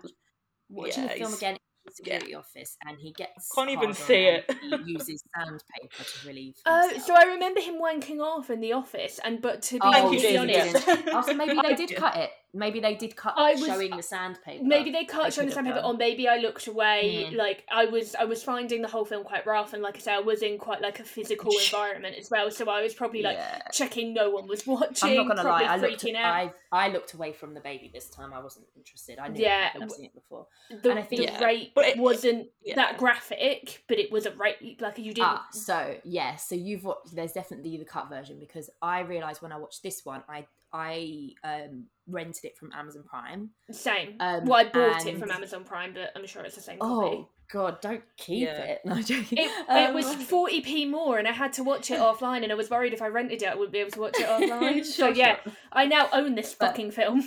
[0.69, 3.49] watching Yeah, the film again the security office and he gets.
[3.51, 4.51] I Can't even see it.
[4.61, 6.55] He uses sandpaper to relieve.
[6.65, 7.05] Oh, himself.
[7.07, 10.03] so I remember him wanking off in the office, and but to be Oh, Thank
[10.13, 11.01] you, completely Daisy, honest, yes.
[11.13, 11.97] Oh, so maybe they did Yeah.
[12.03, 12.29] cut it.
[12.53, 14.63] Maybe they did cut I was- showing the sandpaper.
[14.63, 15.93] maybe they cut They showing the sandpaper, done.
[15.93, 17.27] or maybe I looked away.
[17.29, 17.35] Mm.
[17.37, 20.13] Like I was, I was finding the whole film quite rough, and like I said,
[20.15, 22.49] I was in quite like a physical environment as well.
[22.49, 23.59] So I was probably like Yeah.
[23.73, 25.09] checking no one was watching.
[25.19, 25.63] I'm not gonna lie.
[25.63, 26.03] I looked.
[26.03, 26.33] freaking out.
[26.33, 28.33] I I looked away from the baby this time.
[28.33, 29.19] I wasn't interested.
[29.19, 29.69] I knew Yeah.
[29.73, 30.47] I'd never seen it before.
[30.69, 31.43] the, and I think- the Yeah.
[31.45, 32.75] rape But it- wasn't yeah.
[32.75, 34.81] that graphic, but it was a rape.
[34.81, 35.27] Like you didn't.
[35.29, 37.15] Ah, so yeah, so you've watched.
[37.15, 41.29] There's definitely the cut version because I realized when I watched this one, I I
[41.43, 43.51] um rented it from Amazon Prime.
[43.71, 44.15] Same.
[44.19, 47.17] Um, well, I bought it from Amazon Prime, but I'm sure it's the same copy.
[47.17, 48.61] Oh God, don't keep Yeah.
[48.63, 48.81] it.
[48.85, 49.37] No, I'm joking.
[49.37, 52.55] It, it Um, was 40p more, and I had to watch it offline, and I
[52.55, 54.83] was worried if I rented it, I wouldn't be able to watch it offline.
[54.83, 55.53] so yeah, sure.
[55.71, 57.23] I now own this But- fucking film.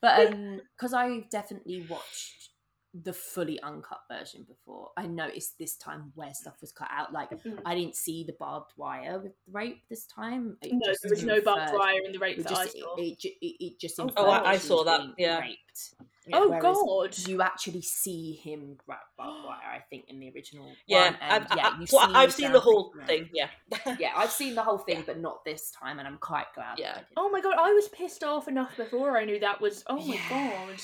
[0.00, 2.39] but um because i definitely watched
[3.04, 7.30] the fully uncut version before i noticed this time where stuff was cut out like
[7.44, 7.60] Mm.
[7.64, 11.22] i didn't see the barbed wire with the rape this time It no, there was
[11.22, 12.96] no barbed wire in the rape it that I just, saw.
[12.96, 15.38] it, it, it, just Oh, I- I saw that, yeah.
[15.38, 15.94] raped
[16.32, 17.16] oh god!
[17.28, 21.68] you actually see him grab barbed wire i think in the original Yeah, I've, yeah
[21.68, 23.30] I, well, see I've seen the whole sandpaper thing.
[23.32, 26.78] Yeah, yeah i've seen the whole thing but not this time and i'm quite glad
[26.78, 26.98] Yeah.
[26.98, 27.02] I.
[27.16, 29.84] Oh my god, I was pissed off enough before I knew that was.
[29.86, 30.28] Oh my Yeah.
[30.28, 30.80] god.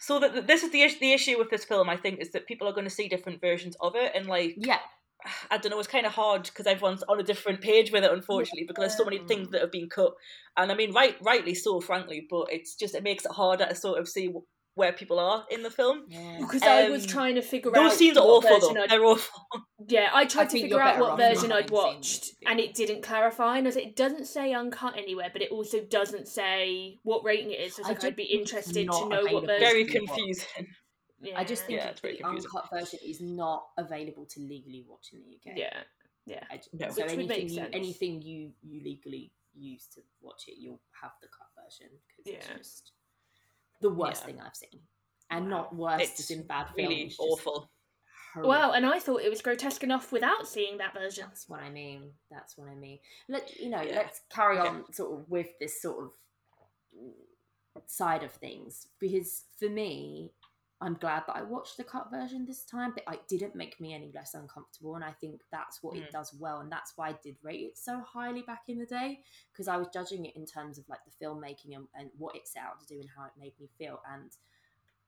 [0.00, 2.66] So that this is the the issue with this film, I think, is that people
[2.66, 4.78] are going to see different versions of it, and like yeah.
[5.50, 8.10] I don't know, it's kind of hard because everyone's on a different page with it,
[8.10, 10.14] unfortunately, because there's so many things that have been cut,
[10.56, 13.74] and I mean, right, rightly so, frankly, but it's just it makes it harder to
[13.74, 14.32] sort of see
[14.74, 16.04] where people are in the film.
[16.08, 17.74] yeah Because I was Um, trying to figure out.
[17.74, 18.82] Those scenes are what awful, version though.
[18.82, 19.40] I'd- They're awful.
[19.88, 22.36] Yeah, I tried I to figure out what version I'd watched, it.
[22.46, 23.56] and it didn't clarify.
[23.58, 27.50] And I was, it doesn't say uncut anywhere, but it also doesn't say what rating
[27.50, 27.76] it is.
[27.76, 29.46] So I, I like, I'd be interested to know what available.
[29.46, 29.60] version.
[29.60, 30.66] Very confusing.
[31.22, 31.38] Yeah.
[31.40, 32.50] I just think Yeah, it's the confusing.
[32.54, 35.56] uncut version is not available to legally watch in the UK.
[35.58, 35.82] Yeah,
[36.26, 36.44] yeah.
[36.50, 36.88] I j- No.
[36.90, 40.80] So Which would anything make you, anything you you legally use to watch it, you'll
[41.02, 42.38] have the cut version because Yeah.
[42.56, 42.92] it's just
[43.80, 44.26] the worst Yeah.
[44.26, 44.80] thing I've seen,
[45.30, 45.50] and Wow.
[45.50, 46.88] not worse It's as in bad film.
[46.88, 47.70] Really awful.
[48.34, 48.48] horrific.
[48.48, 51.24] Well, and I thought it was grotesque enough without seeing that version.
[51.26, 52.12] That's what I mean.
[52.30, 53.00] That's what I mean.
[53.28, 53.80] Let you know.
[53.82, 53.96] Yeah.
[53.96, 54.68] Let's carry Okay.
[54.68, 56.12] on sort of with this sort of
[57.86, 60.32] side of things because for me,
[60.82, 63.92] I'm glad that I watched the cut version this time, but it didn't make me
[63.92, 66.04] any less uncomfortable, and I think that's what Mm.
[66.04, 68.86] it does well, and that's why I did rate it so highly back in the
[68.86, 69.22] day
[69.52, 72.48] because I was judging it in terms of like the filmmaking and, and what it
[72.48, 74.30] set out to do and how it made me feel, and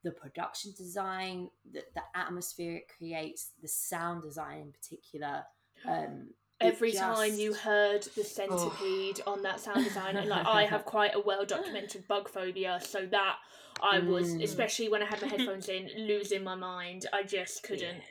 [0.04, 5.44] the production design, the, the atmosphere it creates, the sound design in particular.
[5.88, 6.34] Um,
[6.64, 10.84] it Every time you heard the centipede on that sound design, and like I have
[10.96, 13.36] quite a well documented bug phobia, so that
[13.82, 14.42] I was, Mm.
[14.44, 17.06] especially when I had my headphones in, losing my mind.
[17.12, 18.02] I just couldn't.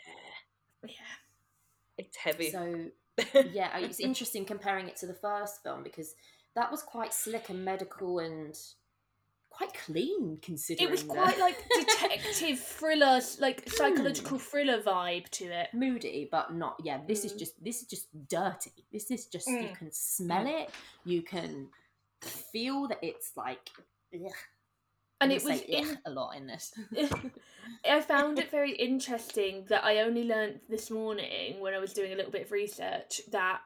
[0.84, 0.93] Yeah, Yeah.
[1.97, 2.52] it's heavy.
[2.52, 2.91] So
[3.52, 6.16] yeah, it's interesting comparing it to the first film because
[6.56, 8.56] that was quite slick and medical and
[9.62, 10.88] quite clean considering.
[10.88, 15.70] It was the- quite like detective thriller, like psychological thriller vibe to it.
[15.74, 16.76] moody, but not.
[16.84, 17.39] Yeah, this is Mm.
[17.39, 18.72] just this is just dirty.
[18.91, 19.78] This is just you Mm.
[19.78, 20.70] can smell it,
[21.05, 21.70] you can
[22.22, 23.70] feel that it's like.
[24.14, 24.32] Ugh.
[25.22, 26.74] And it was in, a lot in this.
[27.86, 32.12] I found it very interesting that I only learnt this morning when I was doing
[32.12, 33.62] a little bit of research that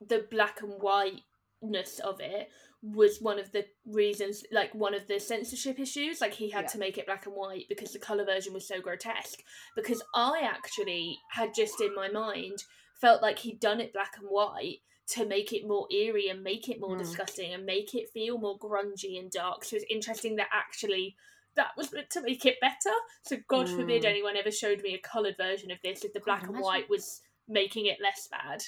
[0.00, 2.48] the black and whiteness of it
[2.92, 6.20] was one of the reasons, like one of the censorship issues.
[6.20, 6.68] Like he had Yeah.
[6.68, 9.42] to make it black and white because the colour version was so grotesque.
[9.74, 12.64] Because I actually had just in my mind
[13.00, 16.68] felt like he'd done it black and white to make it more eerie and make
[16.68, 16.98] it more Mm.
[16.98, 19.64] disgusting and make it feel more grungy and dark.
[19.64, 21.16] So it's interesting that actually
[21.54, 22.94] that was meant to make it better.
[23.22, 24.06] So God forbid Mm.
[24.06, 26.88] anyone ever showed me a coloured version of this if the God, black and white
[26.88, 28.64] was making it less bad.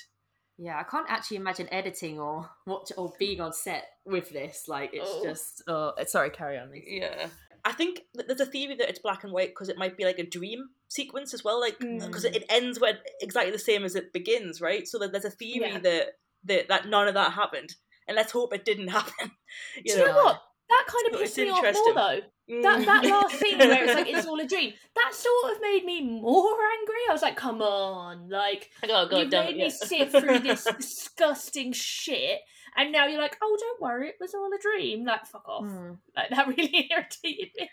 [0.59, 4.65] Yeah, I can't actually imagine editing or watch or being on set with this.
[4.69, 5.23] Like it's Oh.
[5.25, 5.63] just.
[5.69, 6.31] Oh, sorry.
[6.31, 6.71] Carry on.
[6.71, 6.87] Lisa.
[6.91, 7.27] Yeah.
[7.65, 10.21] I think there's a theory that it's black and white because it might be like
[10.21, 12.37] a dream sequence as well, like because Mm.
[12.37, 14.87] it ends when exactly the same as it begins, right?
[14.87, 15.79] So that there's a theory Yeah.
[15.81, 16.09] that,
[16.45, 17.75] that that none of that happened,
[18.07, 19.33] and let's hope it didn't happen.
[19.75, 20.43] Do you know what?
[20.69, 22.21] That kind of It's pissed me off more though.
[22.51, 22.63] Mm.
[22.63, 24.73] That that last scene where it's like it's all a dream.
[24.95, 26.95] That sort of made me more angry.
[27.09, 29.69] I was like, come on, like oh god, you made it, me yeah.
[29.69, 32.41] sit through this disgusting shit,
[32.77, 35.05] and now you're like, oh, don't worry, it was all a dream.
[35.05, 35.65] Like, fuck off.
[35.65, 35.99] Mm.
[36.17, 37.71] Like that really irritated me.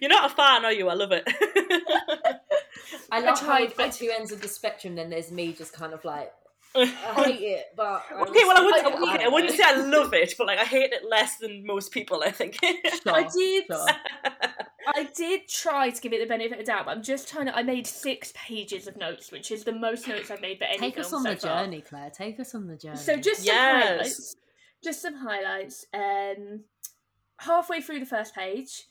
[0.00, 0.88] You're not a fan, are you?
[0.88, 1.24] I love it.
[3.12, 4.96] I love how tried, we've got but- two ends of the spectrum.
[4.96, 6.32] Then there's me, just kind of like
[6.74, 9.08] I hate it, but I Okay, well, I wouldn't, respect it.
[9.14, 11.90] okay, I wouldn't say I love it, but like I hate it less than most
[11.92, 12.22] people.
[12.24, 12.58] I think.
[12.62, 13.64] Sure, I did.
[13.66, 13.86] sure.
[14.94, 17.46] I did try to give it the benefit of the doubt, but I'm just trying
[17.46, 17.56] to.
[17.56, 20.78] I made six pages of notes, which is the most notes I've made for any
[20.78, 21.64] Take film us on so the far.
[21.64, 22.10] journey, Claire.
[22.10, 22.96] Take us on the journey.
[22.96, 23.84] So just some Yes.
[23.88, 24.36] highlights.
[24.84, 25.86] Just some highlights.
[25.94, 26.64] Um,
[27.38, 28.84] halfway through the first page,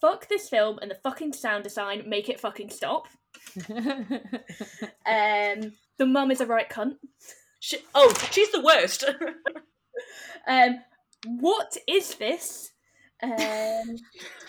[0.00, 2.04] fuck this film and the fucking sound design.
[2.06, 3.08] Make it fucking stop.
[5.06, 6.96] Um, the mum is a right cunt.
[7.60, 9.04] She, oh, she's the worst.
[10.48, 10.80] Um,
[11.26, 12.72] what is this?
[13.22, 13.30] Um,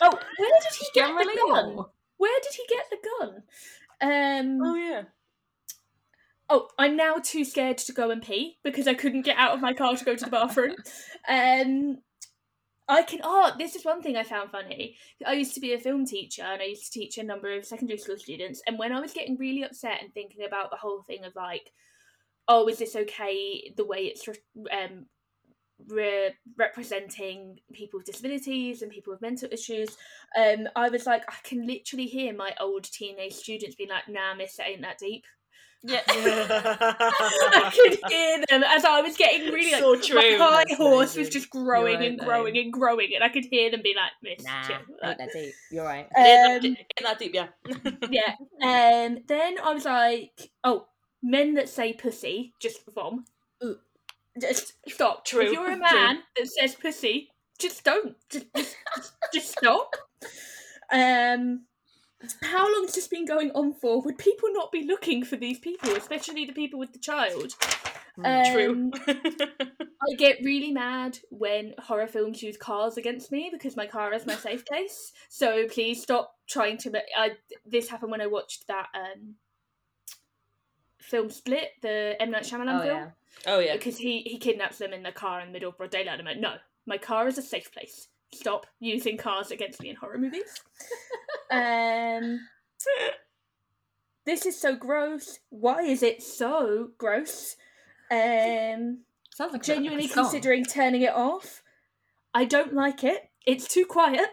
[0.02, 1.76] oh, where did he get Generally, the gun?
[1.76, 3.43] or- Where did he get the gun?
[4.02, 5.02] Um, oh yeah.
[6.49, 9.60] Oh, I'm now too scared to go and pee because I couldn't get out of
[9.60, 10.76] my car to go to the bathroom.
[11.28, 11.97] um,
[12.92, 13.22] I can.
[13.24, 14.98] Oh, this is one thing I found funny.
[15.26, 17.66] I used to be a film teacher and I used to teach a number of
[17.66, 18.62] secondary school students.
[18.68, 21.72] And when I was getting really upset and thinking about the whole thing of like,
[22.50, 23.74] oh, is this okay?
[23.78, 25.06] The way it's um,
[25.88, 29.96] re- representing people with disabilities and people with mental issues.
[30.38, 34.36] Um, I was like, I can literally hear my old teenage students being like, "Nah,
[34.36, 35.24] miss, it ain't that deep."
[35.84, 36.02] Yeah.
[36.08, 40.16] I could hear them as I was getting really like So true.
[40.38, 42.60] my high horse was just growing You're and growing though.
[42.62, 45.54] and growing, and I could hear them be like, "Miss, Nah, chill." ain't that deep.
[45.72, 46.08] You're right.
[46.16, 47.48] Um, that deep, yeah.
[48.10, 48.36] yeah.
[48.62, 49.20] Um.
[49.28, 50.88] Then I was like, "Oh,
[51.24, 53.26] men that say pussy, just vom.
[54.40, 55.26] Just stop.
[55.26, 55.80] True, If you're a true.
[55.80, 57.30] man that says pussy,
[57.60, 58.16] just don't.
[58.30, 59.96] Just, just, just, just stop."
[60.92, 61.66] Um.
[62.43, 64.01] How long has this been going on for?
[64.01, 67.55] Would people not be looking for these people, especially the people with the child?
[68.15, 68.72] True.
[68.74, 74.13] Um, I get really mad when horror films use cars against me because my car
[74.13, 75.13] is my safe place.
[75.30, 77.01] So please stop trying to.
[77.17, 77.32] I,
[77.65, 79.36] this happened when I watched that um,
[80.99, 83.09] film Split, the M Night Shyamalan Oh film, yeah.
[83.47, 83.74] oh yeah.
[83.74, 86.19] because he he kidnaps them in the car in the middle of broad daylight.
[86.19, 86.55] I'm like, no,
[86.86, 88.07] my car is a safe place.
[88.34, 90.62] Stop using cars against me in horror movies.
[91.52, 92.40] um,
[94.26, 95.40] this is so gross.
[95.50, 97.56] Why is it so gross?
[98.10, 99.00] Um,
[99.34, 101.62] Sounds like genuinely like a considering turning it off.
[102.34, 103.30] I don't like it.
[103.46, 104.28] It's too quiet.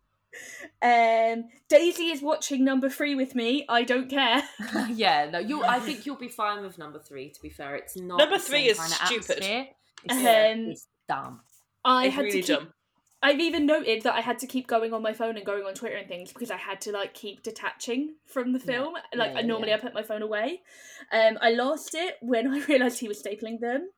[0.82, 3.64] um, Daisy is watching number three with me.
[3.68, 4.42] I don't care.
[4.88, 5.62] yeah, no, you.
[5.62, 7.30] I think you'll be fine with number three.
[7.30, 9.44] To be fair, it's not Number the three is kind of stupid.
[10.04, 11.40] It's, Um, it's dumb.
[11.84, 12.58] I It's had really to keep.
[12.58, 12.72] dumb.
[13.22, 15.74] I've even noted that I had to keep going on my phone and going on
[15.74, 18.64] Twitter and things because I had to like keep detaching from the Yeah.
[18.64, 18.94] film.
[19.14, 19.76] Like Yeah, I normally yeah.
[19.76, 20.62] I put my phone away.
[21.12, 23.90] Um, I lost it when I realised he was stapling them.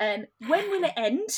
[0.00, 1.28] Um, when will it end?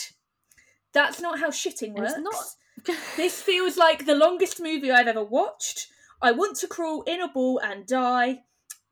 [0.93, 2.15] That's not how shitting works.
[2.19, 2.97] not.
[3.17, 5.89] This feels like the longest movie I've ever watched.
[6.23, 8.43] I want to crawl in a ball and die.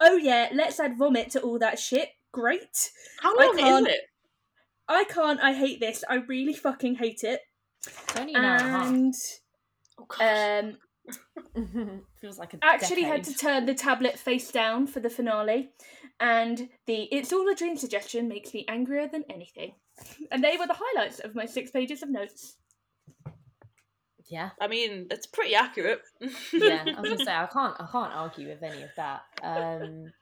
[0.01, 2.09] Oh yeah, let's add vomit to all that shit.
[2.32, 2.90] Great.
[3.20, 4.01] How long is it?
[4.88, 5.38] I can't.
[5.40, 6.03] I hate this.
[6.09, 7.40] I really fucking hate it.
[7.87, 9.14] It's only an hour And
[9.99, 10.78] Oh um,
[12.20, 15.70] Feels like a actually had to turn the tablet face down for the finale.
[16.20, 19.74] And the "It's all a dream" suggestion makes me angrier than anything.
[20.30, 22.57] And they were the highlights of my six pages of notes.
[24.30, 26.01] Yeah, I mean, it's pretty accurate.
[26.53, 26.85] yeah.
[26.87, 27.76] I was gonna say I can't.
[27.78, 29.22] I can't argue with any of that.
[29.43, 30.12] Um,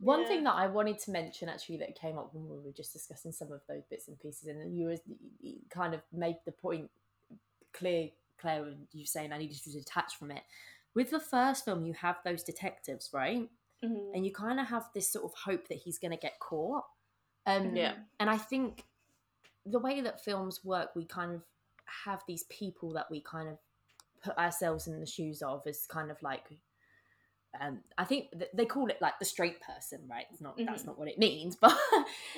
[0.00, 0.26] one Yeah.
[0.28, 3.32] thing that I wanted to mention actually that came up when we were just discussing
[3.32, 4.98] some of those bits and pieces, and you were
[5.40, 6.90] you kind of made the point
[7.72, 10.42] clear, Claire, when you saying I needed to detach from it.
[10.94, 13.48] With the first film, you have those detectives, right?
[13.82, 14.14] Mhm.
[14.14, 16.84] and you kind of have this sort of hope that he's going to get caught.
[17.46, 17.96] Um, Yeah.
[18.18, 18.84] And I think
[19.64, 21.42] the way that films work, we kind of
[21.86, 23.58] have these people that we kind of
[24.20, 26.60] put ourselves in the shoes of as kind of like.
[27.58, 30.26] Um, I think th- they call it like the straight person, right?
[30.30, 30.86] It's not that's Mhm.
[30.86, 31.76] not what it means, but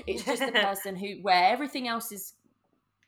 [0.07, 2.35] it's just the person who where everything else is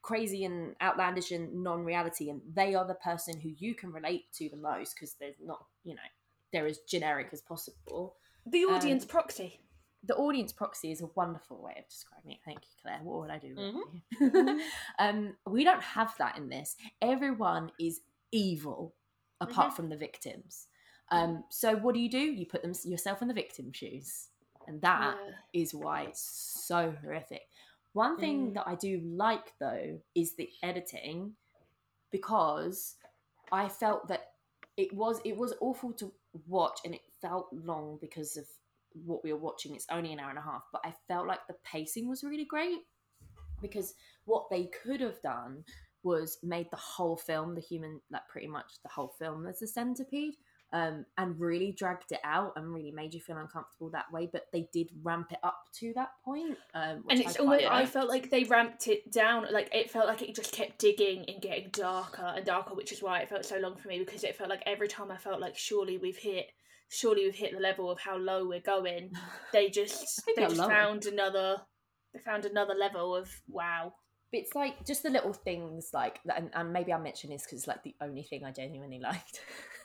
[0.02, 4.48] crazy and outlandish and non-reality, and they are the person who you can relate to
[4.50, 6.02] the most because they're not, you know,
[6.52, 9.60] they're as generic as possible The audience Um, proxy.
[10.02, 12.40] the audience proxy is a wonderful way of describing it.
[12.44, 13.00] Thank you, Claire.
[13.02, 13.54] What would I do?
[13.56, 14.02] Mhm.
[14.20, 14.60] you?
[14.98, 16.76] um, we don't have that in this.
[17.00, 18.00] Everyone is
[18.30, 18.94] evil,
[19.40, 19.76] apart Mm-hmm.
[19.76, 20.66] from the victims.
[21.14, 22.18] Um, so what do you do?
[22.18, 24.28] You put them yourself in the victim shoes,
[24.66, 25.16] and that
[25.52, 25.80] is Yeah.
[25.80, 27.42] why it's so horrific.
[27.92, 28.54] One thing Mm.
[28.54, 31.36] that I do like though is the editing
[32.10, 32.96] because
[33.52, 34.34] I felt that
[34.76, 36.12] it was it was awful to
[36.48, 38.48] watch and it felt long because of
[39.04, 39.74] what we were watching.
[39.74, 42.44] It's only an hour and a half, but I felt like the pacing was really
[42.44, 42.80] great
[43.60, 43.94] because
[44.24, 45.64] what they could have done
[46.02, 49.66] was made the whole film the human like pretty much the whole film as a
[49.66, 50.36] centipede
[50.74, 54.28] um, and really dragged it out and really made you feel uncomfortable that way.
[54.30, 57.86] But they did ramp it up to that point, um, and it's quite almost I
[57.86, 59.46] felt like they ramped it down.
[59.52, 63.00] Like it felt like it just kept digging and getting darker and darker, which is
[63.00, 65.40] why it felt so long for me because it felt like every time I felt
[65.40, 66.46] like surely we've hit.
[66.90, 69.12] Surely we've hit the level of how low we're going.
[69.52, 71.56] They just they just found another
[72.12, 73.94] they found another level of wow.
[74.32, 77.60] But it's like just the little things like and, and maybe I mention this because
[77.60, 79.40] it's like the only thing I genuinely liked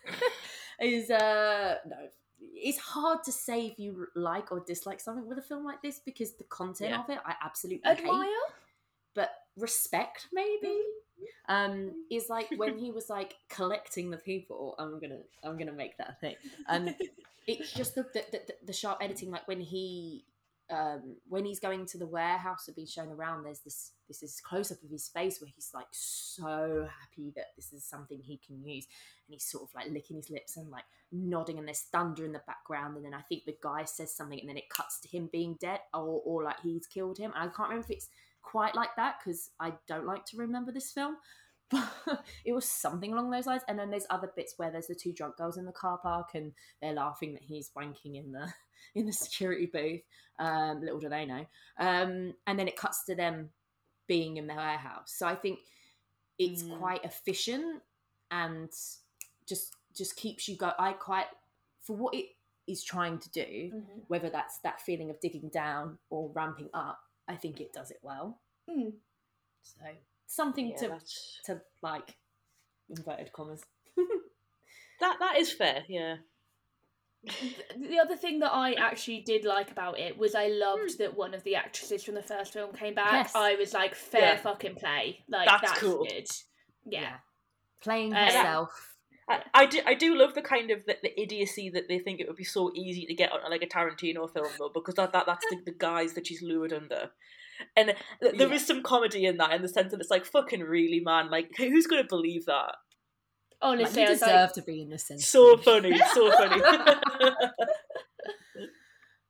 [0.82, 1.96] is uh no.
[2.42, 6.00] It's hard to say if you like or dislike something with a film like this
[6.00, 7.02] because the content Yeah.
[7.04, 8.00] of it I absolutely hate.
[8.00, 8.28] Admire?
[9.16, 10.78] but respect maybe
[11.50, 15.98] um is like when he was like collecting the people i'm gonna i'm gonna make
[15.98, 16.36] that thing
[16.68, 16.88] um
[17.48, 20.24] it's just the the, the, the sharp editing like when he
[20.72, 24.42] um when he's going to the warehouse and being shown around there's this this is
[24.42, 28.42] close up of his face where he's like so happy that this is something he
[28.46, 28.86] can use.
[29.28, 32.34] And he's sort of like licking his lips and like nodding and there's thunder in
[32.34, 32.98] the background.
[32.98, 35.58] And then i think the guy says something and then it cuts to him being
[35.62, 37.32] dead or, or like he's killed him.
[37.36, 38.10] And i can't remember if it's
[38.42, 41.18] quite like that because I don't like to remember this film.
[41.70, 41.88] But
[42.46, 43.62] it was something along those lines.
[43.68, 46.30] And then there's other bits where there's the two drunk girls in the car park
[46.34, 46.52] and
[46.82, 48.52] they're laughing that he's wanking in the
[48.96, 50.02] in the security booth.
[50.40, 51.46] Um, little do they know.
[51.80, 53.50] Um, and then it cuts to them
[54.08, 55.14] being in the warehouse.
[55.18, 55.60] So I think
[56.40, 56.80] it's Mm.
[56.80, 57.82] quite efficient
[58.32, 58.70] and
[59.48, 60.72] just just keeps you go.
[60.80, 61.26] I quite
[61.82, 62.28] for what it
[62.68, 64.00] is trying to do Mm-hmm.
[64.08, 68.00] whether that's that feeling of digging down or ramping up, I think it does it
[68.02, 68.40] well.
[68.70, 68.94] Mm.
[69.62, 69.82] So
[70.30, 72.16] something Yeah, to that's- to like
[72.90, 73.62] inverted commas.
[75.02, 75.84] that that is fair.
[75.90, 76.18] Yeah.
[77.78, 81.34] The other thing that I actually did like about it was I loved that one
[81.34, 83.10] of the actresses from the first film came back.
[83.10, 83.16] Hmm.
[83.18, 83.36] Yes.
[83.36, 84.38] I was like, fair Yeah.
[84.38, 85.20] fucking play.
[85.28, 86.06] Like That's that's, cool.
[86.06, 86.28] good.
[86.86, 87.18] Yeah.
[87.82, 88.96] Playing Uh, herself.
[89.28, 92.20] I, I do I do love the kind of the, the idiocy that they think
[92.20, 95.12] it would be so easy to get on like a Tarantino film though because that,
[95.14, 97.12] that that's the, the guise that she's lured under,
[97.76, 98.68] and th- there is Yeah.
[98.68, 101.88] some comedy in that in the sense that it's like fucking really man like who's
[101.88, 102.76] gonna believe that
[103.62, 105.26] Like, Honestly, you deserve like, to be in this sense.
[105.28, 106.62] so funny so funny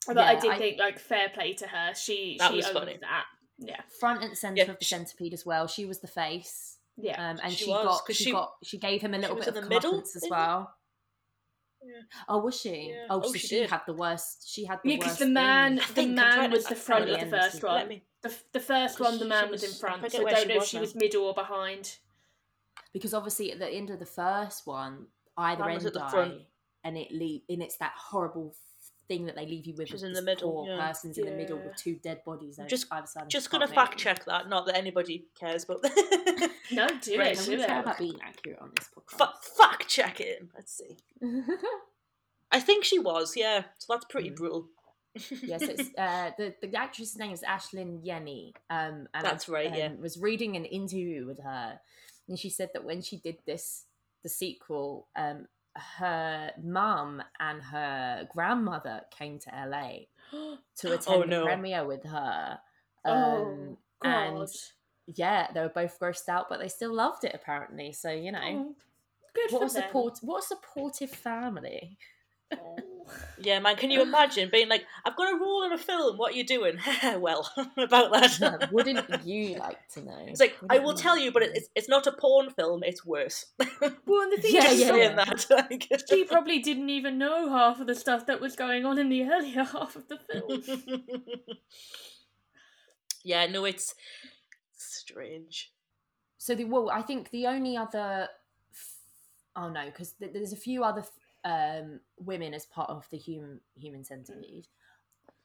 [0.07, 1.93] but I did I- think like fair play to her.
[1.95, 2.97] She That she was funny.
[3.01, 3.25] that.
[3.59, 3.81] Yeah.
[3.99, 5.67] Front and center Yeah, of the centipede as well.
[5.67, 6.77] She was the face.
[6.97, 7.31] Yeah.
[7.31, 9.35] Um, and She she, was, got 'cause she, she- got she gave him a little
[9.35, 10.73] bit in of the middle, as well.
[11.83, 12.01] Yeah.
[12.27, 12.89] Oh, was she?
[12.91, 13.05] Yeah.
[13.09, 13.69] Oh, Oh, so she she, did.
[13.69, 14.49] had the worst.
[14.49, 15.19] She had the Yeah, because worst.
[15.19, 17.41] the man, the man was the I- front of the understood.
[17.51, 18.01] first let one.
[18.23, 20.31] Me The, the first one, the man was, was- in I front, forget so I
[20.33, 20.81] don't know if she now.
[20.81, 21.97] was middle or behind.
[22.93, 25.07] because obviously at the end of the first one,
[25.37, 26.33] either Man end at the die, front.
[26.83, 28.55] and it le- and it's that horrible
[29.07, 29.87] thing that they leave you with.
[29.89, 30.87] She's of in the middle, Poor yeah.
[30.87, 32.59] person's in the middle with two dead bodies.
[32.67, 35.81] Just- side just the gonna fact check that not that anybody cares but
[36.71, 37.81] No, do Right, it, No, do we care it.
[37.81, 39.17] about being accurate on this podcast.
[39.17, 40.97] Fa- fact check it let's see
[42.51, 44.35] I think she was yeah so that's pretty Mm.
[44.35, 44.67] brutal
[45.15, 48.53] yes, it's uh, the the actress's name is Ashlynn Yennie.
[48.69, 49.87] Um, and That's I, right, yeah.
[49.87, 51.79] um, Was reading an interview with her,
[52.27, 53.85] and she said that when she did this,
[54.23, 59.91] the sequel, um, her mum and her grandmother came to LA
[60.77, 61.39] to attend Oh, no.
[61.41, 62.59] the premiere with her.
[63.05, 64.09] oh, Um, God.
[64.37, 64.49] and
[65.15, 67.91] yeah, they were both grossed out, but they still loved it apparently.
[67.93, 68.75] So you know, Oh,
[69.33, 69.87] good what for a them.
[69.87, 71.97] support, what a supportive family.
[72.53, 72.75] Oh.
[73.41, 76.33] Yeah, man, can you imagine being like, I've got a role in a film, what
[76.33, 76.77] are you doing?
[77.19, 78.69] well, about that.
[78.71, 80.17] Wouldn't you like to know?
[80.27, 82.49] It's like, I Wouldn't will you tell like you, but it's, it's not a porn
[82.51, 83.45] film, it's worse.
[84.05, 85.45] Well, and the thing Yeah, is, yeah, some- saying that.
[85.49, 89.09] like- she probably didn't even know half of the stuff that was going on in
[89.09, 90.61] the earlier half of the film.
[93.23, 93.95] yeah, no, it's
[94.75, 95.71] strange.
[96.37, 98.27] So the well, I think the only other,
[99.55, 101.03] oh no, because th- there's a few other
[101.43, 104.67] um, women as part of the human human centipede,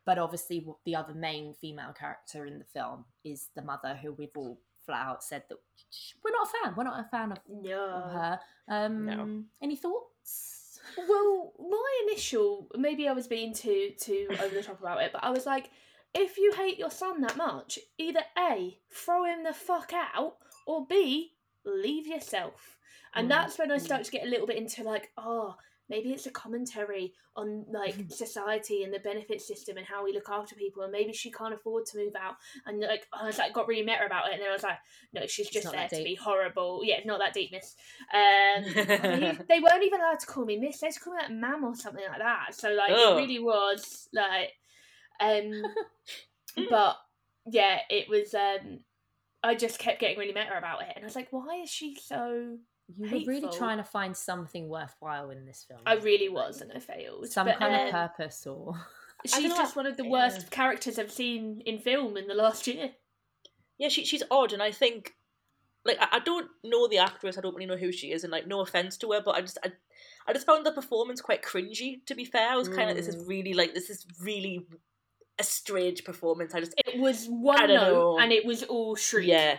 [0.05, 4.37] but obviously the other main female character in the film is the mother, who we've
[4.37, 5.59] all flat out said that
[6.23, 6.75] we're not a fan.
[6.77, 8.41] We're not a fan of, of her.
[8.69, 9.43] Um, No.
[9.63, 10.81] Any thoughts?
[10.99, 15.25] Well, my initial maybe I was being too too over the top about it, but
[15.25, 15.71] I was like,
[16.15, 20.37] if you hate your son that much, either A, throw him the fuck out,
[20.67, 21.33] or B,
[21.65, 22.79] leave yourself.
[23.15, 23.81] And Mm, that's when I mm.
[23.81, 25.57] start to get a little bit into like, oh,
[25.89, 30.29] maybe it's a commentary on like society and the benefit system and how we look
[30.31, 32.37] after people, and maybe she can't afford to move out.
[32.67, 34.79] And like, I was like, got really meta about it, and then I was like,
[35.13, 36.81] no, she's just there to be horrible.
[36.85, 37.75] Yeah, not that deep, miss.
[38.13, 40.81] Um, they, they weren't even allowed to call me miss.
[40.81, 42.55] They had to call me like ma'am or something like that.
[42.55, 43.19] So like Ugh.
[43.19, 44.53] it really was like,
[45.21, 45.63] um,
[46.71, 46.97] but
[47.47, 48.35] yeah, it was.
[48.35, 48.81] Um,
[49.43, 51.97] I just kept getting really meta about it, and I was like, why is she
[52.03, 52.57] so
[52.89, 55.81] You were really trying to find something worthwhile in this film.
[55.87, 57.29] I really was, and I failed.
[57.29, 58.75] some But, kind um, of purpose or
[59.27, 60.11] She's know, just one of the yeah.
[60.11, 62.91] worst characters I've seen in film in the last year.
[63.79, 65.15] yeah, she she's odd, and I think
[65.87, 67.39] like I, I don't know the actress.
[67.39, 69.41] I don't really know who she is, and like no offense to her, but I
[69.41, 69.73] just I,
[70.27, 72.05] I just found the performance quite cringy.
[72.07, 73.29] To be fair, I was kind of this is Mm.
[73.29, 74.67] really like this is really
[75.39, 76.55] a strange performance.
[76.55, 78.19] I just It was one note, know.
[78.19, 79.29] and it was all shriek.
[79.29, 79.57] yeah,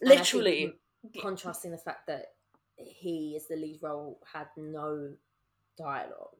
[0.00, 0.72] And I think literally
[1.22, 2.26] contrasting the fact that
[2.76, 5.14] he, as the lead role, had no
[5.78, 6.36] dialogue.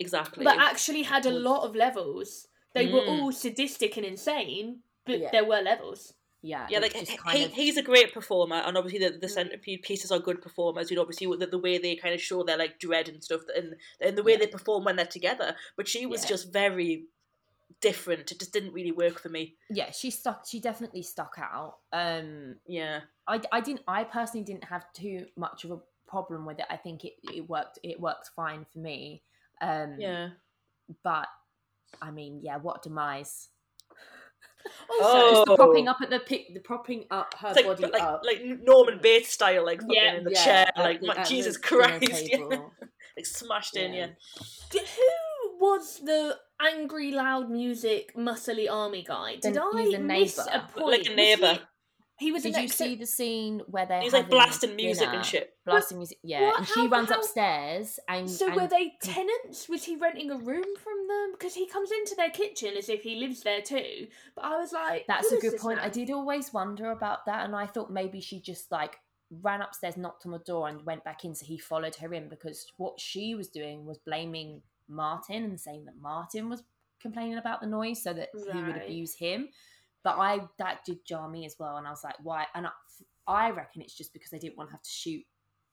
[0.00, 0.42] exactly.
[0.44, 2.48] but actually had a lot of levels.
[2.74, 3.08] They were Mm.
[3.08, 5.30] all sadistic and insane, but Yeah.
[5.30, 6.14] there were levels.
[6.44, 9.30] Yeah, yeah, like he, of he's a great performer, and obviously the, the Mm.
[9.30, 10.90] centipede pieces are good performers.
[10.90, 13.42] You know, obviously the, the way they kind of show their like dread and stuff,
[13.54, 14.38] and and the way Yeah.
[14.38, 15.54] they perform when they're together.
[15.76, 16.30] But she was Yeah.
[16.30, 17.06] just very
[17.82, 18.32] different.
[18.32, 19.56] It just didn't really work for me.
[19.70, 19.90] yeah.
[19.90, 20.44] She stuck.
[20.48, 21.74] She definitely stuck out.
[21.92, 23.82] Um, Yeah, I, I didn't.
[23.86, 25.78] I personally didn't have too much of a
[26.08, 26.66] problem with it.
[26.70, 27.78] I think it, it worked.
[27.82, 29.22] It worked fine for me.
[29.60, 30.28] Um, yeah.
[31.04, 31.28] But
[32.00, 32.56] I mean, yeah.
[32.56, 33.48] What demise?
[34.88, 35.30] Oh.
[35.32, 38.22] Just the propping up at the pic, the propping up her like, body like, up.
[38.24, 40.14] like Norman Bates style, like fucking Yeah.
[40.14, 42.38] in the Yeah, chair, like the- my, Jesus Christ, yeah.
[43.16, 44.06] like smashed in, yeah.
[44.72, 44.78] Who
[45.62, 49.36] was the angry, loud music, muscly army guy?
[49.36, 50.68] Did The- I he's a miss a neighbour.
[50.74, 50.86] point?
[50.88, 51.58] Like a he- neighbour.
[52.18, 55.06] He, was Did an you ex- see the scene where they're He's like blasting music
[55.06, 55.54] dinner, and shit.
[55.66, 56.42] Blasting music, yeah.
[56.42, 59.68] what- and she how- runs how- upstairs, and So and were they tenants?
[59.68, 61.32] Was he renting a room from them?
[61.32, 64.06] Because he comes into their kitchen as if he lives there too.
[64.36, 65.80] But I was like, That's who a is good this point.
[65.80, 65.90] I man?
[65.92, 68.98] did always wonder about that, and I thought maybe she just like
[69.40, 71.34] ran upstairs, knocked on the door, and went back in.
[71.34, 75.84] So he followed her in because what she was doing was blaming Martin and saying
[75.86, 76.62] that Martin was
[77.00, 79.48] complaining about the noise, so that he would abuse him.
[80.04, 82.46] But I that did jar me as well, and I was like, why?
[82.54, 82.70] And I,
[83.26, 85.22] I reckon it's just because they didn't want to have to shoot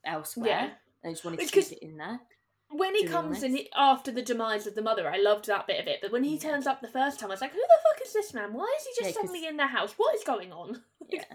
[0.05, 0.47] elsewhere.
[0.49, 0.69] Yeah.
[1.03, 2.19] They just wanted to Because- keep it in there.
[2.71, 5.79] When he comes in he, after the demise of the mother, I loved that bit
[5.79, 6.01] of it.
[6.03, 6.51] But when he Yeah.
[6.51, 8.53] turns up the first time, I was like, who the fuck is this man?
[8.53, 9.93] Why is he just Yeah, 'cause- suddenly in their house?
[9.93, 10.83] What is going on?
[11.07, 11.23] Yeah.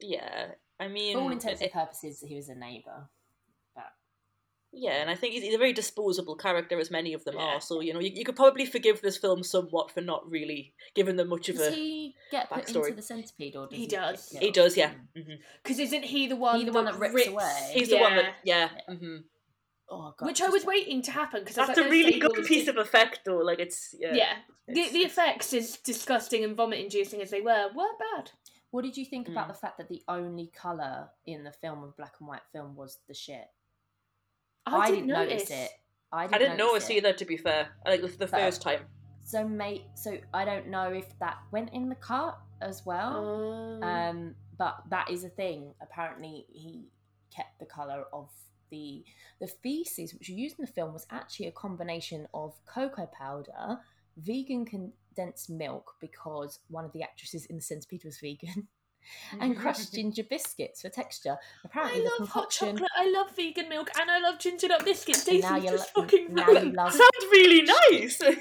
[0.00, 3.08] Yeah, I mean, For all intents and purposes, he was a neighbour.
[4.72, 7.34] But yeah, and I think he's, he's a very disposable character, as many of them
[7.36, 7.56] Yeah.
[7.56, 7.60] are.
[7.60, 11.16] So you know, you, you could probably forgive this film somewhat for not really giving
[11.16, 11.70] them much of does a.
[11.72, 12.84] he get put backstory.
[12.88, 14.28] into the centipede, or does He he, does.
[14.32, 14.90] get He does, yeah.
[15.16, 15.24] Mm.
[15.26, 16.58] hmm Because isn't he the one?
[16.58, 17.70] He the one that rips away?
[17.74, 18.68] He's the one that, yeah.
[18.88, 18.94] Yeah.
[18.94, 19.16] hmm
[19.90, 22.78] Oh god, Which I was waiting to happen because That's a really good piece of
[22.78, 23.38] effect, though.
[23.38, 24.14] Like it's yeah.
[24.14, 24.32] Yeah,
[24.66, 28.30] the, It's- the it's- effects, as disgusting and vomit-inducing as they were, weren't bad.
[28.70, 29.52] What did you think about Mm.
[29.52, 33.00] the fact that the only color in the film, of black and white film, was
[33.06, 33.44] the shit?
[34.66, 35.70] I, didn't didn't notice it.
[36.12, 36.94] I didn't, I didn't notice it.
[36.94, 37.12] either.
[37.12, 38.80] To be fair, like the, the But- first time.
[39.24, 43.78] So, mate, so I don't know if that went in the cut as well.
[43.80, 45.72] Um, Um, but that is a thing.
[45.80, 46.88] Apparently, he
[47.34, 48.30] kept the color of
[48.70, 49.04] the
[49.40, 53.78] the feces, which were used in the film, was actually a combination of cocoa powder,
[54.16, 58.66] vegan condensed milk, because one of the actresses in the centipede was vegan,
[59.40, 61.36] and crushed ginger biscuits for texture.
[61.64, 62.90] Apparently, I the love hot chocolate.
[62.96, 65.26] I love vegan milk, and I love ginger up biscuits.
[65.26, 68.20] And Daisy now you just lo- fucking now ruined you love Sounds really nice.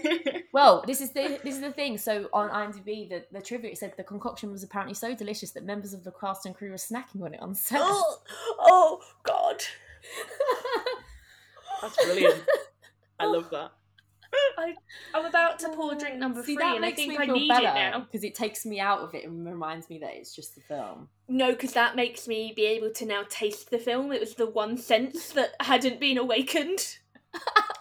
[0.53, 1.97] Well, this is the this is the thing.
[1.97, 5.93] So on IMDb, the, the trivia said the concoction was apparently so delicious that members
[5.93, 7.79] of the cast and crew were snacking on it on set.
[7.81, 8.17] Oh,
[8.59, 9.63] oh God!
[11.81, 12.43] That's brilliant.
[13.19, 13.71] I love that.
[15.13, 17.25] I'm about to pour drink number See, three, that and I makes think me I
[17.25, 17.99] feel need better it now.
[18.01, 21.09] because it takes me out of it and reminds me that it's just the film.
[21.27, 24.11] No, because that makes me be able to now taste the film.
[24.11, 26.97] It was the one sense that hadn't been awakened.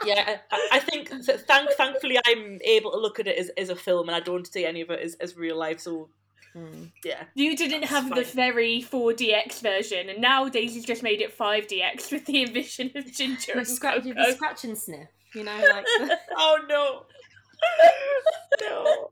[0.05, 3.69] Yeah, I, I think th- thank thankfully I'm able to look at it as, as
[3.69, 5.81] a film and I don't see any of it as, as real life.
[5.81, 6.09] So
[6.57, 6.91] Mm.
[7.05, 11.39] yeah, You didn't That's have the very 4DX version, and now Daisy's just made it
[11.39, 15.57] 5DX with the addition of ginger You and scratch, you scratch and sniff, you know,
[15.57, 15.85] like.
[15.85, 17.03] The, Oh no,
[18.63, 19.11] no.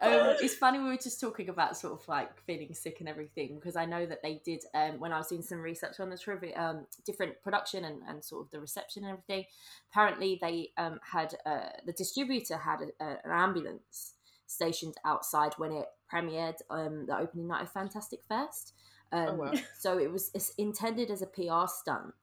[0.00, 3.56] um, it's funny we were just talking about sort of like feeling sick and everything
[3.56, 6.18] because I know that they did um, when I was doing some research on the
[6.18, 9.44] trivia, um, different production and, and sort of the reception and everything.
[9.90, 14.14] Apparently, they um, had uh, the distributor had a, a, an ambulance
[14.46, 18.74] stationed outside when it premiered um, the opening night of Fantastic Fest.
[19.12, 19.52] Um, Oh, wow.
[19.78, 22.14] So it was intended as a PR stunt,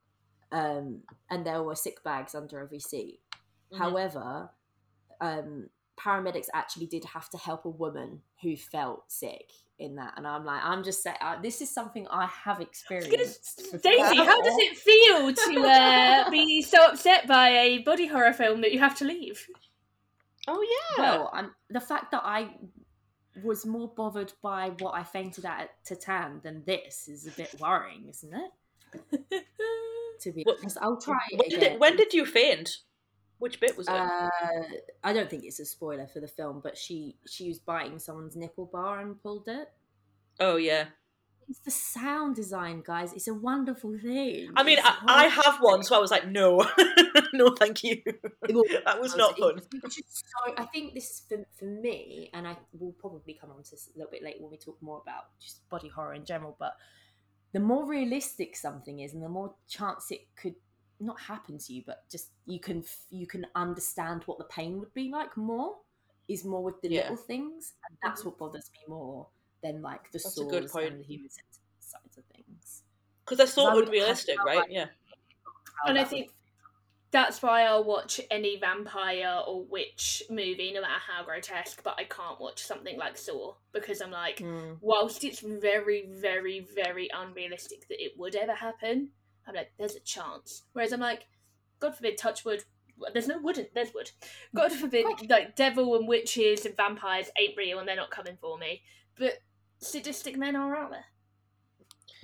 [0.51, 3.19] um, and there were sick bags under every seat.
[3.71, 3.77] Mhm.
[3.77, 4.49] However,
[5.21, 10.25] um, paramedics actually did have to help a woman who felt sick in that, and
[10.27, 13.57] I'm like, I'm just saying, uh, this is something I have experienced.
[13.57, 13.79] before.
[13.79, 18.61] Daisy, how does it feel to uh, be so upset by a body horror film
[18.61, 19.47] that you have to leave?
[20.47, 20.65] Oh
[20.97, 21.03] yeah.
[21.03, 22.55] Well, I'm, the fact that I
[23.43, 27.53] was more bothered by what I fainted at at Titan than this is a bit
[27.59, 28.51] worrying, isn't it?
[30.21, 32.77] To be What- honest, I'll try When did, it, when did you faint?
[33.37, 33.93] Which bit was it?
[33.93, 34.29] Uh,
[35.03, 38.35] I don't think it's a spoiler for the film, but she she was biting someone's
[38.35, 39.69] nipple bar and pulled it.
[40.39, 40.85] oh yeah.
[41.49, 43.13] It's the sound design, guys.
[43.13, 44.49] It's a wonderful thing.
[44.57, 46.67] I mean, I, I have one, so I was like, no,
[47.33, 48.01] no, thank you.
[48.41, 49.59] That was not fun.
[49.59, 53.37] It- it's just so, I think this is for, for me, and I will probably
[53.39, 55.87] come on to this a little bit later when we talk more about just body
[55.87, 56.53] horror in general.
[56.59, 56.73] But
[57.53, 60.55] the more realistic something is, and the more chance it could
[60.99, 64.93] not happen to you, but just you can you can understand what the pain would
[64.93, 65.77] be like more
[66.27, 67.01] is more with the Yeah.
[67.03, 68.29] little things, and that's mm-hmm.
[68.29, 69.27] what bothers me more
[69.63, 70.91] than like the That's a good point.
[70.91, 72.83] and the human centipede sides of things.
[73.23, 74.57] Because they're so would unrealistic, have right?
[74.59, 74.87] like- Yeah.
[75.85, 76.31] And I think
[77.11, 81.81] that's why I'll watch any vampire or witch movie, no matter how grotesque.
[81.83, 84.77] But I can't watch something like Saw because I'm like, Mm.
[84.81, 89.09] whilst it's very, very, very unrealistic that it would ever happen,
[89.47, 90.63] I'm like, there's a chance.
[90.73, 91.27] Whereas I'm like,
[91.79, 92.63] God forbid, touch wood.
[93.13, 93.57] There's no wood.
[93.57, 94.11] in- There's wood.
[94.55, 98.57] God forbid, like devil and witches and vampires ain't real and they're not coming for
[98.57, 98.81] me.
[99.17, 99.39] But
[99.79, 101.05] sadistic men are out there.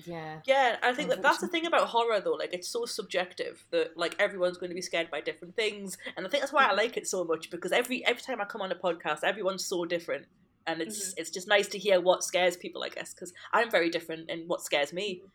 [0.06, 0.40] Yeah.
[0.46, 2.34] Yeah, I think that that's the thing about horror though.
[2.34, 6.26] Like, it's so subjective that like everyone's going to be scared by different things, and
[6.26, 6.78] I think that's why I mm-hmm.
[6.78, 9.86] like it so much because every every time I come on a podcast, everyone's so
[9.86, 10.26] different,
[10.68, 11.22] and it's mm-hmm.
[11.22, 12.84] it's just nice to hear what scares people.
[12.84, 15.18] I guess because I'm very different in what scares me.
[15.18, 15.28] Mm-hmm.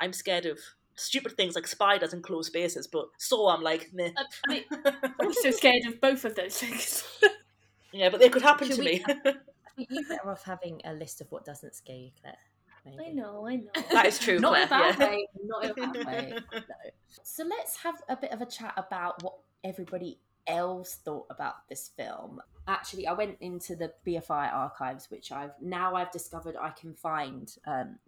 [0.00, 0.58] I'm scared of
[0.96, 3.90] stupid things like spiders and closed spaces, but so I'm like.
[3.98, 4.64] I, uh, I mean,
[5.20, 7.04] I'm so scared of both of those things.
[7.92, 9.04] yeah, but they could happen Should to me.
[9.06, 9.14] I
[9.76, 12.36] think you're better off having a list of what doesn't scare you, Claire.
[12.84, 13.10] Maybe.
[13.10, 13.70] I know, I know.
[13.92, 15.08] that is true, Not in a bad yeah.
[15.08, 15.28] way.
[15.44, 16.34] Not in a bad way.
[16.52, 16.60] No.
[17.22, 21.90] So let's have a bit of a chat about what everybody else thought about this
[21.96, 22.40] film.
[22.66, 27.54] Actually, I went into the BFI archives, which I've now I've discovered I can find.
[27.66, 27.98] Um,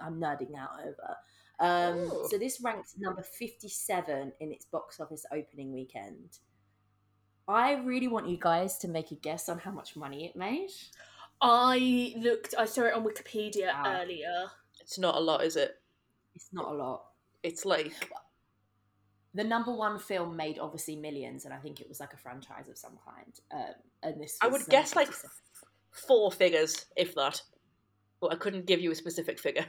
[0.00, 1.16] I'm nerding out over.
[1.58, 2.28] Um, Ooh.
[2.30, 6.38] so this ranked number 57 in its box office opening weekend.
[7.48, 10.70] I really want you guys to make a guess on how much money it made.
[11.40, 12.54] I looked.
[12.58, 14.00] I saw it on Wikipedia Wow.
[14.02, 14.46] earlier.
[14.80, 15.74] It's not a lot, is it?
[16.34, 17.04] It's not a lot.
[17.42, 17.92] It's like
[19.34, 22.68] the number one film made obviously millions, and I think it was like a franchise
[22.68, 23.32] of some kind.
[23.52, 25.30] Um, and this, I was would guess like 57.
[25.90, 27.42] four figures, if that.
[28.20, 29.66] But I couldn't give you a specific figure.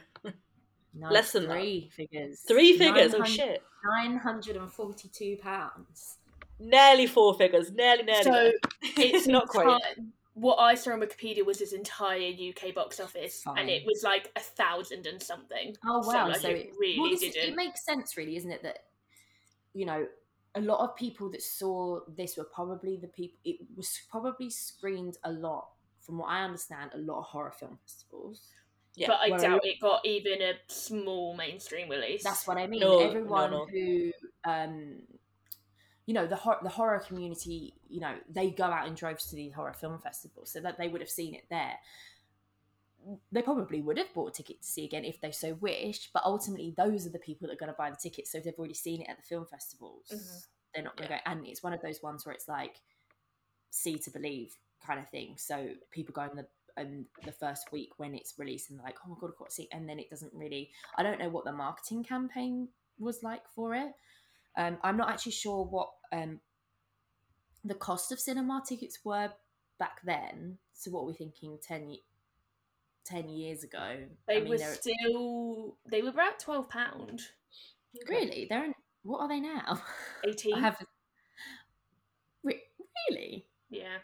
[0.94, 1.54] No, less than that.
[1.54, 2.40] three figures.
[2.48, 3.14] Three figures.
[3.14, 3.62] Oh shit!
[3.84, 6.16] Nine hundred and forty-two pounds.
[6.58, 7.70] Nearly four figures.
[7.70, 8.22] Nearly, nearly.
[8.24, 8.52] So
[8.96, 9.66] it's not quite.
[9.98, 10.06] enti-
[10.40, 13.58] What I saw on Wikipedia was his entire UK box office, Fine.
[13.58, 15.76] and it was like a thousand and something.
[15.84, 16.28] Oh So, wow!
[16.28, 17.48] like, So, it it really well, this didn't.
[17.52, 18.62] It makes sense, really, isn't it?
[18.62, 18.84] That
[19.74, 20.06] you know,
[20.54, 23.38] a lot of people that saw this were probably the people.
[23.44, 25.68] It was probably screened a lot,
[26.00, 28.48] from what I understand, a lot of horror film festivals.
[28.94, 29.08] Yeah.
[29.08, 32.24] But I Well, doubt it got even a small mainstream release.
[32.24, 32.80] That's what I mean.
[32.80, 33.66] No, no, Everyone no.
[33.66, 34.12] who,
[34.44, 35.02] um,
[36.08, 39.36] you know, the hor- the horror community, you know, they go out in droves to
[39.36, 41.74] these horror film festivals, so that they would have seen it there.
[43.30, 46.22] They probably would have bought a ticket to see again if they so wished, but
[46.24, 48.32] ultimately, those are the people that are going to buy the tickets.
[48.32, 50.46] So if they've already seen it at the film festivals, Mhm.
[50.74, 51.20] they're not going to go.
[51.26, 52.80] And it's one of those ones where it's like
[53.68, 55.36] see to believe kind of thing.
[55.36, 56.48] So people go in the
[56.78, 59.48] in the first week when it's released and they're like, oh my god, I've got
[59.50, 60.72] to see, it," and then it doesn't really.
[60.96, 63.92] I don't know what the marketing campaign was like for it.
[64.58, 66.40] Um, I'm not actually sure what um,
[67.64, 69.30] the cost of cinema tickets were
[69.78, 70.58] back then.
[70.74, 71.58] So what are we thinking?
[71.62, 72.02] 10, ye-
[73.06, 73.98] 10 years ago.
[74.26, 75.76] They I mean, were still.
[75.90, 77.22] They were about twelve pound,
[78.08, 79.80] really they're in, what are they now?
[80.26, 80.54] eighteen.
[80.54, 80.76] I have
[82.42, 82.62] Re-
[83.08, 83.46] really.
[83.70, 83.98] Yeah.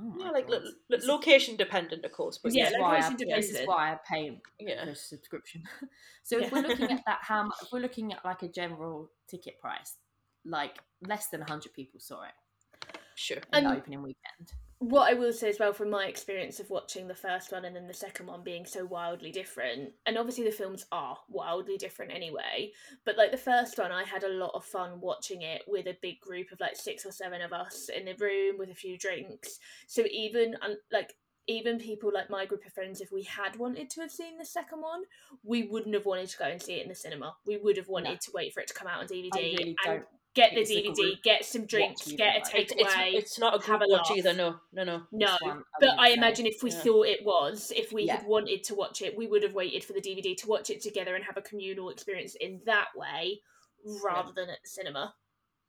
[0.00, 2.38] Oh Yeah, like lo- lo- location dependent, of course.
[2.38, 4.84] But this Yeah, yeah, location this is why I pay yeah.
[4.84, 5.64] a subscription.
[6.22, 9.10] so if we're looking at that, how much, if we're looking at like a general
[9.28, 9.96] ticket price,
[10.44, 13.38] like less than hundred people saw it sure.
[13.52, 14.52] in the Um, opening weekend.
[14.80, 17.74] What I will say as well from my experience of watching the first one and
[17.74, 22.12] then the second one being so wildly different, and obviously the films are wildly different
[22.12, 22.72] anyway,
[23.04, 25.98] but like the first one, I had a lot of fun watching it with a
[26.00, 28.96] big group of like six or seven of us in the room with a few
[28.96, 29.58] drinks.
[29.88, 30.54] So even
[30.92, 31.14] like
[31.48, 34.44] even people like my group of friends, if we had wanted to have seen the
[34.44, 35.02] second one,
[35.42, 37.34] we wouldn't have wanted to go and see it in the cinema.
[37.46, 38.16] We would have wanted No.
[38.16, 40.04] to wait for it to come out on DVD really and.
[40.34, 43.14] Get the DVD, get some drinks, get a either, It's, it's, takeaway.
[43.14, 44.32] it's not a group watch either.
[44.32, 45.02] No, no, no.
[45.10, 46.80] No, one, but I imagine if we Yeah.
[46.82, 48.16] thought it was, if we Yeah.
[48.18, 50.80] had wanted to watch it, we would have waited for the DVD to watch it
[50.80, 53.40] together and have a communal experience in that way,
[54.02, 55.14] rather than at the cinema.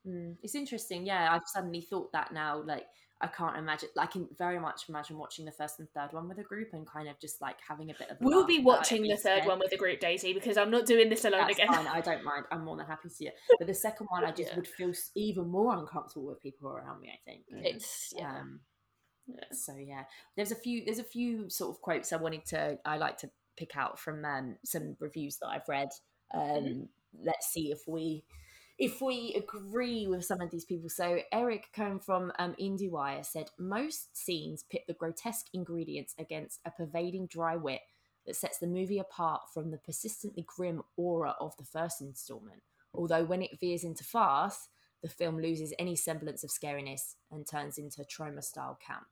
[0.06, 1.06] Mm, it's interesting.
[1.06, 2.62] Yeah, I've suddenly thought that now.
[2.62, 2.88] Like,
[3.22, 3.90] I can't imagine.
[3.98, 6.88] I can very much imagine watching the first and third one with a group and
[6.88, 8.16] kind of just like having a bit of.
[8.16, 11.10] a We'll be watching the third one with a group, Daisy, because I'm not doing
[11.10, 11.68] this alone That's again.
[11.68, 11.88] fine.
[11.88, 12.46] I don't mind.
[12.52, 13.36] I'm more than happy to see it.
[13.58, 14.56] But the second one, I just Yeah.
[14.56, 17.10] would feel even more uncomfortable with people around me.
[17.14, 17.42] I think.
[17.50, 18.40] It's yeah.
[18.40, 18.62] Um,
[19.28, 19.36] Yeah.
[19.52, 20.04] so yeah,
[20.38, 20.86] there's a few.
[20.86, 22.80] There's a few sort of quotes I wanted to.
[22.86, 25.90] I like to pick out from um, some reviews that I've read.
[26.34, 27.26] Um, Mm-hmm.
[27.26, 28.24] Let's see if we
[28.80, 30.90] if we agree with some of these people.
[30.90, 36.72] So Eric Kohn from um, IndieWire said most scenes pit the grotesque ingredients against a
[36.72, 37.82] pervading dry wit
[38.26, 42.62] that sets the movie apart from the persistently grim aura of the first installment.
[42.94, 44.70] Although when it veers into farce,
[45.04, 49.06] the film loses any semblance of scariness and turns into Troma style camp.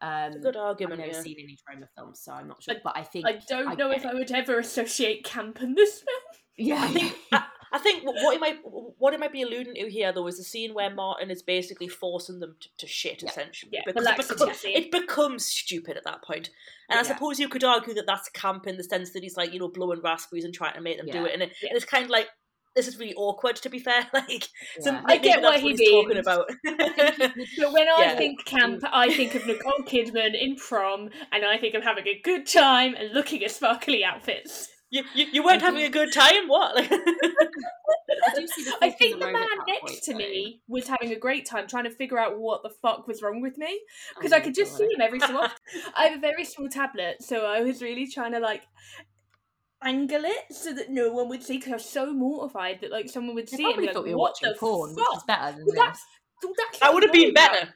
[0.00, 1.20] Um, good I've never yeah.
[1.20, 2.74] seen any Troma films, so I'm not sure.
[2.74, 5.74] I- but I think I don't I know if I would ever associate camp in
[5.74, 6.40] this film.
[6.56, 7.16] yeah, I think
[7.72, 10.38] I, think what what it might what it might be alluding to here though is
[10.38, 13.28] the scene where Martin is basically forcing them to, to shit Yeah.
[13.30, 16.50] essentially Yeah, because it, becomes, it becomes stupid at that point.
[16.88, 19.52] And I suppose you could argue that that's camp in the sense that he's like
[19.52, 21.68] you know blowing raspberries and trying to make them do it, and, it, Yeah.
[21.70, 22.28] and it's kind of like
[22.76, 24.06] this is really awkward to be fair.
[24.12, 24.48] Like
[24.80, 25.02] so Yeah.
[25.06, 26.50] I get what he he's talking about.
[26.62, 28.16] But when I Yeah.
[28.16, 32.20] think camp, I think of Nicole Kidman in prom, and I think of having a
[32.22, 34.68] good time and looking at sparkly outfits.
[34.90, 36.48] You, you you weren't I having do- a good time.
[36.48, 36.76] What?
[36.76, 36.98] Like, I
[38.34, 40.18] the I think the road man next point, to though.
[40.18, 43.40] me was having a great time trying to figure out what the fuck was wrong
[43.40, 45.56] with me Oh because I my could just see him every so often.
[45.96, 48.62] I have a very small tablet, so I was really trying to like
[49.82, 53.08] angle it so that no one would see because I was so mortified that like
[53.08, 54.94] someone would They see it and probably be thought like, you were watching the porn,
[54.94, 55.84] which is better than Well, this.
[55.84, 56.02] that's,
[56.42, 57.74] well, that's that would have been better.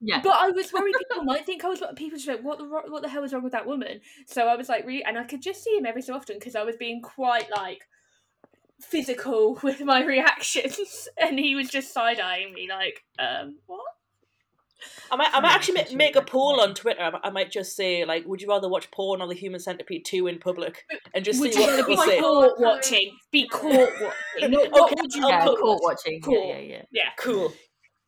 [0.00, 2.64] Yeah, But I was worried people might think I was people just like what the
[2.64, 4.00] what the hell is wrong with that woman.
[4.26, 6.54] So I was like really, and I could just see him every so often because
[6.54, 7.80] I was being quite like
[8.80, 13.80] physical with my reactions, and he was just side eyeing me like, um, what?
[15.10, 17.00] I might, I might actually that's ma- make a poll on Twitter.
[17.00, 19.58] I might- I might just say, like, would you rather watch porn or The Human
[19.58, 20.84] Centipede 2 in public?
[21.14, 22.20] And just Would see you what be people say.
[22.20, 23.16] caught watching?
[23.32, 24.50] Be caught watching?
[24.50, 25.96] No, what Okay, would you yeah, rather put- court watch?
[26.04, 26.20] watching.
[26.20, 26.40] Court.
[26.46, 26.82] Yeah, yeah, yeah.
[26.92, 27.52] Yeah, Cool.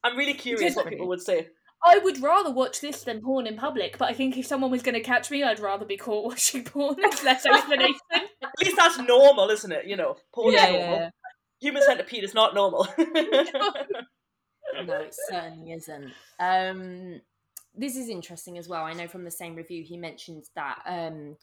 [0.05, 1.49] I'm really curious what people would say.
[1.85, 3.99] I would rather watch this than porn in public.
[3.99, 6.65] But I think if someone was going to catch me, I'd rather be caught watching
[6.65, 6.97] porn.
[7.01, 7.95] There's less explanation.
[8.13, 9.87] At least that's normal, isn't it?
[9.87, 10.99] You know, porn Yeah, is yeah, normal.
[10.99, 11.11] yeah.
[11.61, 12.87] Human Centipede is not normal.
[14.85, 16.13] No, it certainly isn't.
[16.39, 17.21] Um,
[17.75, 18.85] this is interesting as well.
[18.85, 21.37] I know from the same review he mentioned that um,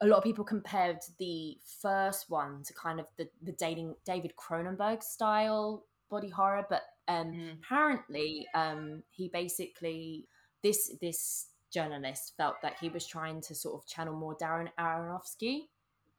[0.00, 4.32] a lot of people compared the first one to kind of the the dating David
[4.36, 7.58] Cronenberg style body horror, but um, Mm.
[7.58, 10.28] apparently um, he basically
[10.62, 15.62] this this journalist felt that he was trying to sort of channel more Darren Aronofsky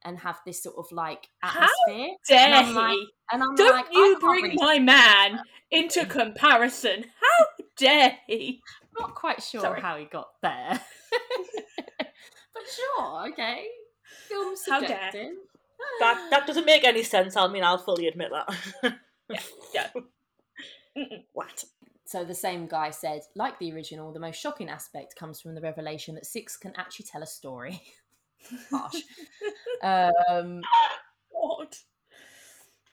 [0.05, 1.69] and have this sort of like atmosphere.
[1.87, 2.17] How.
[2.27, 3.07] Dare And I'm like- he?
[3.31, 5.39] And I'm Don't like, you bring really my man
[5.71, 7.05] into comparison?
[7.21, 7.45] How
[7.77, 8.61] dare he?
[8.99, 9.81] not quite sure Sorry.
[9.81, 10.79] how he got there.
[12.53, 13.65] but sure, okay.
[14.27, 15.11] Film How dare.
[15.99, 17.35] that that doesn't make any sense.
[17.37, 18.97] I mean, I'll fully admit that.
[19.73, 19.89] yeah.
[20.97, 21.23] Mm-mm.
[21.33, 21.63] what?
[22.05, 25.61] So the same guy said, like the original, the most shocking aspect comes from the
[25.61, 27.81] revelation that Six can actually tell a story.
[28.69, 29.01] Harsh.
[29.81, 30.61] um,
[31.33, 31.75] God.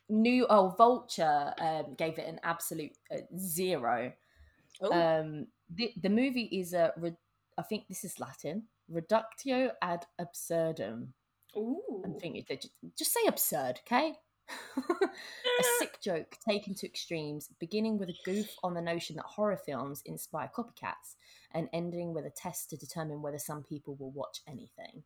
[0.09, 4.13] new oh Vulture um, gave it an absolute uh, zero.
[4.81, 7.17] Oh, Um, the the movie is a re-
[7.59, 11.15] I think this is Latin reductio ad absurdum.
[11.57, 12.03] Ooh.
[12.05, 14.15] I'm thinking just, just say absurd, okay?
[14.77, 19.57] A sick joke taken to extremes, beginning with a goof on the notion that horror
[19.65, 21.17] films inspire copycats,
[21.53, 25.03] and ending with a test to determine whether some people will watch anything.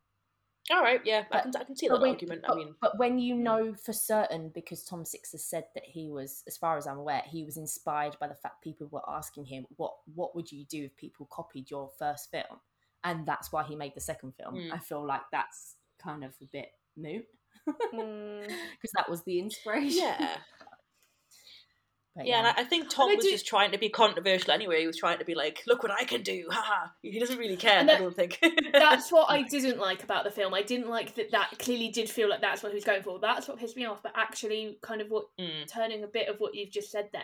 [0.71, 1.01] all right.
[1.05, 2.41] Yeah, I but- can I can see that when, argument.
[2.47, 5.83] but, I mean, but when you know for certain, because Tom Six has said that
[5.85, 9.07] he was, as far as I'm aware, he was inspired by the fact people were
[9.07, 12.59] asking him, "What what would you do if people copied your first film?"
[13.03, 14.55] And that's why he made the second film.
[14.55, 14.73] Mm.
[14.73, 17.25] I feel like that's kind of a bit moot
[17.67, 18.41] Mm.
[18.47, 19.97] because that was the inspiration.
[20.03, 20.37] yeah,
[22.15, 22.37] But yeah.
[22.39, 24.79] And I, think Tom I was do- just trying to be controversial anyway.
[24.79, 26.87] He was trying to be like, "Look what I can do!" Haha.
[27.01, 27.79] He doesn't really care.
[27.79, 28.39] And I don't think.
[28.71, 30.53] That's what I didn't like about the film.
[30.53, 33.19] I didn't like that that clearly did feel like that's what he was going for.
[33.19, 34.01] That's what pissed me off.
[34.01, 35.69] But actually, kind of what Mm.
[35.69, 37.21] turning a bit of what you've just said there,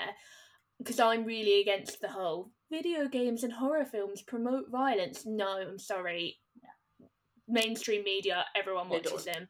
[0.77, 5.23] because I'm really against the whole video games and horror films promote violence.
[5.25, 6.39] No, I'm sorry.
[7.47, 9.47] Mainstream media, everyone watches them.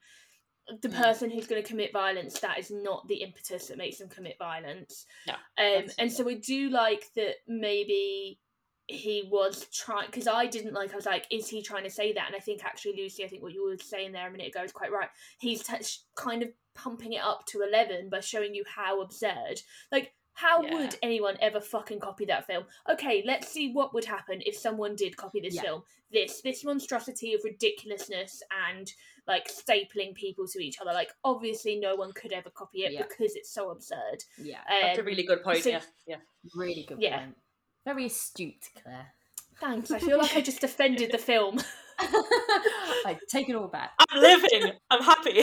[0.81, 0.97] The Mm.
[1.01, 4.37] person who's going to commit violence, that is not the impetus that makes them commit
[4.37, 5.05] violence.
[5.27, 8.39] No, Um, and so I do like that maybe
[8.87, 10.91] he was trying because I didn't like.
[10.91, 12.27] I was like, is he trying to say that?
[12.27, 14.63] And I think actually, Lucy, I think what you were saying there a minute ago
[14.63, 15.09] is quite right.
[15.39, 15.75] He's t-
[16.15, 19.61] kind of pumping it up to eleven by showing you how absurd.
[19.91, 20.73] Like How Yeah.
[20.73, 22.65] would anyone ever fucking copy that film?
[22.89, 25.61] Okay, let's see what would happen if someone did copy this Yeah.
[25.63, 25.83] film.
[26.11, 28.91] This this monstrosity of ridiculousness and
[29.27, 30.93] like stapling people to each other.
[30.93, 33.03] Like obviously no one could ever copy it Yeah.
[33.03, 34.23] because it's so absurd.
[34.37, 35.63] Yeah, That's a Um, really good point.
[35.63, 36.17] so- yeah, yeah.
[36.55, 37.19] really good Yeah.
[37.19, 37.37] point.
[37.85, 39.13] Very astute, Claire.
[39.59, 39.91] Thanks.
[39.91, 41.59] I feel like I just defended the film.
[41.99, 43.91] I take it all back.
[44.09, 44.71] I'm living.
[44.89, 45.41] I'm happy.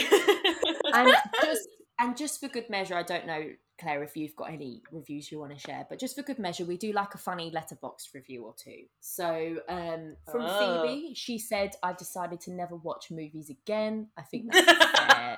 [0.93, 1.13] and
[1.43, 1.67] just
[1.99, 3.49] and just for good measure, I don't know,
[3.79, 6.65] Claire, if you've got any reviews you want to share, but just for good measure,
[6.65, 8.83] we do like a funny Letterboxd review or two.
[8.99, 10.83] So um, from Oh.
[10.85, 14.67] Phoebe, she said, "I've decided to never watch movies again." I think that's
[14.99, 15.37] fair.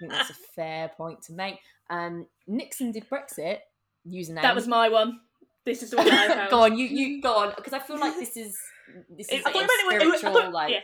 [0.00, 1.58] think that's a fair point to make.
[1.90, 3.58] Um, Nixon did Brexit.
[4.06, 4.42] Username.
[4.42, 5.20] That was my one.
[5.64, 6.50] This is the one that I found.
[6.50, 8.56] go on, you you go on because I feel like this is
[9.16, 10.72] this is I you meant it I spiritual thought- like.
[10.72, 10.80] yeah.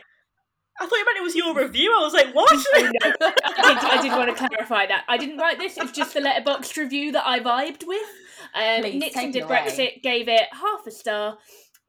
[0.79, 1.93] I thought you meant it was your review.
[1.97, 2.49] I was like, what?
[2.51, 5.03] I did, I did want to clarify that.
[5.07, 5.77] I didn't write this.
[5.77, 8.07] It's just the letterboxd review that I vibed with.
[8.55, 9.57] Um, Please, Nixon did it away.
[9.57, 11.37] Brexit, gave it half a star.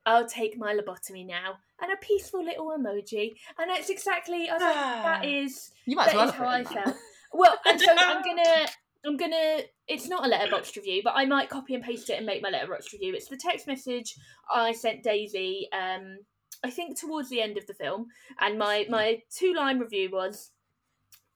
[0.07, 3.33] I'll take my lobotomy now, and a peaceful little emoji.
[3.59, 4.49] And that's exactly.
[4.49, 6.97] I was like, that is You might as that well is how I felt.
[7.33, 8.67] Well, and so I'm gonna.
[9.07, 9.61] I'm gonna.
[9.89, 12.51] It's not a Letterboxd review, but I might copy and paste it and make my
[12.51, 13.15] Letterboxd review.
[13.15, 14.15] It's the text message
[14.53, 15.69] I sent Daisy.
[15.73, 16.19] Um,
[16.62, 18.09] I think towards the end of the film,
[18.39, 20.51] and my my two line review was,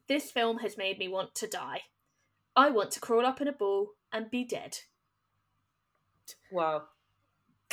[0.07, 1.83] "This film has made me want to die.
[2.57, 4.79] I want to crawl up in a ball and be dead."
[6.51, 6.85] Wow.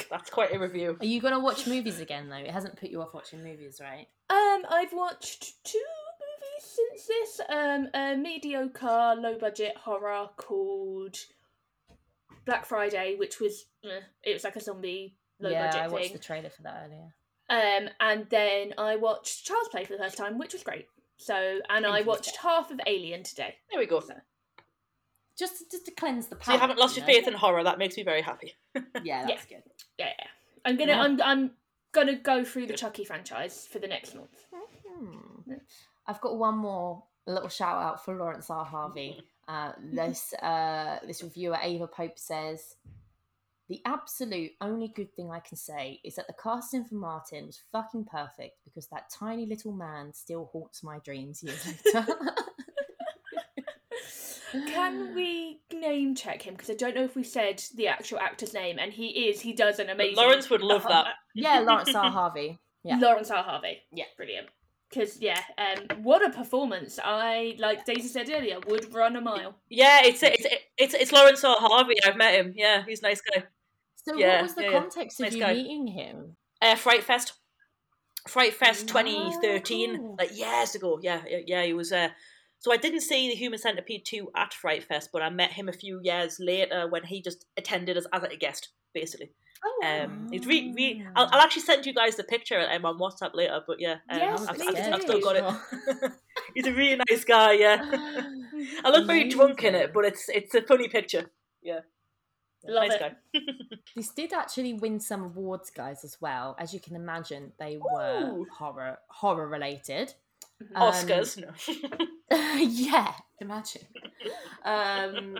[0.10, 0.98] That's quite a review.
[0.99, 2.38] Are you going to watch movies again though?
[2.38, 4.07] It hasn't put you off watching movies, right?
[4.30, 5.84] Um, I've watched two
[6.19, 7.41] movies since this.
[7.49, 11.18] Um, a mediocre, low budget horror called
[12.45, 16.14] Black Friday, which was eh, it was like a zombie low yeah, budget I watched
[16.14, 17.14] the trailer for that earlier.
[17.52, 20.88] Um, and then I watched Child's Play for the first time, which was great.
[21.18, 23.56] So, and I watched half of Alien today.
[23.69, 23.99] There we go.
[23.99, 24.15] So,
[25.38, 26.45] Just just to cleanse the palate.
[26.45, 27.14] So you haven't lost your know?
[27.14, 27.64] faith in horror.
[27.64, 28.56] That makes me very happy.
[29.03, 29.64] Yeah, that's good.
[29.99, 30.28] yeah, yeah.
[30.65, 31.02] I'm gonna, Yeah.
[31.02, 31.52] I'm, I'm
[31.91, 34.45] gonna go through the Chucky franchise for the next month.
[34.88, 35.53] Hmm.
[36.07, 38.65] I've got one more little shout out for Laurence R.
[38.65, 39.22] Harvey.
[39.48, 42.76] Uh, this uh, this reviewer Ava Pope says
[43.72, 47.61] the absolute only good thing I can say is that the casting for Martin was
[47.72, 52.06] fucking perfect because that tiny little man still haunts my dreams years later.
[54.52, 56.56] Can we name check him?
[56.56, 59.39] Because I don't know if we said the actual actor's name, and he is.
[59.39, 60.18] He does an amazing.
[60.18, 61.06] Laurence would love that.
[61.34, 62.11] yeah, Laurence R.
[62.11, 62.60] Harvey.
[62.84, 62.99] Yeah.
[62.99, 63.41] Laurence R.
[63.41, 63.77] Harvey.
[63.93, 64.03] Yeah.
[64.18, 64.48] brilliant.
[64.89, 66.99] Because yeah, um, what a performance!
[67.02, 69.56] I like Daisy said earlier, would run a mile.
[69.69, 70.45] Yeah, it's it's
[70.77, 71.56] it's it's Laurence R.
[71.57, 71.95] Harvey.
[72.06, 72.53] I've met him.
[72.57, 73.45] Yeah, he's a nice guy.
[74.03, 74.80] So Yeah, what was the yeah, yeah.
[74.80, 76.36] context of Nice you meeting him?
[76.61, 77.34] Uh, Fright Fest.
[78.28, 80.15] Fright Fest Oh, 2013, cool.
[80.19, 80.99] like years ago.
[81.02, 81.64] Yeah, yeah, yeah.
[81.64, 81.91] He was.
[81.91, 82.10] Uh,
[82.60, 85.68] so I didn't see the Human Centipede 2 at Fright Fest, but I met him
[85.68, 89.32] a few years later when he just attended as, as a guest, basically.
[89.65, 92.99] Oh, Um, it's re, re, I'll, I'll actually send you guys the picture um, on
[92.99, 96.11] WhatsApp later, but yeah, um, Yes, I've, I've, I've still got it.
[96.56, 97.53] He's a really nice guy.
[97.53, 97.78] Yeah,
[98.84, 101.32] I look very drunk in it, but it's it's a funny picture.
[101.64, 101.82] Yeah,
[102.68, 103.00] Love nice it.
[103.00, 103.76] guy.
[103.96, 106.56] This did actually win some awards, guys, as well.
[106.60, 108.48] As you can imagine, they were Ooh.
[108.56, 110.14] horror horror related.
[110.64, 110.76] Mhm.
[110.76, 111.38] Um, Oscars.
[112.32, 112.56] No.
[112.60, 113.82] yeah, imagine.
[114.64, 115.38] Um,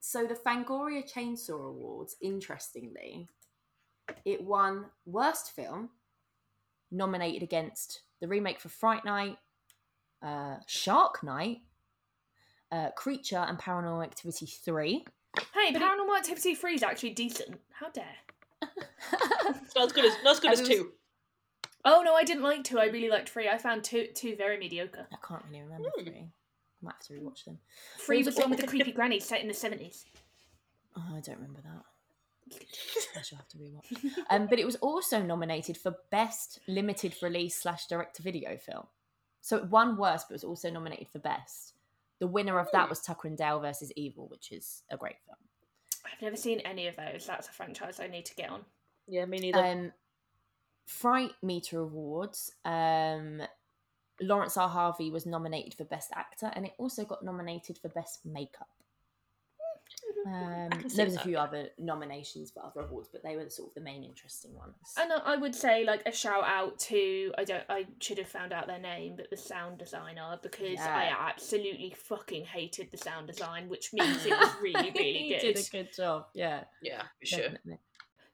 [0.00, 3.28] so the Fangoria Chainsaw Awards, interestingly,
[4.24, 5.90] it won worst film,
[6.90, 9.36] nominated against the remake for Fright Night,
[10.22, 11.58] uh, Shark Night,
[12.72, 15.04] uh, Creature, and Paranormal Activity Three.
[15.54, 17.60] Hey, but Paranormal Activity Three is actually decent.
[17.72, 18.04] How dare?
[18.62, 20.92] It's not as good as not as good I as was- two.
[21.84, 22.78] Oh no, I didn't like two.
[22.80, 23.48] I really liked three.
[23.48, 25.06] I found two two very mediocre.
[25.12, 26.04] I can't really remember Hmm.
[26.04, 26.18] three.
[26.18, 27.58] I might have to rewatch them.
[27.98, 30.04] Three was was the one with the creepy granny set in the seventies.
[30.96, 32.58] Oh, I don't remember that.
[33.18, 34.12] I shall have to rewatch.
[34.30, 38.86] Um, but it was also nominated for best limited release slash direct to video film.
[39.40, 41.74] So it won worst, but was also nominated for best.
[42.18, 45.36] The winner of that was Tucker and Dale versus Evil, which is a great film.
[46.04, 47.26] I've never seen any of those.
[47.26, 48.64] That's a franchise I need to get on.
[49.06, 49.64] Yeah, me neither.
[49.64, 49.92] Um,
[50.86, 52.52] Fright Meter Awards.
[52.64, 53.42] Um,
[54.20, 54.68] Laurence R.
[54.68, 58.68] Harvey was nominated for best actor, and it also got nominated for best makeup.
[60.26, 61.42] Um, there was a few yeah.
[61.44, 64.74] other nominations for other awards, but they were sort of the main interesting ones.
[64.98, 68.28] And I- I would say like a shout out to I don't I should have
[68.28, 73.28] found out their name, but the sound designer because I absolutely fucking hated the sound
[73.28, 75.54] design, which means it was really really He good.
[75.54, 76.26] did a good job.
[76.34, 77.38] Yeah, yeah, for sure.
[77.40, 77.78] definitely.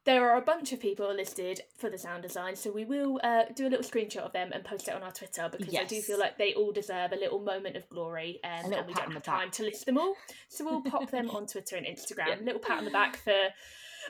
[0.05, 3.45] There are a bunch of people listed for the sound design, so we will uh,
[3.55, 6.01] do a little screenshot of them and post it on our Twitter because I do
[6.01, 9.15] feel like they all deserve a little moment of glory, um, and we don't have
[9.15, 9.25] the back.
[9.25, 10.15] time to list them all.
[10.49, 12.41] So we'll pop them on Twitter and Instagram.
[12.41, 13.33] A little pat on the back for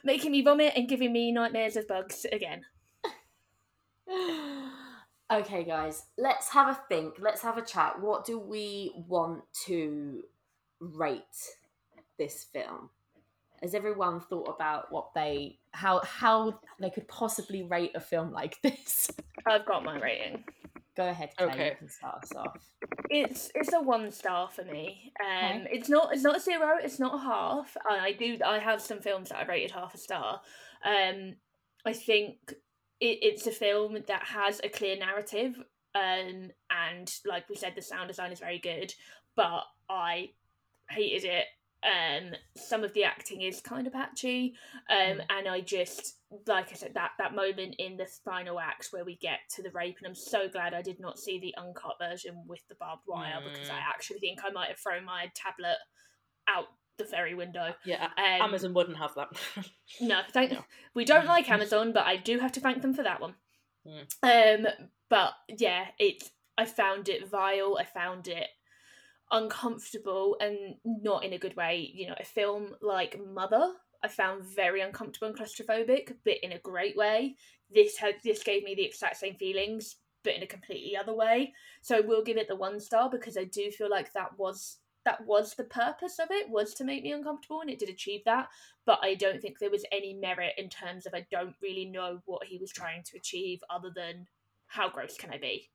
[0.03, 2.63] making me vomit and giving me nightmares of bugs again.
[5.31, 7.17] okay, guys, let's have a think.
[7.21, 8.01] Let's have a chat.
[8.01, 10.23] What do we want to
[10.81, 11.21] rate
[12.19, 12.89] this film?
[13.61, 18.57] Has everyone thought about what they how how they could possibly rate a film like
[18.63, 19.11] this?
[19.47, 20.45] I've got my rating.
[20.95, 21.47] Go ahead, Clay.
[21.47, 21.69] Okay.
[21.71, 22.61] You can start us off.
[23.09, 25.13] It's it's a one star for me.
[25.21, 25.69] Um, Okay.
[25.73, 26.77] it's not it's not a zero.
[26.83, 27.77] It's not a half.
[27.91, 30.41] And I do I have some films that I rated half a star.
[30.85, 31.37] Um,
[31.87, 32.37] I think
[33.01, 35.57] it, it's a film that has a clear narrative.
[35.95, 38.95] Um, and like we said, the sound design is very good,
[39.35, 40.31] but I
[40.91, 41.45] hated it.
[41.85, 44.55] Um, some of the acting is kind of patchy.
[44.89, 49.05] Um, and I just like I said that that moment in the final act where
[49.05, 51.97] we get to the rape, and I'm so glad I did not see the uncut
[52.01, 53.89] version with the barbed wire because I Mm.
[53.89, 55.77] actually think I might have thrown my tablet
[56.49, 56.67] out
[56.99, 57.75] the ferry window.
[57.85, 59.29] Yeah, Um, Amazon wouldn't have that.
[60.01, 60.65] No, thank No.
[60.95, 63.35] we don't like Amazon, but I do have to thank them for that one.
[63.87, 64.65] Mm.
[64.67, 67.77] Um, but yeah, it I found it vile.
[67.79, 68.49] I found it
[69.33, 71.91] uncomfortable and not in a good way.
[71.93, 73.73] You know, a film like Mother,
[74.05, 77.37] I found very uncomfortable and claustrophobic, but in a great way.
[77.75, 81.55] This had this gave me the exact same feelings, but in a completely other way.
[81.81, 84.79] So I will give it the one star because I do feel like that was
[85.05, 88.21] that was the purpose of it was to make me uncomfortable and it did achieve
[88.25, 88.47] that
[88.87, 92.21] but i don't think there was any merit in terms of i don't really know
[92.27, 94.27] what he was trying to achieve other than
[94.67, 95.72] how gross can i be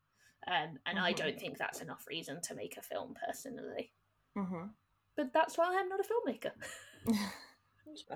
[0.47, 1.17] um, and i Mhm.
[1.17, 3.91] don't think that's enough reason to make a film personally
[4.37, 4.67] Mm-hmm.
[5.15, 6.51] but that's why i'm not a filmmaker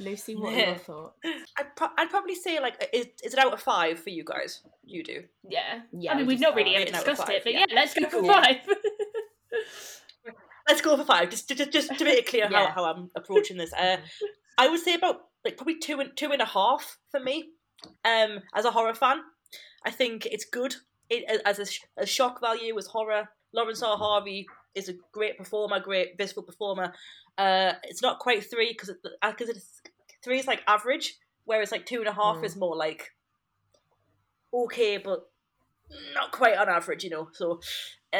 [0.00, 0.66] Lucy, what are Yeah.
[0.70, 1.18] your thoughts?
[1.58, 4.62] I'd, pro- I'd probably say like is, is it out of five for you guys?
[4.82, 5.24] You do.
[5.48, 6.80] yeah Yeah, i mean we we've not really are.
[6.80, 7.64] ever Rating out of discussed five, it but yeah.
[7.68, 8.42] yeah, let's go for Yeah.
[8.42, 8.56] five
[10.66, 12.68] Let's go for five, just to, just to make it clear Yeah.
[12.68, 13.74] how, how I'm approaching this.
[13.74, 13.98] Uh,
[14.56, 17.50] I would say about like probably two and two and a half for me.
[18.02, 19.18] Um, as a horror fan,
[19.84, 20.76] I think it's good.
[21.10, 23.28] It as a, sh- a shock value as horror.
[23.52, 23.96] Laurence R.
[23.96, 26.92] Harvey is a great performer, great visceral performer.
[27.38, 28.90] Uh, it's not quite three because
[29.22, 29.80] because it's
[30.24, 32.44] three is like average, whereas like two and a half Mm.
[32.44, 33.12] is more like
[34.52, 35.30] okay, but
[36.14, 37.28] not quite on average, you know.
[37.32, 37.60] So,
[38.12, 38.16] uh,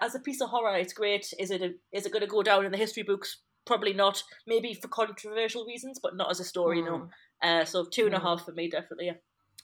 [0.00, 1.32] as a piece of horror, it's great.
[1.38, 3.38] Is it a, is it going to go down in the history books?
[3.64, 4.22] Probably not.
[4.46, 6.82] Maybe for controversial reasons, but not as a story.
[6.82, 7.08] No.
[7.42, 7.60] Mm.
[7.62, 8.22] Uh, so two and a Mm.
[8.22, 9.06] half for me, definitely.
[9.06, 9.14] Yeah.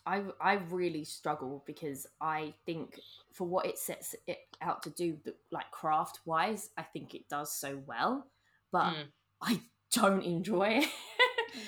[0.06, 2.98] I I really struggle because I think
[3.32, 5.18] for what it sets it out to do,
[5.50, 8.26] like craft wise, I think it does so well,
[8.72, 9.06] but Mm.
[9.40, 9.60] I
[9.92, 10.88] don't enjoy it.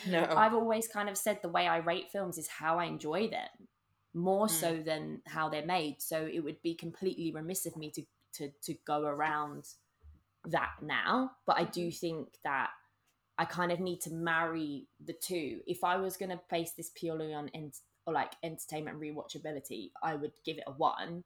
[0.06, 0.24] No.
[0.24, 3.68] I've always kind of said the way I rate films is how I enjoy them,
[4.14, 4.50] more Mm.
[4.50, 6.00] so than how they're made.
[6.00, 8.02] So it would be completely remiss of me to
[8.34, 9.68] to to go around
[10.46, 11.32] that now.
[11.46, 12.70] But I do think that
[13.36, 15.60] I kind of need to marry the two.
[15.66, 17.48] If I was going to base this purely on
[18.06, 21.24] or like entertainment rewatchability, I would give it a one.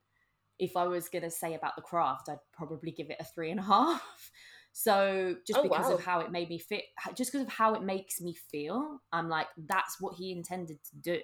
[0.59, 3.51] If I was going to say about the craft, I'd probably give it a three
[3.51, 4.31] and a half.
[4.73, 5.95] So just Oh, because wow.
[5.99, 6.85] of how it made me fit,
[7.17, 10.97] just because of how it makes me feel, I'm like, that's what he intended to
[10.97, 11.21] do.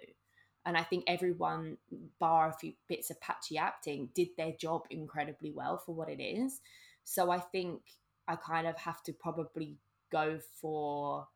[0.67, 1.77] And I think everyone,
[2.19, 6.23] bar a few bits of patchy acting, did their job incredibly well for what it
[6.23, 6.61] is.
[7.05, 7.83] So I think
[8.27, 9.77] I kind of have to probably
[10.11, 11.29] go for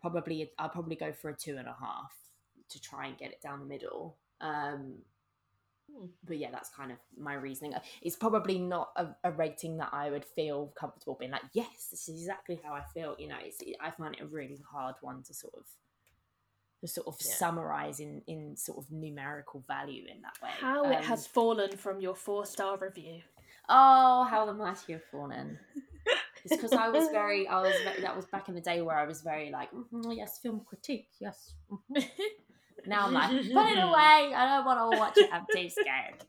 [0.00, 2.12] probably I'll probably go for a two and a half
[2.70, 4.16] to try and get it down the middle.
[4.40, 4.98] Um,
[5.90, 6.06] Hmm.
[6.22, 7.72] but yeah, that's kind of my reasoning.
[8.02, 12.08] It's probably not a, a rating that I would feel comfortable being like, yes, this
[12.10, 13.16] is exactly how I feel.
[13.18, 15.64] You know, it's I find it a really hard one to sort of
[16.82, 17.32] to sort of Yeah.
[17.32, 20.50] summarize in in sort of numerical value in that way.
[20.60, 23.22] how it Um, has fallen from your four star review
[23.70, 25.58] Oh, how the mighty have fallen.
[26.44, 29.04] It's because I was very, I was that was back in the day where I
[29.04, 31.54] was very like, "Mhm, yes, film critique, yes.
[31.70, 32.04] mhm."
[32.86, 34.34] Now I'm like, put it away.
[34.34, 35.30] I don't want to watch it.
[35.32, 36.24] I'm too scared.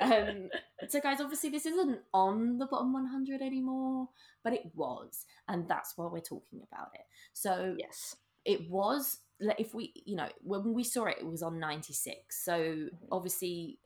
[0.00, 0.48] Um,
[0.88, 4.08] so, guys, obviously this isn't on the bottom 100 anymore,
[4.42, 7.02] but it was, and that's why we're talking about it.
[7.32, 8.16] So Yes.
[8.44, 12.44] it was like, if we you know when we saw it it was on 96
[12.44, 13.78] so obviously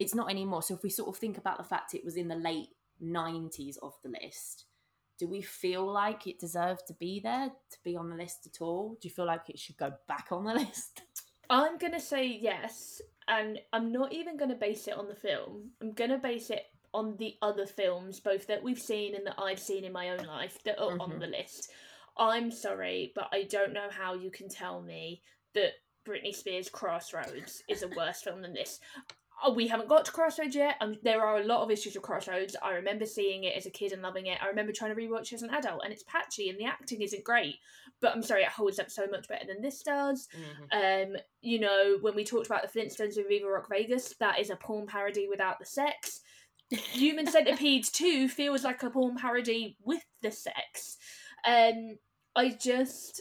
[0.00, 2.26] it's not anymore so if we sort of think about the fact it was in
[2.28, 2.68] the late
[3.02, 4.65] 90s of the list
[5.18, 8.60] do we feel like it deserved to be there to be on the list at
[8.60, 11.02] all do you feel like it should go back on the list
[11.48, 15.70] I'm gonna say yes, and I'm not even gonna base it on the film.
[15.80, 19.60] I'm gonna base it on the other films, both that we've seen and that I've
[19.60, 21.20] seen in my own life that are on Mhm.
[21.20, 21.70] the list.
[22.16, 25.22] I'm sorry, but I don't know how you can tell me
[25.52, 25.74] that
[26.04, 28.80] Britney Spears' Crossroads is a worse film than this.
[29.44, 30.76] Oh, we haven't got to Crossroads yet.
[30.80, 32.56] Um, there are a lot of issues with Crossroads.
[32.62, 34.38] I remember seeing it as a kid and loving it.
[34.42, 37.02] I remember trying to rewatch it as an adult, and it's patchy and the acting
[37.02, 37.56] isn't great.
[38.00, 40.28] But I'm sorry, it holds up so much better than this does.
[40.72, 41.12] Mhm.
[41.12, 44.48] Um, you know, when we talked about the Flintstones with Viva Rock Vegas, that is
[44.48, 46.22] a porn parody without the sex.
[46.70, 50.96] Human Centipede 2 feels like a porn parody with the sex.
[51.44, 51.98] Um,
[52.34, 53.20] I just.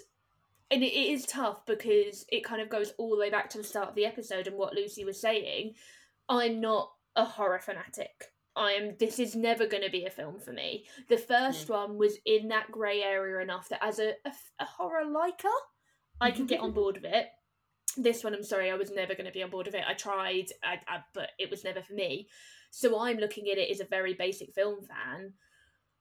[0.71, 3.63] And it is tough because it kind of goes all the way back to the
[3.63, 5.75] start of the episode and what Lucy was saying.
[6.27, 8.31] I'm not a horror fanatic.
[8.55, 8.95] I am.
[8.99, 10.85] This is never going to be a film for me.
[11.09, 11.71] The first mm.
[11.71, 15.47] one was in that grey area enough that as a, a, a horror liker,
[16.21, 17.27] I could get on board with it.
[17.97, 19.83] This one, I'm sorry, I was never going to be on board with it.
[19.87, 22.27] I tried, I, I, but it was never for me.
[22.71, 25.33] So I'm looking at it as a very basic film fan.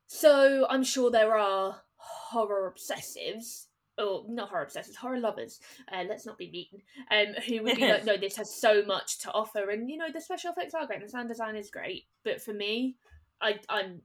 [0.06, 3.66] So I'm sure there are horror obsessives,
[3.98, 5.60] or not horror obsessives, horror lovers.
[5.92, 6.82] Uh, let's not be mean.
[7.10, 10.10] Um, who would be like, no, this has so much to offer, and you know
[10.12, 12.04] the special effects are great, and the sound design is great.
[12.24, 12.96] But for me,
[13.40, 14.02] I, I'm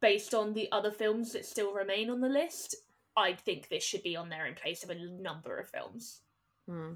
[0.00, 2.76] based on the other films that still remain on the list.
[3.16, 6.20] I think this should be on there in place of a number of films.
[6.68, 6.94] Hmm.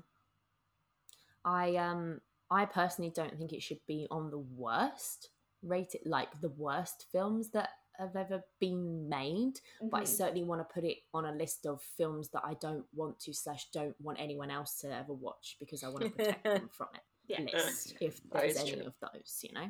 [1.45, 2.21] I um
[2.51, 5.31] I personally don't think it should be on the worst
[5.63, 9.55] rated like the worst films that have ever been made
[9.91, 10.07] but I Mhm.
[10.07, 13.33] certainly want to put it on a list of films that I don't want to
[13.35, 16.89] slash don't want anyone else to ever watch because I want to protect them from
[16.95, 17.41] it Yeah.
[17.53, 18.87] list if there's any true.
[18.87, 19.69] of those you know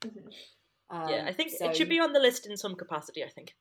[0.00, 0.32] Mhm.
[0.90, 3.24] yeah, Um, I think so- it should be on the list in some capacity.
[3.24, 3.56] I think.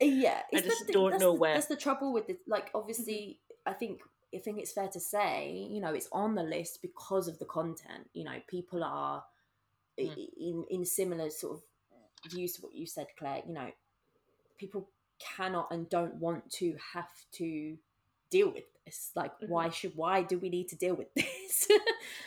[0.00, 1.54] yeah I it's just the, don't that's know the, where.
[1.54, 4.00] that's the trouble with it like obviously i think
[4.34, 7.44] i think it's fair to say you know it's on the list because of the
[7.44, 9.24] content you know people are
[10.00, 10.28] Mm.
[10.36, 11.62] in in similar sort of
[12.56, 13.70] to what you said claire you know
[14.58, 14.88] people
[15.36, 17.76] cannot and don't want to have to
[18.30, 21.68] deal with this like why should why do we need to deal with this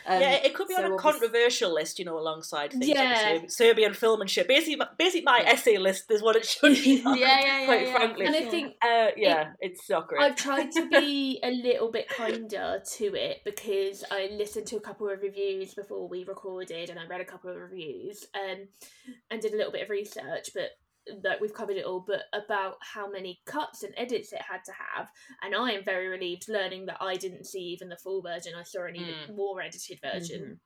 [0.06, 3.38] um, yeah, it could be on a controversial list, you know, alongside things Yeah.
[3.40, 4.46] like Serbian film and shit.
[4.46, 5.52] Basically, basically my Yeah.
[5.52, 7.02] essay list is what it should be.
[7.06, 8.26] on, yeah yeah yeah, quite yeah, frankly.
[8.26, 10.20] And I think Uh, yeah, it's not great.
[10.22, 14.80] I've tried to be a little bit kinder to it because I listened to a
[14.80, 18.68] couple of reviews before we recorded and I read a couple of reviews um,
[19.30, 20.70] and did a little bit of research, but
[21.22, 24.72] that we've covered it all, but about how many cuts and edits it had to
[24.72, 25.10] have.
[25.42, 28.54] And I am very relieved learning that I didn't see even the full version.
[28.54, 29.34] I saw an even Mm.
[29.36, 30.42] more edited version.
[30.42, 30.58] Mhm.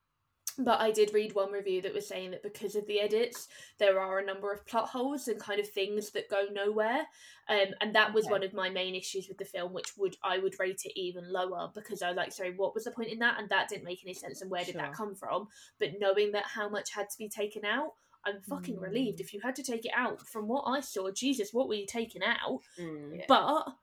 [0.59, 3.47] But I did read one review that was saying that because of the edits,
[3.77, 7.07] there are a number of plot holes and kind of things that go nowhere.
[7.49, 8.33] Um, and that was Okay.
[8.33, 11.31] one of my main issues with the film, which would I would rate it even
[11.31, 13.39] lower because I was like, sorry, what was the point in that?
[13.39, 14.41] And that didn't make any sense.
[14.41, 15.49] And where did that come from?
[15.79, 17.93] But knowing that how much had to be taken out,
[18.27, 19.19] I'm fucking relieved.
[19.19, 19.21] Mm.
[19.21, 21.87] If you had to take it out, from what I saw, Jesus, what were you
[21.87, 22.61] taking out?
[22.79, 23.19] Mm.
[23.19, 23.25] Yeah.
[23.29, 23.75] But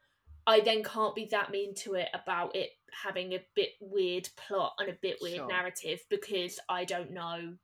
[0.45, 4.73] I then can't be that mean to it about it having a bit weird plot
[4.79, 5.47] and a bit weird Sure.
[5.47, 7.55] narrative because I don't know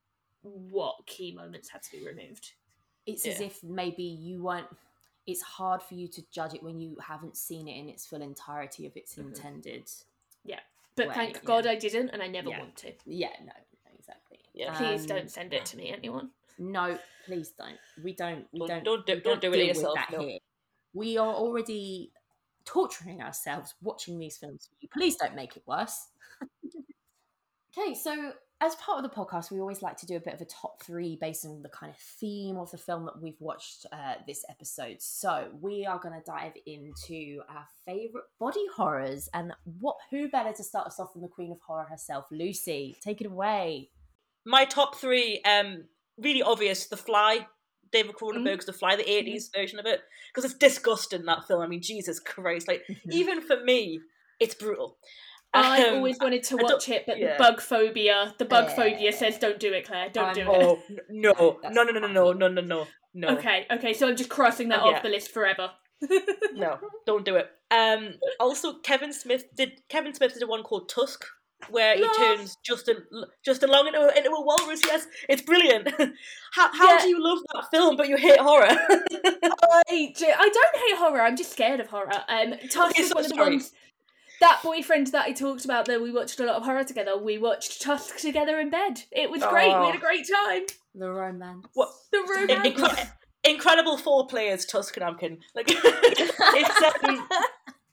[0.42, 2.54] what key moments had to be removed.
[3.06, 4.68] it's as if maybe you weren't
[5.26, 8.22] it's hard for you to judge it when you haven't seen it in its full
[8.22, 9.28] entirety of its Mhm.
[9.28, 9.90] intended
[10.46, 10.60] Yeah,
[10.96, 11.42] But Way, thank yeah.
[11.44, 12.60] God I didn't, and I never Yeah.
[12.60, 12.94] want to.
[13.06, 14.76] yeah no no, exactly Yeah.
[14.78, 16.32] Please Um, don't send it to me, anyone.
[16.60, 17.78] No please don't.
[18.04, 20.20] We don't we Don't- don't don't do- we don't do it with yourself, that no.
[20.26, 20.40] here.
[20.94, 22.12] we are already
[22.66, 24.68] torturing ourselves watching these films.
[24.70, 26.08] For you please don't make it worse.
[27.78, 30.42] Okay so as part of the podcast we always like to do a bit of
[30.42, 33.86] a top three based on the kind of theme of the film that we've watched
[33.92, 34.98] uh, this episode.
[35.02, 40.52] So we are going to dive into our favorite body horrors and what who better
[40.52, 42.98] to start us off than the queen of horror herself lucy?
[43.02, 43.92] Take it away.
[44.46, 45.84] My top three, um,
[46.22, 46.88] really obvious.
[46.88, 47.48] The Fly,
[47.92, 48.26] David Mm-hmm.
[48.48, 50.02] Cronenberg's The Fly, the 80s version of it,
[50.34, 51.62] because it's disgusting that film.
[51.62, 52.68] I mean, Jesus Christ!
[52.68, 54.00] Like even for me,
[54.40, 54.98] it's brutal.
[55.52, 57.34] I Um, always wanted to I don't- watch it, but yeah.
[57.36, 58.76] the bug phobia, the bug Yeah.
[58.76, 60.10] phobia says don't do it, Claire.
[60.12, 60.48] Don't I'm do it.
[60.48, 63.28] Oh n- no, no, no, no, no, no, no, no, no, no.
[63.30, 65.02] Okay, okay, so I'm just crossing that Oh, off yeah.
[65.02, 65.72] the list forever.
[66.54, 66.78] No,
[67.08, 67.48] don't do it.
[67.72, 69.82] Um, also, Kevin Smith did.
[69.90, 71.26] Kevin Smith did a one called Tusk,
[71.70, 72.14] where he No.
[72.14, 73.04] turns Justin
[73.46, 74.82] Justin Long into a, into a walrus.
[74.86, 75.90] Yes, it's brilliant.
[76.54, 77.02] how how Yeah.
[77.02, 78.68] do you love that film but you hate horror?
[78.70, 80.14] I,
[80.54, 81.22] don't hate horror.
[81.22, 82.12] I'm just scared of horror.
[82.28, 83.74] Um, Tusk Okay, is so- one of the ones.
[84.42, 87.18] That boyfriend that I talked about that we watched a lot of horror together.
[87.18, 89.04] We watched Tusk together in bed.
[89.12, 89.68] It was great.
[89.68, 90.00] We had a Oh.
[90.00, 90.62] great time.
[90.96, 92.68] the romance What- The In- romance.
[92.80, 93.12] incre-
[93.44, 95.40] incredible four players, Tusk and Amkin.
[95.56, 97.28] Like it's um,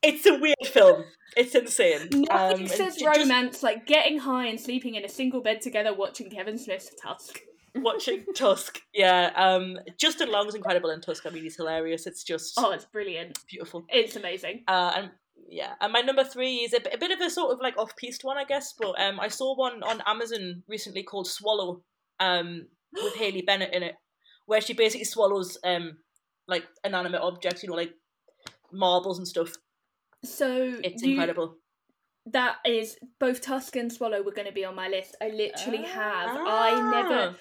[0.02, 1.04] it's a weird film.
[1.36, 2.08] It's insane.
[2.12, 5.60] Nothing Um, says j- just- romance like getting high and sleeping in a single bed
[5.60, 7.40] together watching Kevin Smith's Tusk.
[7.74, 8.80] watching Tusk.
[8.94, 11.26] Yeah, um, Justin Long's incredible in Tusk.
[11.26, 12.06] I mean, he's hilarious.
[12.06, 13.38] It's just Oh, it's brilliant.
[13.50, 13.84] beautiful.
[13.90, 14.64] It's amazing.
[14.66, 15.10] Uh, and
[15.48, 18.24] yeah, and my number three is a, bit- bit of a sort of like off-piste
[18.24, 18.72] one, I guess.
[18.78, 21.82] But um, I saw one on Amazon recently called Swallow,
[22.18, 23.96] um, with Haley Bennett in it,
[24.46, 25.98] where she basically swallows um,
[26.48, 27.92] like inanimate objects, you know, like
[28.72, 29.52] marbles and stuff.
[30.24, 31.56] So It's you- incredible.
[32.30, 35.16] That is both Tusk and Swallow were going to be on my list.
[35.22, 36.36] I literally oh, have.
[36.36, 36.90] I ah.
[36.90, 37.36] never.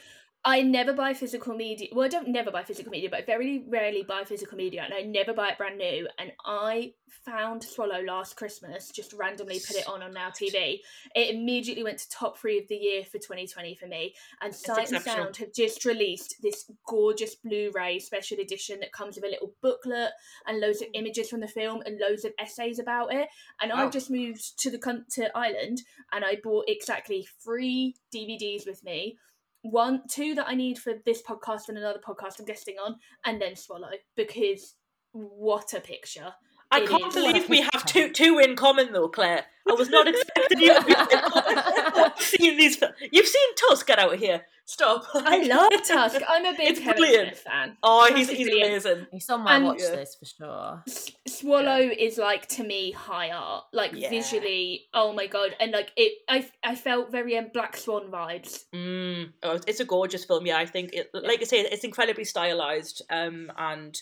[0.47, 1.87] I never buy physical media.
[1.91, 4.93] Well, I don't never buy physical media, but I very rarely buy physical media, and
[4.93, 6.07] I never buy it brand new.
[6.19, 6.93] And I
[7.25, 10.81] found Swallow last Christmas, just randomly put it on on Now TV.
[11.15, 14.13] It immediately went to top three of the year for 2020 for me.
[14.39, 15.01] And Sight and.
[15.01, 20.11] Sound have just released this gorgeous Blu-ray special edition that comes with a little booklet
[20.45, 20.99] and loads of mm.
[20.99, 23.27] images from the film and loads of essays about it.
[23.61, 23.87] And Wow.
[23.87, 24.77] I just moved to the
[25.11, 25.81] to Ireland,
[26.11, 29.17] and I bought exactly three DVDs with me
[29.65, 33.41] one two that I need for this podcast and another podcast I'm guesting on, and
[33.41, 34.75] then Swallow because
[35.11, 36.33] what a picture!
[36.75, 37.13] I It can't is.
[37.13, 39.45] believe we have two two in common though, Claire.
[39.67, 40.93] I was not expecting you to be
[42.23, 42.75] seeing these.
[42.75, 43.87] fil- You've seen Tusk.
[43.87, 44.45] Get out of here.
[44.67, 45.05] Stop.
[45.15, 46.21] I love Tusk.
[46.27, 47.27] I'm a big It's Kevin brilliant.
[47.29, 47.77] Smith fan.
[47.83, 49.07] Oh, he's is he's amazing.
[49.11, 49.95] It's on my And- watch Yeah.
[49.95, 50.83] list for sure.
[50.87, 54.09] S- Swallow is like to me high art, like Yeah.
[54.11, 54.85] visually.
[54.93, 55.55] Oh my god!
[55.59, 58.65] And like it, I I felt very um, Black Swan vibes.
[58.73, 59.33] Mm.
[59.43, 60.45] Oh, it's- it's a gorgeous film.
[60.45, 61.09] Yeah, I think it.
[61.13, 63.01] Like I say, it's incredibly stylized.
[63.09, 63.99] Um, and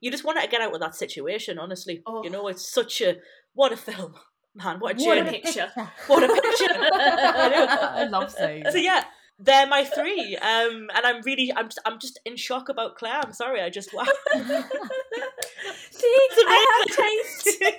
[0.00, 1.58] you just want to get out of that situation.
[1.58, 2.22] Honestly, Oh.
[2.24, 3.16] you know, it's such a
[3.54, 4.14] what a film,
[4.54, 4.78] man.
[4.78, 5.70] What a What a picture.
[6.06, 6.66] What a picture.
[6.72, 8.72] I love those.
[8.72, 9.04] so yeah.
[9.40, 13.20] They're my three, um, and I'm really, I'm, just, I'm just in shock about Claire.
[13.24, 14.02] I'm sorry, I just wow.
[14.32, 16.16] See,
[16.48, 17.60] I have taste.
[17.60, 17.72] Yay!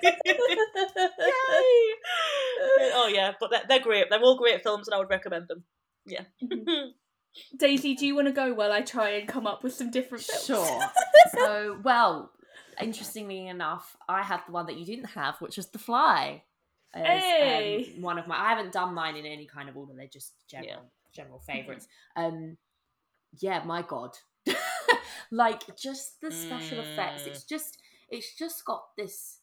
[2.96, 4.10] oh yeah, but they're, they're great.
[4.10, 5.66] They're all great films, and I would recommend them.
[6.06, 6.24] Yeah.
[7.58, 10.24] Daisy, do you want to go while I try and come up with some different
[10.24, 10.46] films?
[10.46, 10.82] Sure.
[11.36, 12.32] so, well,
[12.82, 16.44] interestingly enough, I had the one that you didn't have, which was The Fly.
[16.94, 17.94] As, Hey.
[17.96, 19.94] um, one of my, I haven't done mine in any kind of order.
[19.96, 20.80] They're just general, Yeah.
[21.14, 21.88] general favorites.
[22.16, 22.58] Um,
[23.40, 24.18] yeah, my god,
[25.32, 27.24] like just the special effects.
[27.24, 27.28] Mm.
[27.28, 27.78] It's just,
[28.10, 29.38] it's just got this.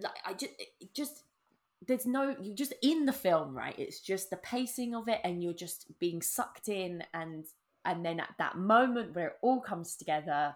[0.00, 1.22] Like I just, it just
[1.86, 5.42] there's no you just in the film right it's just the pacing of it and
[5.42, 7.46] you're just being sucked in and
[7.84, 10.54] and then at that moment where it all comes together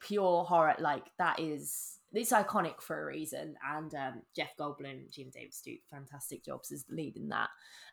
[0.00, 3.54] pure horror like that is it's iconic for a reason.
[3.66, 7.48] And um, jeff goldblum geena davis do fantastic jobs as the lead in that.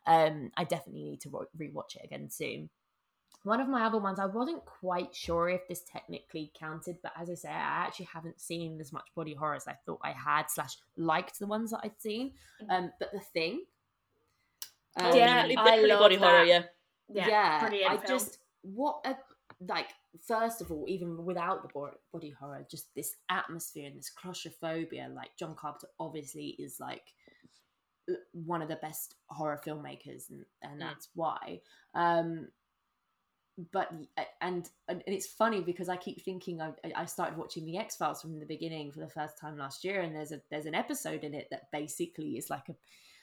[0.06, 2.70] Um, i definitely need to re- rewatch it again soon
[3.44, 7.30] one of my other ones i wasn't quite sure if this technically counted but as
[7.30, 10.44] i say i actually haven't seen as much body horror as i thought i had
[10.50, 12.32] slash liked the ones that i'd seen
[12.70, 13.62] um, but the thing
[15.00, 16.44] Oh, Yeah, definitely- I love body horror.
[16.44, 16.64] Yeah.
[17.08, 18.20] Yeah, yeah, brilliant I film.
[18.20, 19.16] just what a
[19.68, 19.88] like
[20.28, 25.10] first of all, even without the body horror, just this atmosphere and this claustrophobia.
[25.16, 27.04] Like John Carpenter obviously is like
[28.34, 30.80] one of the best horror filmmakers, and and Mm.
[30.80, 31.62] that's why.
[31.94, 32.50] Um,
[33.72, 33.92] but
[34.42, 38.22] and and it's funny because I keep thinking I I started watching the X Files
[38.22, 41.24] from the beginning for the first time last year, and there's a there's an episode
[41.24, 42.76] in it that basically is like a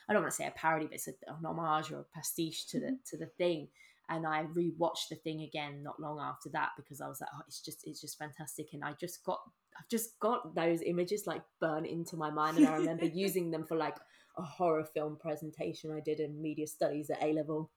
[0.08, 2.66] I don't want to say a parody, but it's a, an homage or a pastiche
[2.68, 2.94] to the mm-hmm.
[3.10, 3.68] to the thing.
[4.08, 7.42] And I rewatched the thing again not long after that because I was like, oh,
[7.48, 8.68] it's just it's just fantastic.
[8.72, 9.40] And I just got
[9.78, 13.64] I've just got those images like burnt into my mind, and I remember using them
[13.64, 13.96] for like
[14.38, 17.70] a horror film presentation I did in media studies at A level.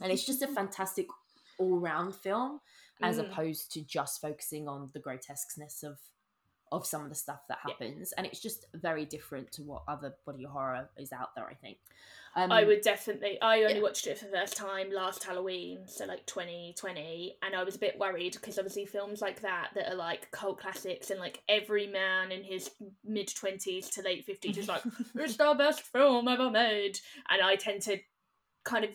[0.00, 1.06] And it's just a fantastic
[1.58, 2.60] all round film
[3.02, 3.30] as Mm.
[3.30, 5.98] opposed to just focusing on the grotesqueness of
[6.72, 7.72] of some of the stuff that Yeah.
[7.72, 11.54] happens and it's just very different to what other body horror is out there i
[11.54, 11.78] think
[12.36, 13.40] um, I would definitely.
[13.40, 13.82] I only yeah.
[13.82, 17.78] watched it for the first time last Halloween, so like 2020, and I was a
[17.78, 21.86] bit worried because obviously films like that that are like cult classics and like every
[21.86, 22.70] man in his
[23.04, 24.82] mid 20s to late 50s is like,
[25.14, 26.98] it's the best film ever made,
[27.30, 27.98] and I tend to
[28.64, 28.90] kind of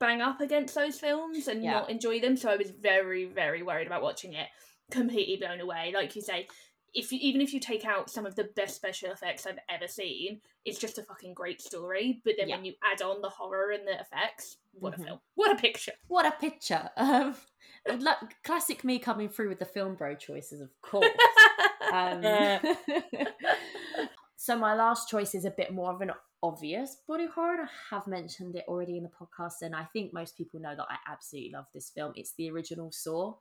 [0.00, 1.72] bang up against those films and Yeah.
[1.72, 4.48] not enjoy them, so I was very very worried about watching it.
[4.90, 6.48] Completely blown away, like you say.
[6.94, 9.86] If you, even if you take out some of the best special effects I've ever
[9.86, 12.22] seen, it's just a fucking great story.
[12.24, 12.56] But then Yeah.
[12.56, 15.02] when you add on the horror and the effects, what Mhm.
[15.02, 15.20] a film!
[15.34, 15.92] What a picture!
[16.06, 17.36] what a picture um,
[18.00, 21.04] like, classic me coming through with the film bro choices of course
[21.92, 22.22] um,
[24.36, 26.12] so my last choice is a bit more of an
[26.42, 30.12] obvious body horror and i have mentioned it already in the podcast and i think
[30.12, 33.34] most people know that i absolutely love this film it's the original saw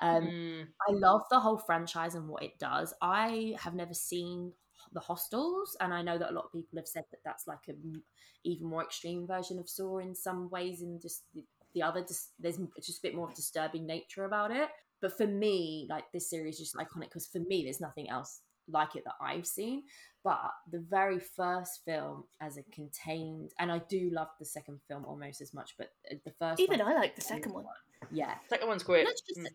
[0.00, 0.66] um, Mm.
[0.88, 2.92] I love the whole franchise and what it does.
[3.00, 4.52] I have never seen
[4.92, 7.60] the Hostels, and I know that a lot of people have said that that's like
[7.68, 8.02] a m-
[8.44, 11.44] even more extreme version of Saw in some ways, in just the,
[11.74, 12.02] the other.
[12.02, 14.68] Dis- there's just a bit more of disturbing nature about it.
[15.00, 18.40] But for me, like this series is just iconic because for me, there's nothing else
[18.68, 19.84] like it that I've seen.
[20.24, 20.40] But
[20.72, 25.40] the very first film, as a contained, and I do love the second film almost
[25.40, 27.64] as much, but uh, the first Even one, I like the second one.
[28.10, 28.34] yeah.
[28.48, 29.06] Second one's great.
[29.06, 29.46] Let's just, Mm.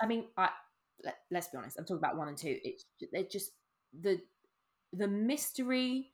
[0.00, 0.50] I mean, I
[1.04, 1.78] let, let's be honest.
[1.78, 2.58] I'm talking about one and two.
[2.62, 3.52] It's they're just
[3.98, 4.20] the
[4.92, 6.12] the mystery,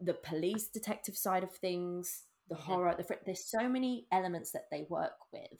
[0.00, 2.60] the police detective side of things, the Mhm.
[2.60, 2.94] horror.
[2.96, 5.58] The fr- there's so many elements that they work with,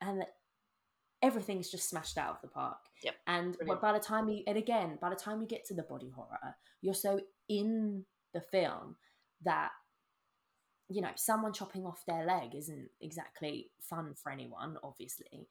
[0.00, 0.34] and that
[1.22, 2.78] everything's just smashed out of the park.
[3.02, 3.80] Yep, And brilliant.
[3.80, 6.56] by the time you, and again, by the time you get to the body horror,
[6.80, 8.04] you're so in
[8.34, 8.96] the film
[9.44, 9.70] that
[10.88, 15.48] you know someone chopping off their leg isn't exactly fun for anyone, obviously.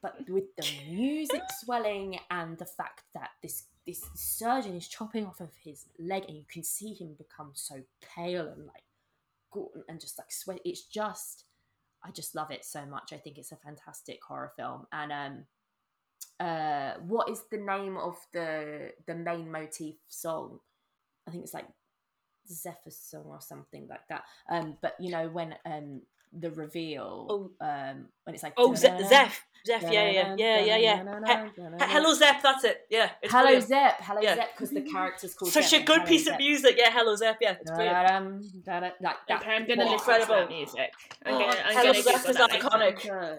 [0.00, 5.40] But with the music swelling and the fact that this this surgeon is chopping off
[5.40, 7.82] of his leg, and you can see him become so
[8.14, 8.82] pale and like
[9.88, 10.60] and just like sweat.
[10.64, 11.44] It's just,
[12.04, 13.12] I just love it so much.
[13.12, 14.86] I think it's a fantastic horror film.
[14.92, 15.44] And um,
[16.46, 20.60] uh, what is the name of the the main motif song?
[21.26, 21.68] I think it's like
[22.48, 24.24] Zephyr song or something like that.
[24.50, 29.44] Um, but you know when um the reveal, um, when it's like Oh, Ze- Zeph.
[29.66, 31.48] Zeph, yeah, yeah, yeah, yeah, yeah.
[31.80, 32.86] Hello, Zeph, that's it.
[32.90, 33.10] Yeah.
[33.22, 33.66] It's Hello brilliant.
[33.68, 34.34] Zep, hello Yeah.
[34.36, 36.76] Zep, because the character's called Such Zep, a good piece of music.
[36.78, 37.36] Yeah, Hello, Zeph.
[37.40, 37.96] Yeah, it's brilliant.
[38.66, 39.46] Like that.
[39.46, 40.34] I'm gonna what- listen to Incredible.
[40.36, 40.92] that music.
[41.26, 43.38] I'm Oh, gonna, I'm Hello, gonna Zeph is iconic.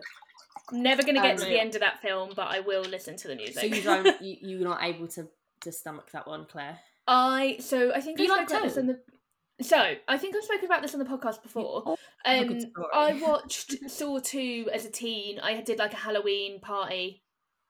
[0.71, 3.27] Never gonna get Um, to the end of that film, but I will listen to
[3.27, 3.55] the music.
[3.55, 5.27] So you don't, you, you're not able to
[5.61, 6.79] to stomach that one, Claire.
[7.07, 8.99] I so I think Do I you spoke like about this on the.
[9.61, 9.77] So
[10.07, 11.83] I think I've spoken about this on the podcast before.
[11.85, 12.59] Oh, Um.
[12.93, 15.39] I watched Saw two as a teen.
[15.39, 17.23] I did like a Halloween party,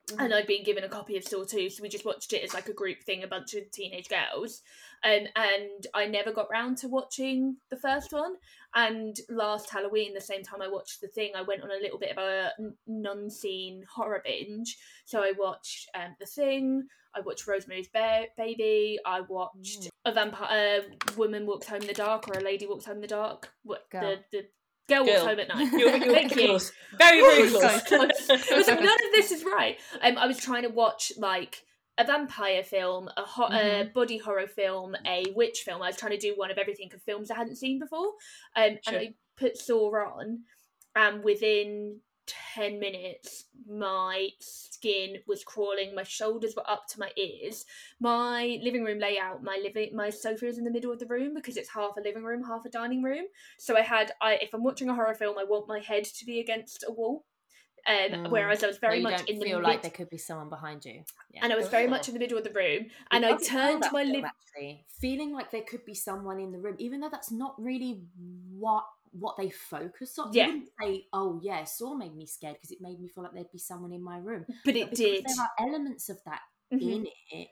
[0.10, 0.22] Mm-hmm.
[0.22, 2.52] and I'd been given a copy of Saw two, so we just watched it as
[2.52, 4.64] like a group thing, a bunch of teenage girls.
[5.04, 8.34] Um, and I never got round to watching the first one.
[8.74, 12.00] And last Halloween, the same time I watched the thing, I went on a little
[12.00, 12.52] bit of a
[12.88, 14.78] non-scene horror binge.
[15.06, 16.88] So I watched um, the thing.
[17.16, 19.00] I watched Rosemary's ba- Baby.
[19.06, 19.90] I watched Mm.
[20.06, 23.02] a vampire a woman walks home in the dark, or a lady walks home in
[23.02, 23.52] the dark.
[23.64, 24.18] What Girl.
[24.32, 24.48] the the
[24.96, 25.72] girl walks home at night.
[25.80, 26.48] You're, you're Thank you.
[26.48, 26.72] close.
[26.98, 27.84] Very, very close.
[27.84, 28.30] close.
[28.30, 29.78] It was like, none of this is right.
[30.02, 31.64] Um, I was trying to watch like
[31.98, 35.82] a vampire film, a, ho- a body horror film, a witch film.
[35.82, 38.14] I was trying to do one of everything of films I hadn't seen before.
[38.56, 38.96] Um, Sure.
[38.96, 40.40] and I put Saw on,
[40.96, 42.00] and within
[42.56, 45.94] ten minutes, my skin was crawling.
[45.96, 47.66] My shoulders were up to my ears.
[48.00, 51.34] My living room layout, my living, my sofa is in the middle of the room
[51.34, 53.26] because it's half a living room, half a dining room.
[53.58, 56.26] So I had, I if I'm watching a horror film, I want my head to
[56.26, 57.26] be against a wall.
[57.88, 58.30] Um, Mm.
[58.30, 60.18] whereas I was very you much in the middle, feel mid- like there could be
[60.18, 61.02] someone behind you.
[61.34, 61.40] Yeah.
[61.44, 63.92] and I was very much in the middle of the room, and I turned to
[63.94, 64.26] my living.
[64.26, 68.02] actually feeling like there could be someone in the room, even though that's not really
[68.52, 70.34] what what they focus on.
[70.34, 70.48] Yeah.
[70.48, 73.34] You wouldn't say, "Oh, yeah, Saw made me scared" because it made me feel like
[73.34, 74.46] there'd be someone in my room.
[74.66, 75.26] But it because did.
[75.26, 76.42] There are elements of that
[76.74, 76.82] Mhm.
[76.82, 77.50] in it.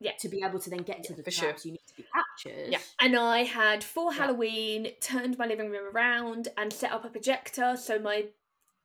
[0.00, 0.12] Yeah.
[0.18, 1.54] To be able to then get to Yeah, the for sure.
[1.62, 2.72] you need to be captured.
[2.72, 2.80] Yeah.
[2.98, 4.12] And I had for.
[4.12, 8.26] Halloween turned my living room around and set up a projector so my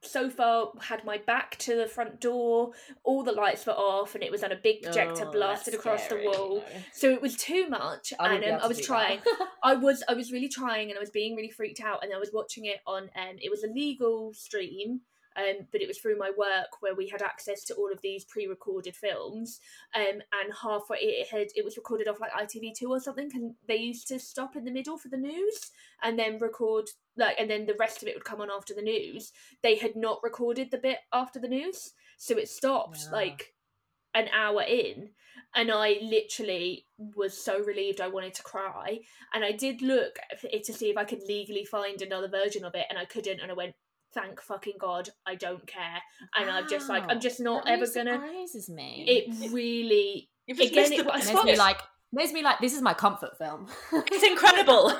[0.01, 2.71] sofa had my back to the front door,
[3.03, 6.05] all the lights were off, and it was on a big projector Oh, blasted across
[6.05, 6.55] scary, the wall.
[6.57, 6.81] no.
[6.93, 9.19] So it was too much, I and um, I was trying.
[9.63, 12.17] I was I was really trying, and I was being really freaked out, and I
[12.19, 13.03] was watching it on.
[13.15, 15.01] Um, it was a legal stream.
[15.37, 18.25] Um, but it was through my work where we had access to all of these
[18.25, 19.59] pre-recorded films,
[19.95, 23.75] um, and halfway it had it was recorded off like ITV2 or something, and they
[23.75, 27.65] used to stop in the middle for the news and then record like, and then
[27.65, 29.31] the rest of it would come on after the news.
[29.61, 33.11] They had not recorded the bit after the news, so it stopped Yeah.
[33.11, 33.53] like
[34.13, 35.09] an hour in,
[35.53, 39.01] and I literally was so relieved I wanted to cry.
[39.33, 42.87] And I did look to see if I could legally find another version of it,
[42.89, 43.39] and I couldn't.
[43.39, 43.75] And I went,
[44.17, 46.01] "Thank fucking god, I don't care."
[46.37, 48.13] And I'm just like, I'm just not That ever gonna.
[48.13, 49.05] surprises me.
[49.07, 51.79] It really, You've Again, it the was- best There's me like
[52.13, 53.67] there's me like this is my comfort film.
[54.13, 54.83] It's incredible.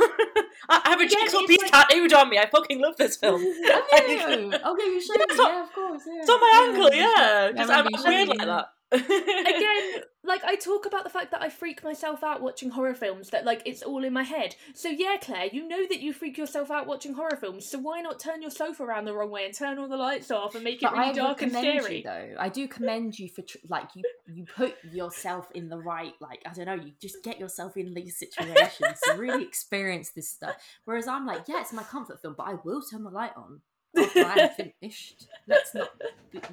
[0.70, 2.38] I I have a Again, jigsaw it's piece like- tattooed on me.
[2.38, 3.42] I fucking love this film.
[3.92, 4.52] Have you?
[4.54, 5.44] Okay, you showed Yeah, me.
[5.44, 6.04] Yeah, of course.
[6.06, 6.20] Yeah.
[6.22, 7.48] It's on my ankle, you yeah.
[7.48, 8.66] showed- Just, I I'm, remember you I'm weird like that.
[8.92, 13.30] Again like i talk about the fact that i freak myself out watching horror films
[13.30, 16.38] that like it's all in my head so yeah claire you know that you freak
[16.38, 19.46] yourself out watching horror films so why not turn your sofa around the wrong way
[19.46, 22.04] and turn all the lights off and make it really I dark and scary you
[22.04, 22.36] though.
[22.40, 26.42] I do commend you for tr- like you you put yourself in the right like
[26.46, 26.74] I don't know.
[26.74, 30.56] You just get yourself in these situations to really experience this stuff.
[30.86, 33.62] Whereas I'm like, yeah, it's my comfort film, but I will turn the light on
[33.98, 35.28] I'm finished.
[35.48, 35.90] Let's not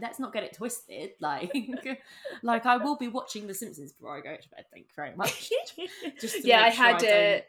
[0.01, 1.11] let's not get it twisted.
[1.21, 1.53] Like
[2.43, 4.65] like I will be watching The Simpsons before I go to bed.
[4.73, 5.51] Thank you very much.
[6.21, 7.41] Just yeah i sure had I uh,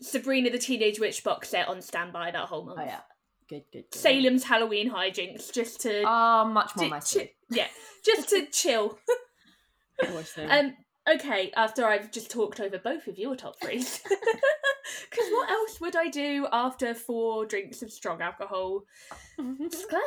[0.00, 3.00] sabrina the teenage witch box set on standby that whole month Oh yeah.
[3.48, 3.94] Good, good, good.
[3.94, 7.68] Salem's Halloween hijinks, just to Ah, much more chi- yeah,
[8.04, 8.98] just to chill.
[10.50, 10.74] Um,
[11.08, 14.00] okay, after I've just talked over both of your top threes,
[15.10, 18.82] because what else would I do after four drinks of strong alcohol?
[19.70, 20.02] Just Claire.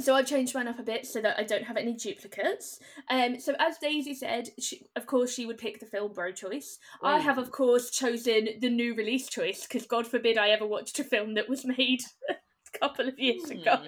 [0.00, 2.78] So I've changed mine up a bit so that I don't have any duplicates.
[3.10, 6.78] Um, so as Daisy said, she, of course she would pick the film Bro Choice.
[7.02, 10.98] I have, of course, chosen the new release choice because God forbid I ever watched
[11.00, 13.58] a film that was made a couple of years Hmm.
[13.60, 13.78] ago.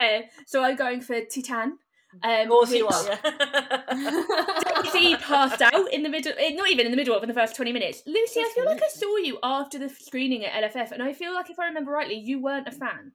[0.00, 1.72] Uh, so I'm going for Titane.
[2.22, 3.18] Um, Of course are.
[3.24, 4.82] Yeah.
[4.82, 7.34] Daisy passed out in the middle, eh, not even in the middle of in the
[7.34, 8.02] first 20 minutes.
[8.06, 11.32] Lucy, I feel like I saw you after the screening at LFF, and I feel
[11.34, 13.12] like if I remember rightly, you weren't a fan.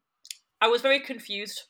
[0.61, 1.64] I was very confused,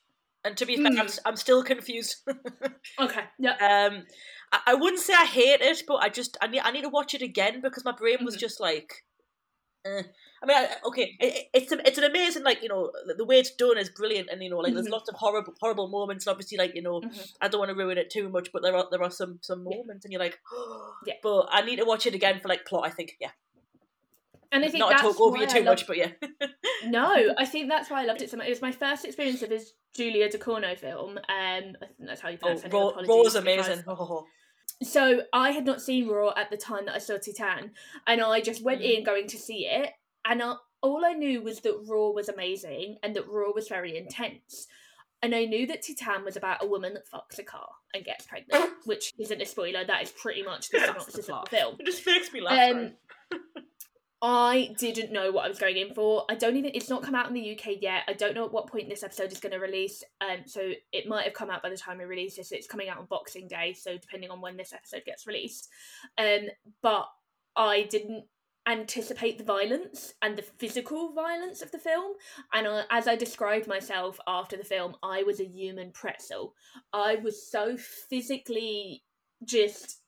[0.46, 1.20] and to be fair, I'm, Mm.
[1.26, 2.16] I'm still confused.
[3.00, 3.52] Okay, yeah.
[3.92, 4.04] um,
[4.52, 6.90] I, I wouldn't say I hate it, but I just I need I need to
[6.90, 8.40] watch it again because my brain was Mhm.
[8.40, 9.04] just like.
[9.86, 10.04] eh.
[10.42, 13.40] I mean, I, okay, it, it's a, it's an amazing like you know the, way
[13.40, 14.92] it's done is brilliant, and you know like there's Mhm.
[14.92, 16.28] lots of horrible horrible moments.
[16.28, 17.34] And obviously, like you know, Mhm.
[17.42, 19.64] I don't want to ruin it too much, but there are there are some some
[19.64, 20.40] moments, and you're like,
[21.06, 21.16] Yeah.
[21.24, 22.86] But I need to watch it again for like plot.
[22.86, 23.32] I think, yeah,
[24.52, 26.12] And I think not to that's talk over you too love- much, but yeah.
[26.86, 28.48] No, I think that's why I loved it so much.
[28.48, 31.18] It was my first experience of this Julia Ducournau film.
[31.18, 32.74] Um, I think that's how you Oh, pronounce it.
[32.74, 33.84] Raw, Raw's amazing.
[33.88, 34.26] Oh,
[34.84, 37.72] So I had not seen Raw at the time that I saw Titane,
[38.06, 38.98] and I just went Mm.
[39.00, 39.92] in going to see it,
[40.28, 43.98] and I, all I knew was that Raw was amazing and that Raw was very
[43.98, 44.68] intense.
[45.24, 48.28] And I knew that Titane was about a woman that fucks a car and gets
[48.28, 49.84] pregnant, which isn't a spoiler.
[49.84, 51.76] That is pretty much the synopsis of the film.
[51.80, 52.76] it just makes me laugh.
[52.76, 52.92] Um,
[54.22, 56.26] I didn't know what I was going in for.
[56.30, 56.72] I don't even.
[56.74, 58.04] It's not come out in the UK yet.
[58.08, 60.04] I don't know at what point this episode is going to release.
[60.22, 62.52] Um, so it might have come out by the time we release this.
[62.52, 65.70] It's coming out on Boxing Day, so depending on when this episode gets released.
[66.18, 66.48] Um,
[66.82, 67.08] but
[67.56, 68.26] I didn't
[68.68, 72.14] anticipate the violence and the physical violence of the film.
[72.54, 76.54] And I, as I described myself after the film, I was a human pretzel.
[76.92, 79.04] I was so physically
[79.44, 80.02] just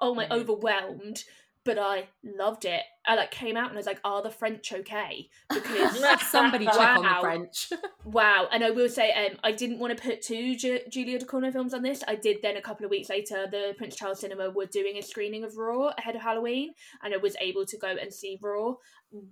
[0.00, 0.32] oh my Mhm.
[0.32, 1.24] overwhelmed
[1.64, 2.82] but I loved it.
[3.06, 5.98] I like came out and I was like, "Are the French okay?" Because
[6.30, 7.68] Somebody check on the French.
[8.04, 8.48] wow.
[8.52, 11.74] And I will say, um, I didn't want to put two Ju- Julia Ducournau films
[11.74, 12.02] on this.
[12.06, 13.46] I did then a couple of weeks later.
[13.50, 17.16] The Prince Charles Cinema were doing a screening of Raw ahead of Halloween, and I
[17.18, 18.74] was able to go and see Raw.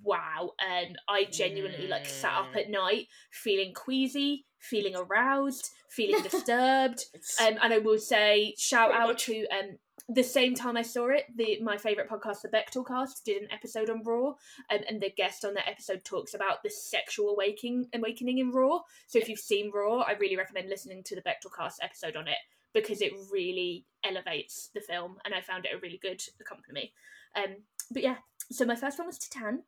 [0.03, 0.53] Wow.
[0.61, 2.61] And I genuinely like sat up Mm.
[2.61, 7.05] at night feeling queasy, feeling aroused, feeling disturbed.
[7.41, 9.27] Um, and I will say, shout out much.
[9.27, 9.79] to um
[10.13, 13.49] the same time I saw it, the my favorite podcast, the Bechdel Cast, did an
[13.53, 14.29] episode on Raw,
[14.71, 18.81] um, and the guest on that episode talks about the sexual awakening awakening in Raw.
[19.07, 22.27] So if you've seen Raw, I really recommend listening to the Bechdel Cast episode on
[22.27, 22.39] it
[22.75, 26.91] because it really elevates the film, and I found it a really good accompaniment.
[27.37, 27.57] Um,
[27.91, 28.17] but yeah,
[28.51, 29.61] so my first one was Titane.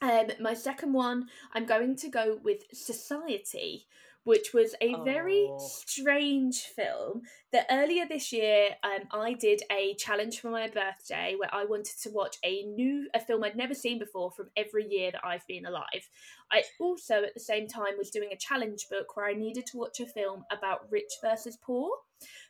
[0.00, 3.86] Um, my second one, I'm going to go with Society,
[4.24, 5.58] which was a very Oh.
[5.58, 11.52] strange film that earlier this year um, I did a challenge for my birthday where
[11.52, 15.10] I wanted to watch a new a film I'd never seen before from every year
[15.10, 16.08] that I've been alive.
[16.50, 19.78] I also at the same time was doing a challenge book where I needed to
[19.78, 21.90] watch a film about rich versus poor.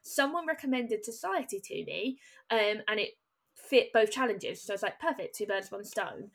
[0.03, 2.19] Someone recommended Society to me,
[2.51, 3.13] um, and it
[3.55, 4.61] fit both challenges.
[4.63, 6.31] So I was like, perfect, two birds, one stone.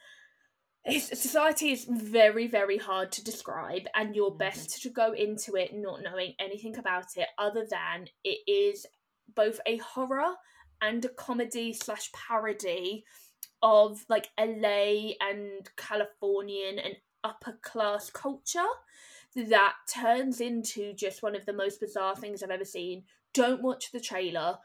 [0.90, 4.38] Society is very, very hard to describe, and you're Mhm.
[4.38, 8.86] best to go into it not knowing anything about it other than it is
[9.28, 10.38] both a horror
[10.82, 13.06] and a comedy slash parody
[13.62, 18.70] of like LA and Californian and upper class culture
[19.36, 23.06] that turns into just one of the most bizarre things I've ever seen.
[23.34, 24.60] Don't watch the trailer.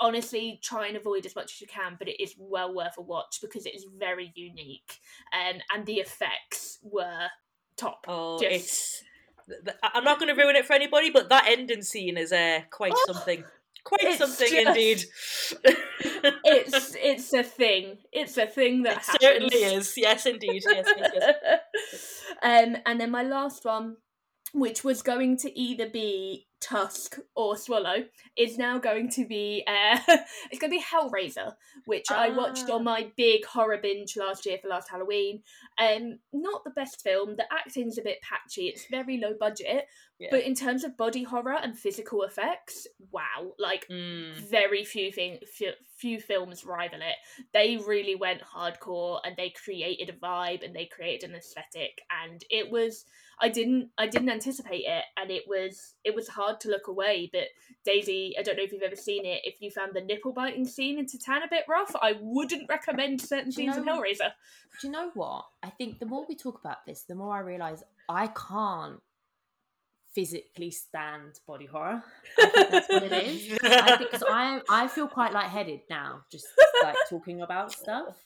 [0.00, 3.02] Honestly, try and avoid as much as you can, but it is well worth a
[3.02, 4.98] watch because it is very unique.
[5.32, 7.28] Um, and the effects were
[7.76, 8.04] top.
[8.08, 9.02] Oh, Just- it's.
[9.48, 12.16] th- th- I- I'm not going to ruin it for anybody, but that ending scene
[12.16, 13.44] is uh, quite Oh, something.
[13.84, 15.04] Quite it's something just- indeed.
[16.44, 17.98] It's it's a thing.
[18.12, 19.94] It's a thing that certainly is.
[19.96, 20.62] Yes, indeed.
[20.64, 22.22] Yes, yes, yes.
[22.42, 23.96] um, and then my last one,
[24.52, 28.04] which was going to either be Tusk or Swallow,
[28.38, 29.98] is now going to be uh,
[30.50, 31.54] it's going to be Hellraiser,
[31.86, 32.74] which I watched Ah.
[32.76, 35.42] on my big horror binge last year for last Halloween.
[35.78, 37.36] Um, not the best film.
[37.36, 38.68] The acting's a bit patchy.
[38.68, 39.86] It's very low budget,
[40.18, 40.28] Yeah.
[40.30, 43.52] but in terms of body horror and physical effects, wow!
[43.58, 44.34] Like Mm.
[44.34, 47.16] very few thing few, few films rival it
[47.52, 52.42] they really went hardcore and they created a vibe and they created an aesthetic and
[52.50, 53.04] it was
[53.40, 56.86] i didn't i didn't anticipate it and it was it was hardcore hard to look
[56.88, 57.28] away.
[57.32, 57.48] But
[57.84, 59.40] Daisy, I don't know if you've ever seen it.
[59.44, 63.20] If you found the nipple biting scene in Titane a bit rough, I wouldn't recommend
[63.20, 64.32] certain Do scenes in know- Hellraiser.
[64.80, 65.44] Do you know what?
[65.62, 69.00] I think the more we talk about this, the more I realise I can't
[70.14, 72.02] physically stand body horror.
[72.38, 73.58] I think that's what it is.
[73.62, 76.46] I think because I I feel quite lightheaded now, just
[76.82, 78.16] like talking about stuff.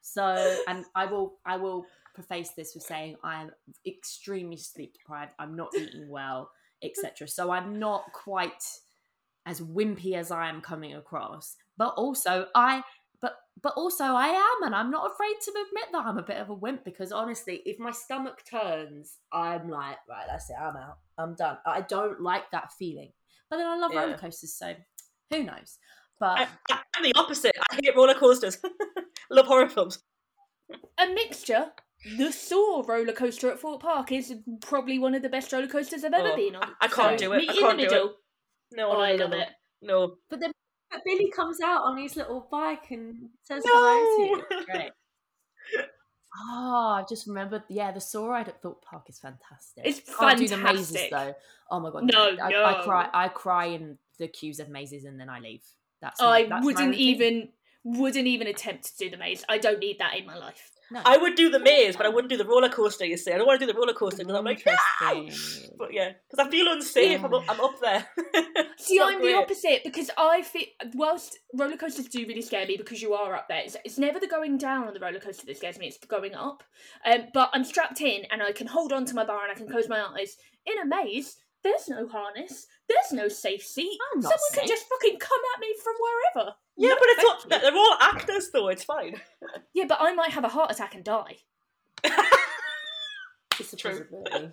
[0.00, 3.50] So, and I will I will preface this with saying I am
[3.84, 5.32] extremely sleep deprived.
[5.40, 6.50] I'm not eating well,
[6.82, 7.28] etc.
[7.28, 8.62] So I'm not quite
[9.46, 11.56] as wimpy as I am coming across.
[11.76, 12.82] But also I
[13.20, 16.36] but but also I am, and I'm not afraid to admit that I'm a bit
[16.38, 20.76] of a wimp because honestly, if my stomach turns, I'm like, right, that's it, I'm
[20.76, 21.58] out, I'm done.
[21.66, 23.12] I don't like that feeling.
[23.48, 24.02] But then I love Yeah.
[24.02, 24.74] roller coasters, so
[25.30, 25.78] who knows?
[26.18, 27.52] But I, I'm the opposite.
[27.70, 28.58] I hate roller coasters.
[29.30, 29.98] Love horror films.
[30.98, 31.66] A mixture.
[32.18, 36.04] The Saw roller coaster at Thorpe Park is probably one of the best roller coasters
[36.04, 36.62] I've ever Oh, been on.
[36.64, 37.38] I- I can't So, do it.
[37.38, 37.90] Meet I in can't the do it.
[37.92, 38.14] middle.
[38.72, 39.48] No, Oh, I love it.
[39.82, 40.16] No.
[40.28, 40.52] but then
[41.04, 43.72] Billy comes out on his little bike and says No!
[43.74, 44.44] hello to you.
[44.50, 44.92] It's Great.
[46.38, 47.62] Ah, oh, I just remembered.
[47.68, 49.84] Yeah, the Saw ride at Thorpe Park is fantastic.
[49.86, 51.34] It's Can't do the mazes though.
[51.70, 52.82] Oh my god, No, I, I no.
[52.84, 53.08] cry.
[53.12, 55.64] I cry in the queues of mazes and then I leave.
[56.00, 57.00] That's I that's wouldn't routine.
[57.00, 57.48] even
[57.84, 59.44] wouldn't even attempt to do the maze.
[59.48, 60.70] I don't need that in my life.
[60.90, 61.02] No.
[61.04, 63.04] I would do the maze, but I wouldn't do the roller coaster.
[63.04, 65.28] You see, I don't want to do the roller coaster because I'm like, no!
[65.78, 67.24] But yeah, because I feel unsafe.
[67.24, 68.06] I'm, up, I'm up there.
[68.78, 69.32] See, I'm great.
[69.32, 73.34] the opposite because I feel whilst roller coasters do really scare me because you are
[73.34, 73.62] up there.
[73.64, 75.88] It's, it's never the going down on the roller coaster that scares me.
[75.88, 76.62] It's the going up.
[77.04, 79.54] Um, but I'm strapped in and I can hold on to my bar and I
[79.54, 80.36] can close my eyes.
[80.66, 82.66] In a maze, there's no harness.
[82.88, 83.98] There's no safe seat.
[84.14, 84.60] I'm not Someone safe.
[84.60, 86.54] can just fucking come at me from wherever.
[86.76, 87.60] Yeah, No, but it's all, you.
[87.70, 88.68] they're all actors though.
[88.68, 89.20] It's fine.
[89.74, 91.38] Yeah, but I might have a heart attack and die.
[93.58, 94.04] It's a True.
[94.04, 94.52] possibility.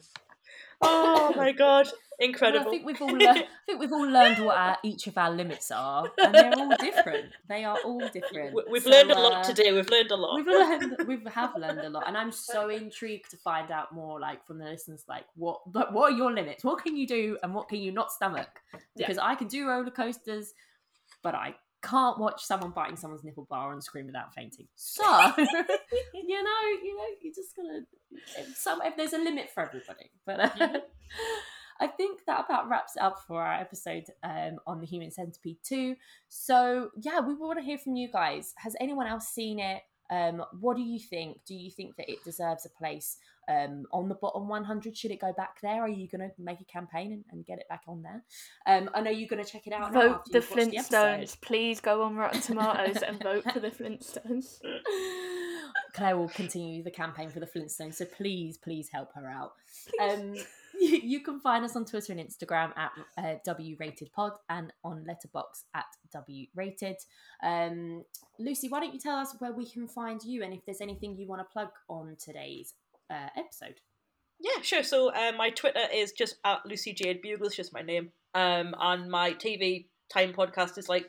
[0.86, 2.68] Oh my god, Well, incredible.
[2.68, 5.32] I think we've all learned, I think we've all learned what our, each of our
[5.32, 7.32] limits are, and they're all different.
[7.50, 8.54] They are all different.
[8.54, 9.72] We- We've So, learned a lot uh, today.
[9.74, 10.36] We've learned a lot.
[10.36, 14.20] We've learned, we have learned a lot, and I'm so intrigued to find out more,
[14.20, 16.64] like from the listeners, like what, like, what are your limits?
[16.64, 18.50] What can you do, and what can you not stomach?
[18.74, 18.80] Yeah.
[18.96, 20.54] Because I can do roller coasters,
[21.24, 24.68] but I can't watch someone biting someone's nipple bar and scream without fainting.
[24.76, 25.04] So,
[25.38, 27.82] you know, you know, you're just gonna
[28.38, 30.40] If some, if there's a limit for everybody, but.
[30.40, 30.80] Uh.
[31.80, 35.58] I think that about wraps it up for our episode um, on the Human Centipede
[35.64, 35.96] 2.
[36.30, 38.54] So, yeah, we want to hear from you guys.
[38.58, 39.82] Has anyone else seen it?
[40.10, 41.40] Um, what do you think?
[41.48, 43.18] Do you think that it deserves a place
[43.50, 44.98] um, on the bottom 100?
[44.98, 45.82] Should it go back there?
[45.82, 48.24] Are you going to make a campaign and, and get it back on there?
[48.68, 49.94] Um, and are you going to check it out?
[49.94, 50.56] Vote the you've the?
[50.56, 51.40] Flintstones.
[51.42, 54.60] Please go on Rotten Tomatoes and vote for the Flintstones.
[55.94, 59.54] Claire will continue the campaign for the Flintstones, so please, please help her out.
[60.02, 60.34] Um,
[60.80, 64.74] you, you can find us on Twitter and Instagram at uh, W Rated Pod and
[64.84, 66.98] on Letterboxd at W Rated.
[67.44, 68.04] Um,
[68.40, 71.16] Lucy, why don't you tell us where we can find you and if there's anything
[71.16, 72.74] you want to plug on today's
[73.14, 73.80] uh, episode?
[74.40, 74.84] Yeah, sure.
[74.84, 77.50] So uh, my Twitter is just at Lucy Jade Buglass.
[77.50, 78.12] It's just my name.
[78.34, 81.06] Um, and my TV time podcast is like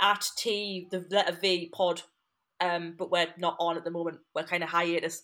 [0.00, 2.02] at T the letter V pod.
[2.60, 4.18] Um, but we're not on at the moment.
[4.34, 5.22] We're kind of hiatus.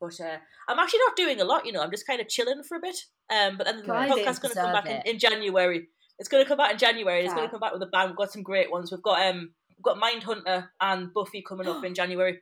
[0.00, 0.36] But uh,
[0.68, 1.64] I'm actually not doing a lot.
[1.64, 2.96] You know, I'm just kind of chilling for a bit.
[3.30, 5.88] Um, but then the podcast's going to come back in, in January.
[6.18, 7.24] It's going to come back in January.
[7.24, 8.08] It's going to come back with a bang.
[8.08, 8.90] We've got some great ones.
[8.90, 12.40] We've got um, we've got Mindhunter and Buffy coming up in January.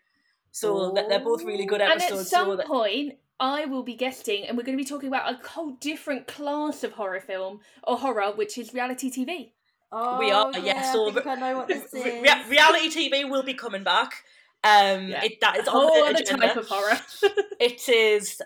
[0.52, 2.10] So th- they're both really good episodes.
[2.10, 4.88] And at some so that, point, I will be guesting, and we're going to be
[4.88, 9.52] talking about a whole different class of horror film or horror, which is reality TV.
[9.92, 13.54] Oh, We are, yes, so I know what this Re- rea- reality TV will be
[13.54, 14.12] coming back.
[14.62, 15.24] Um, Yeah.
[15.24, 16.46] it, that is A on whole the other agenda.
[16.48, 16.98] type of horror.
[17.60, 18.40] It is.
[18.40, 18.44] Uh,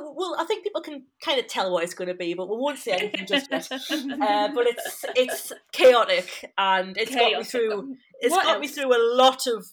[0.00, 2.48] well, well, I think people can kind of tell what it's going to be, but
[2.48, 3.68] we won't say anything just yet.
[3.90, 7.96] Uh, but it's it's chaotic and it's got me through.
[8.20, 9.66] It's What got me through a lot of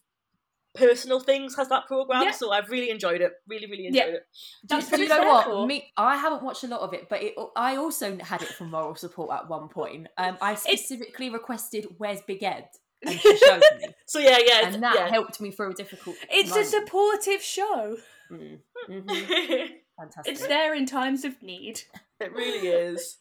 [0.74, 1.56] personal things.
[1.56, 2.24] Has that program?
[2.24, 2.32] Yeah.
[2.32, 3.32] So I've really enjoyed it.
[3.48, 4.04] Really, really Yeah.
[4.06, 4.28] enjoyed it.
[4.68, 5.46] That's Do what you know what?
[5.46, 5.68] for.
[5.68, 8.66] Me, I haven't watched a lot of it, but it, I also had it for
[8.66, 10.08] moral support at one point.
[10.18, 12.68] Um, I specifically requested "Where's Big Ed,"
[13.06, 15.10] and she showed me, So yeah, yeah, and that yeah.
[15.10, 16.16] helped me through a difficult.
[16.30, 17.98] It's a supportive show.
[18.32, 19.08] Mm, mhm.
[20.00, 20.32] Fantastic.
[20.34, 21.82] It's there in times of need.
[22.20, 23.18] It really is.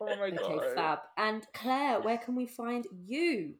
[0.00, 0.40] Oh my god.
[0.52, 0.98] Okay, fab.
[1.16, 3.54] And Claire, where can we find you?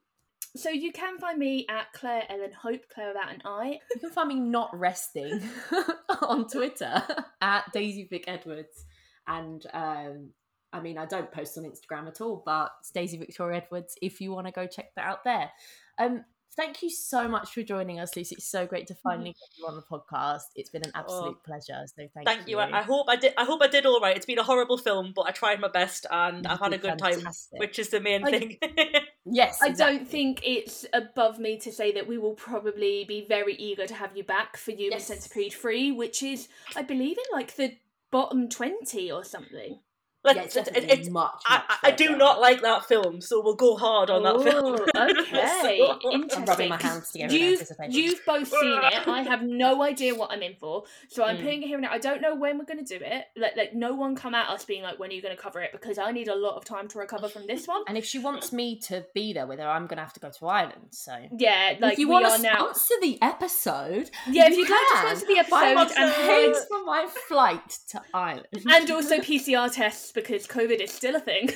[0.58, 3.78] So you can find me at Claire Ellen Hope, Claire without an I.
[3.94, 5.40] You can find me not resting
[6.22, 7.00] on Twitter
[7.40, 8.84] at Daisy Vic Edwards,
[9.28, 10.30] and um,
[10.72, 13.94] I mean I don't post on Instagram at all, but it's Daisy Victoria Edwards.
[14.02, 15.48] If you want to go check that out there.
[15.96, 16.24] Um,
[16.58, 18.34] Thank you so much for joining us, Lucy.
[18.34, 18.98] It's so great to mm.
[19.04, 20.42] finally get you on the podcast.
[20.56, 20.98] It's been an oh.
[20.98, 21.42] absolute Oh.
[21.44, 21.86] pleasure.
[21.86, 22.22] So thank, you.
[22.24, 22.56] Thank you.
[22.56, 22.58] you.
[22.58, 23.32] I, I hope I did.
[23.38, 24.16] I hope I did all right.
[24.16, 26.78] It's been a horrible film, but I tried my best, and You I've had a
[26.78, 27.20] good time,
[27.52, 28.56] which is the main I- thing.
[29.24, 33.54] yes, I don't think it's above me to say that we will probably be very
[33.54, 35.06] eager to have you back for Human Yes.
[35.06, 37.76] Centipede 3, which is, I believe, in like the
[38.10, 39.78] bottom 20 or something.
[40.24, 43.40] Like, Yeah, it- it- much, I, much I I do not like that film, so
[43.40, 44.74] we'll go hard on that film.
[44.98, 45.78] Okay.
[45.78, 46.38] So- Interesting.
[46.42, 49.08] I'm rubbing my hands together You've, you've both seen it.
[49.08, 50.84] I have no idea what I'm in for.
[51.08, 51.42] So I'm Mm.
[51.42, 51.90] putting it here now.
[51.92, 53.26] I don't know when we're going to do it.
[53.36, 55.60] Like, like, no one come at us being like, when are you going to cover
[55.60, 55.70] it?
[55.72, 57.82] Because I need a lot of time to recover from this one.
[57.86, 60.20] And if she wants me to be there with her, I'm going to have to
[60.20, 60.88] go to Ireland.
[60.90, 62.54] So Yeah, like if you want to now.
[62.56, 66.84] sponsor the episode, Yeah, if you you'd like to sponsor the episode and head for
[66.84, 71.50] my flight to Ireland, and also PCR tests because COVID is still a thing.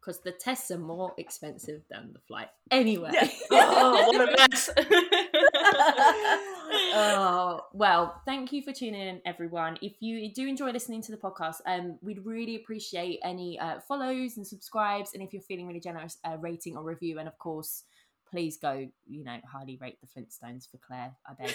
[0.00, 2.48] because the tests are more expensive than the flight.
[2.70, 3.10] Anyway.
[3.50, 4.70] oh, what a mess.
[6.94, 11.18] oh well thank you for tuning in everyone if you do enjoy listening to the
[11.18, 15.80] podcast um we'd really appreciate any uh, follows and subscribes and if you're feeling really
[15.80, 17.84] generous uh, rating or review and of course
[18.28, 21.54] please go you know highly rate the flintstones for claire i beg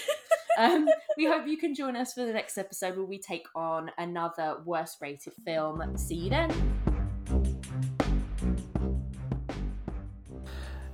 [0.57, 3.91] um, we hope you can join us for the next episode where we take on
[3.97, 6.49] another worst rated film see you then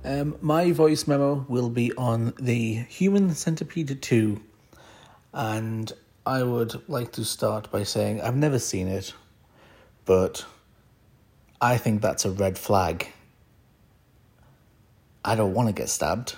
[0.06, 4.40] Um, my voice memo will be on the Human Centipede 2.
[5.34, 5.92] And
[6.24, 9.14] I would like to start by saying I've never seen it,
[10.04, 10.46] but
[11.60, 13.08] I think that's a red flag.
[15.24, 16.36] I don't want to get stabbed.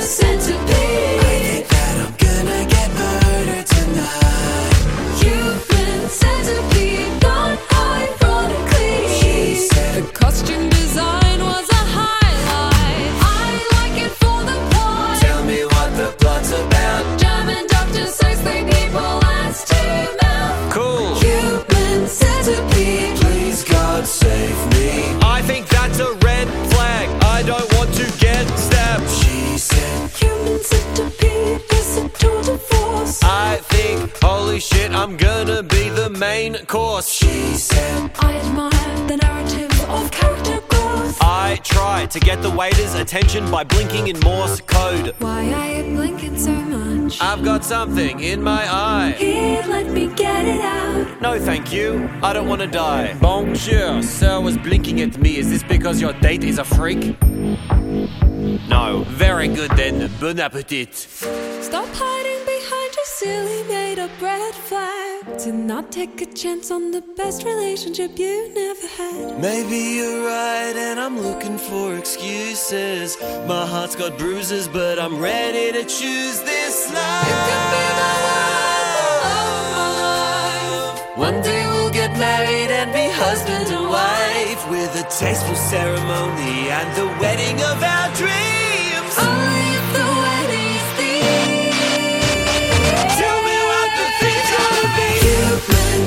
[0.00, 0.59] Human
[34.22, 37.10] holy shit, I'm gonna be the main course.
[37.10, 41.18] She said, I admire the narrative of character growth.
[41.20, 45.14] I try to get the waiter's attention by blinking in Morse code.
[45.18, 47.20] Why are you blinking so much?
[47.20, 49.14] I've got something in my eye.
[49.18, 51.20] Here, let me get it out.
[51.20, 52.08] No, thank you.
[52.22, 53.16] I don't want to die.
[53.20, 55.36] Bonjour, sir was blinking at me.
[55.36, 57.20] Is this because your date is a freak?
[58.68, 59.04] No.
[59.08, 60.10] Very good then.
[60.20, 60.94] Bon appetit.
[60.94, 62.39] Stop hiding
[63.20, 65.38] silly made up red flag.
[65.44, 69.38] Do not take a chance on the best relationship you never had.
[69.38, 73.18] Maybe you're right, and I'm looking for excuses.
[73.46, 77.28] My heart's got bruises, but I'm ready to choose this life.
[77.28, 79.90] You could be love of my
[80.86, 81.18] life.
[81.26, 86.88] One day we'll get married and be husband and wife with a tasteful ceremony and
[86.96, 88.59] the wedding of our dreams.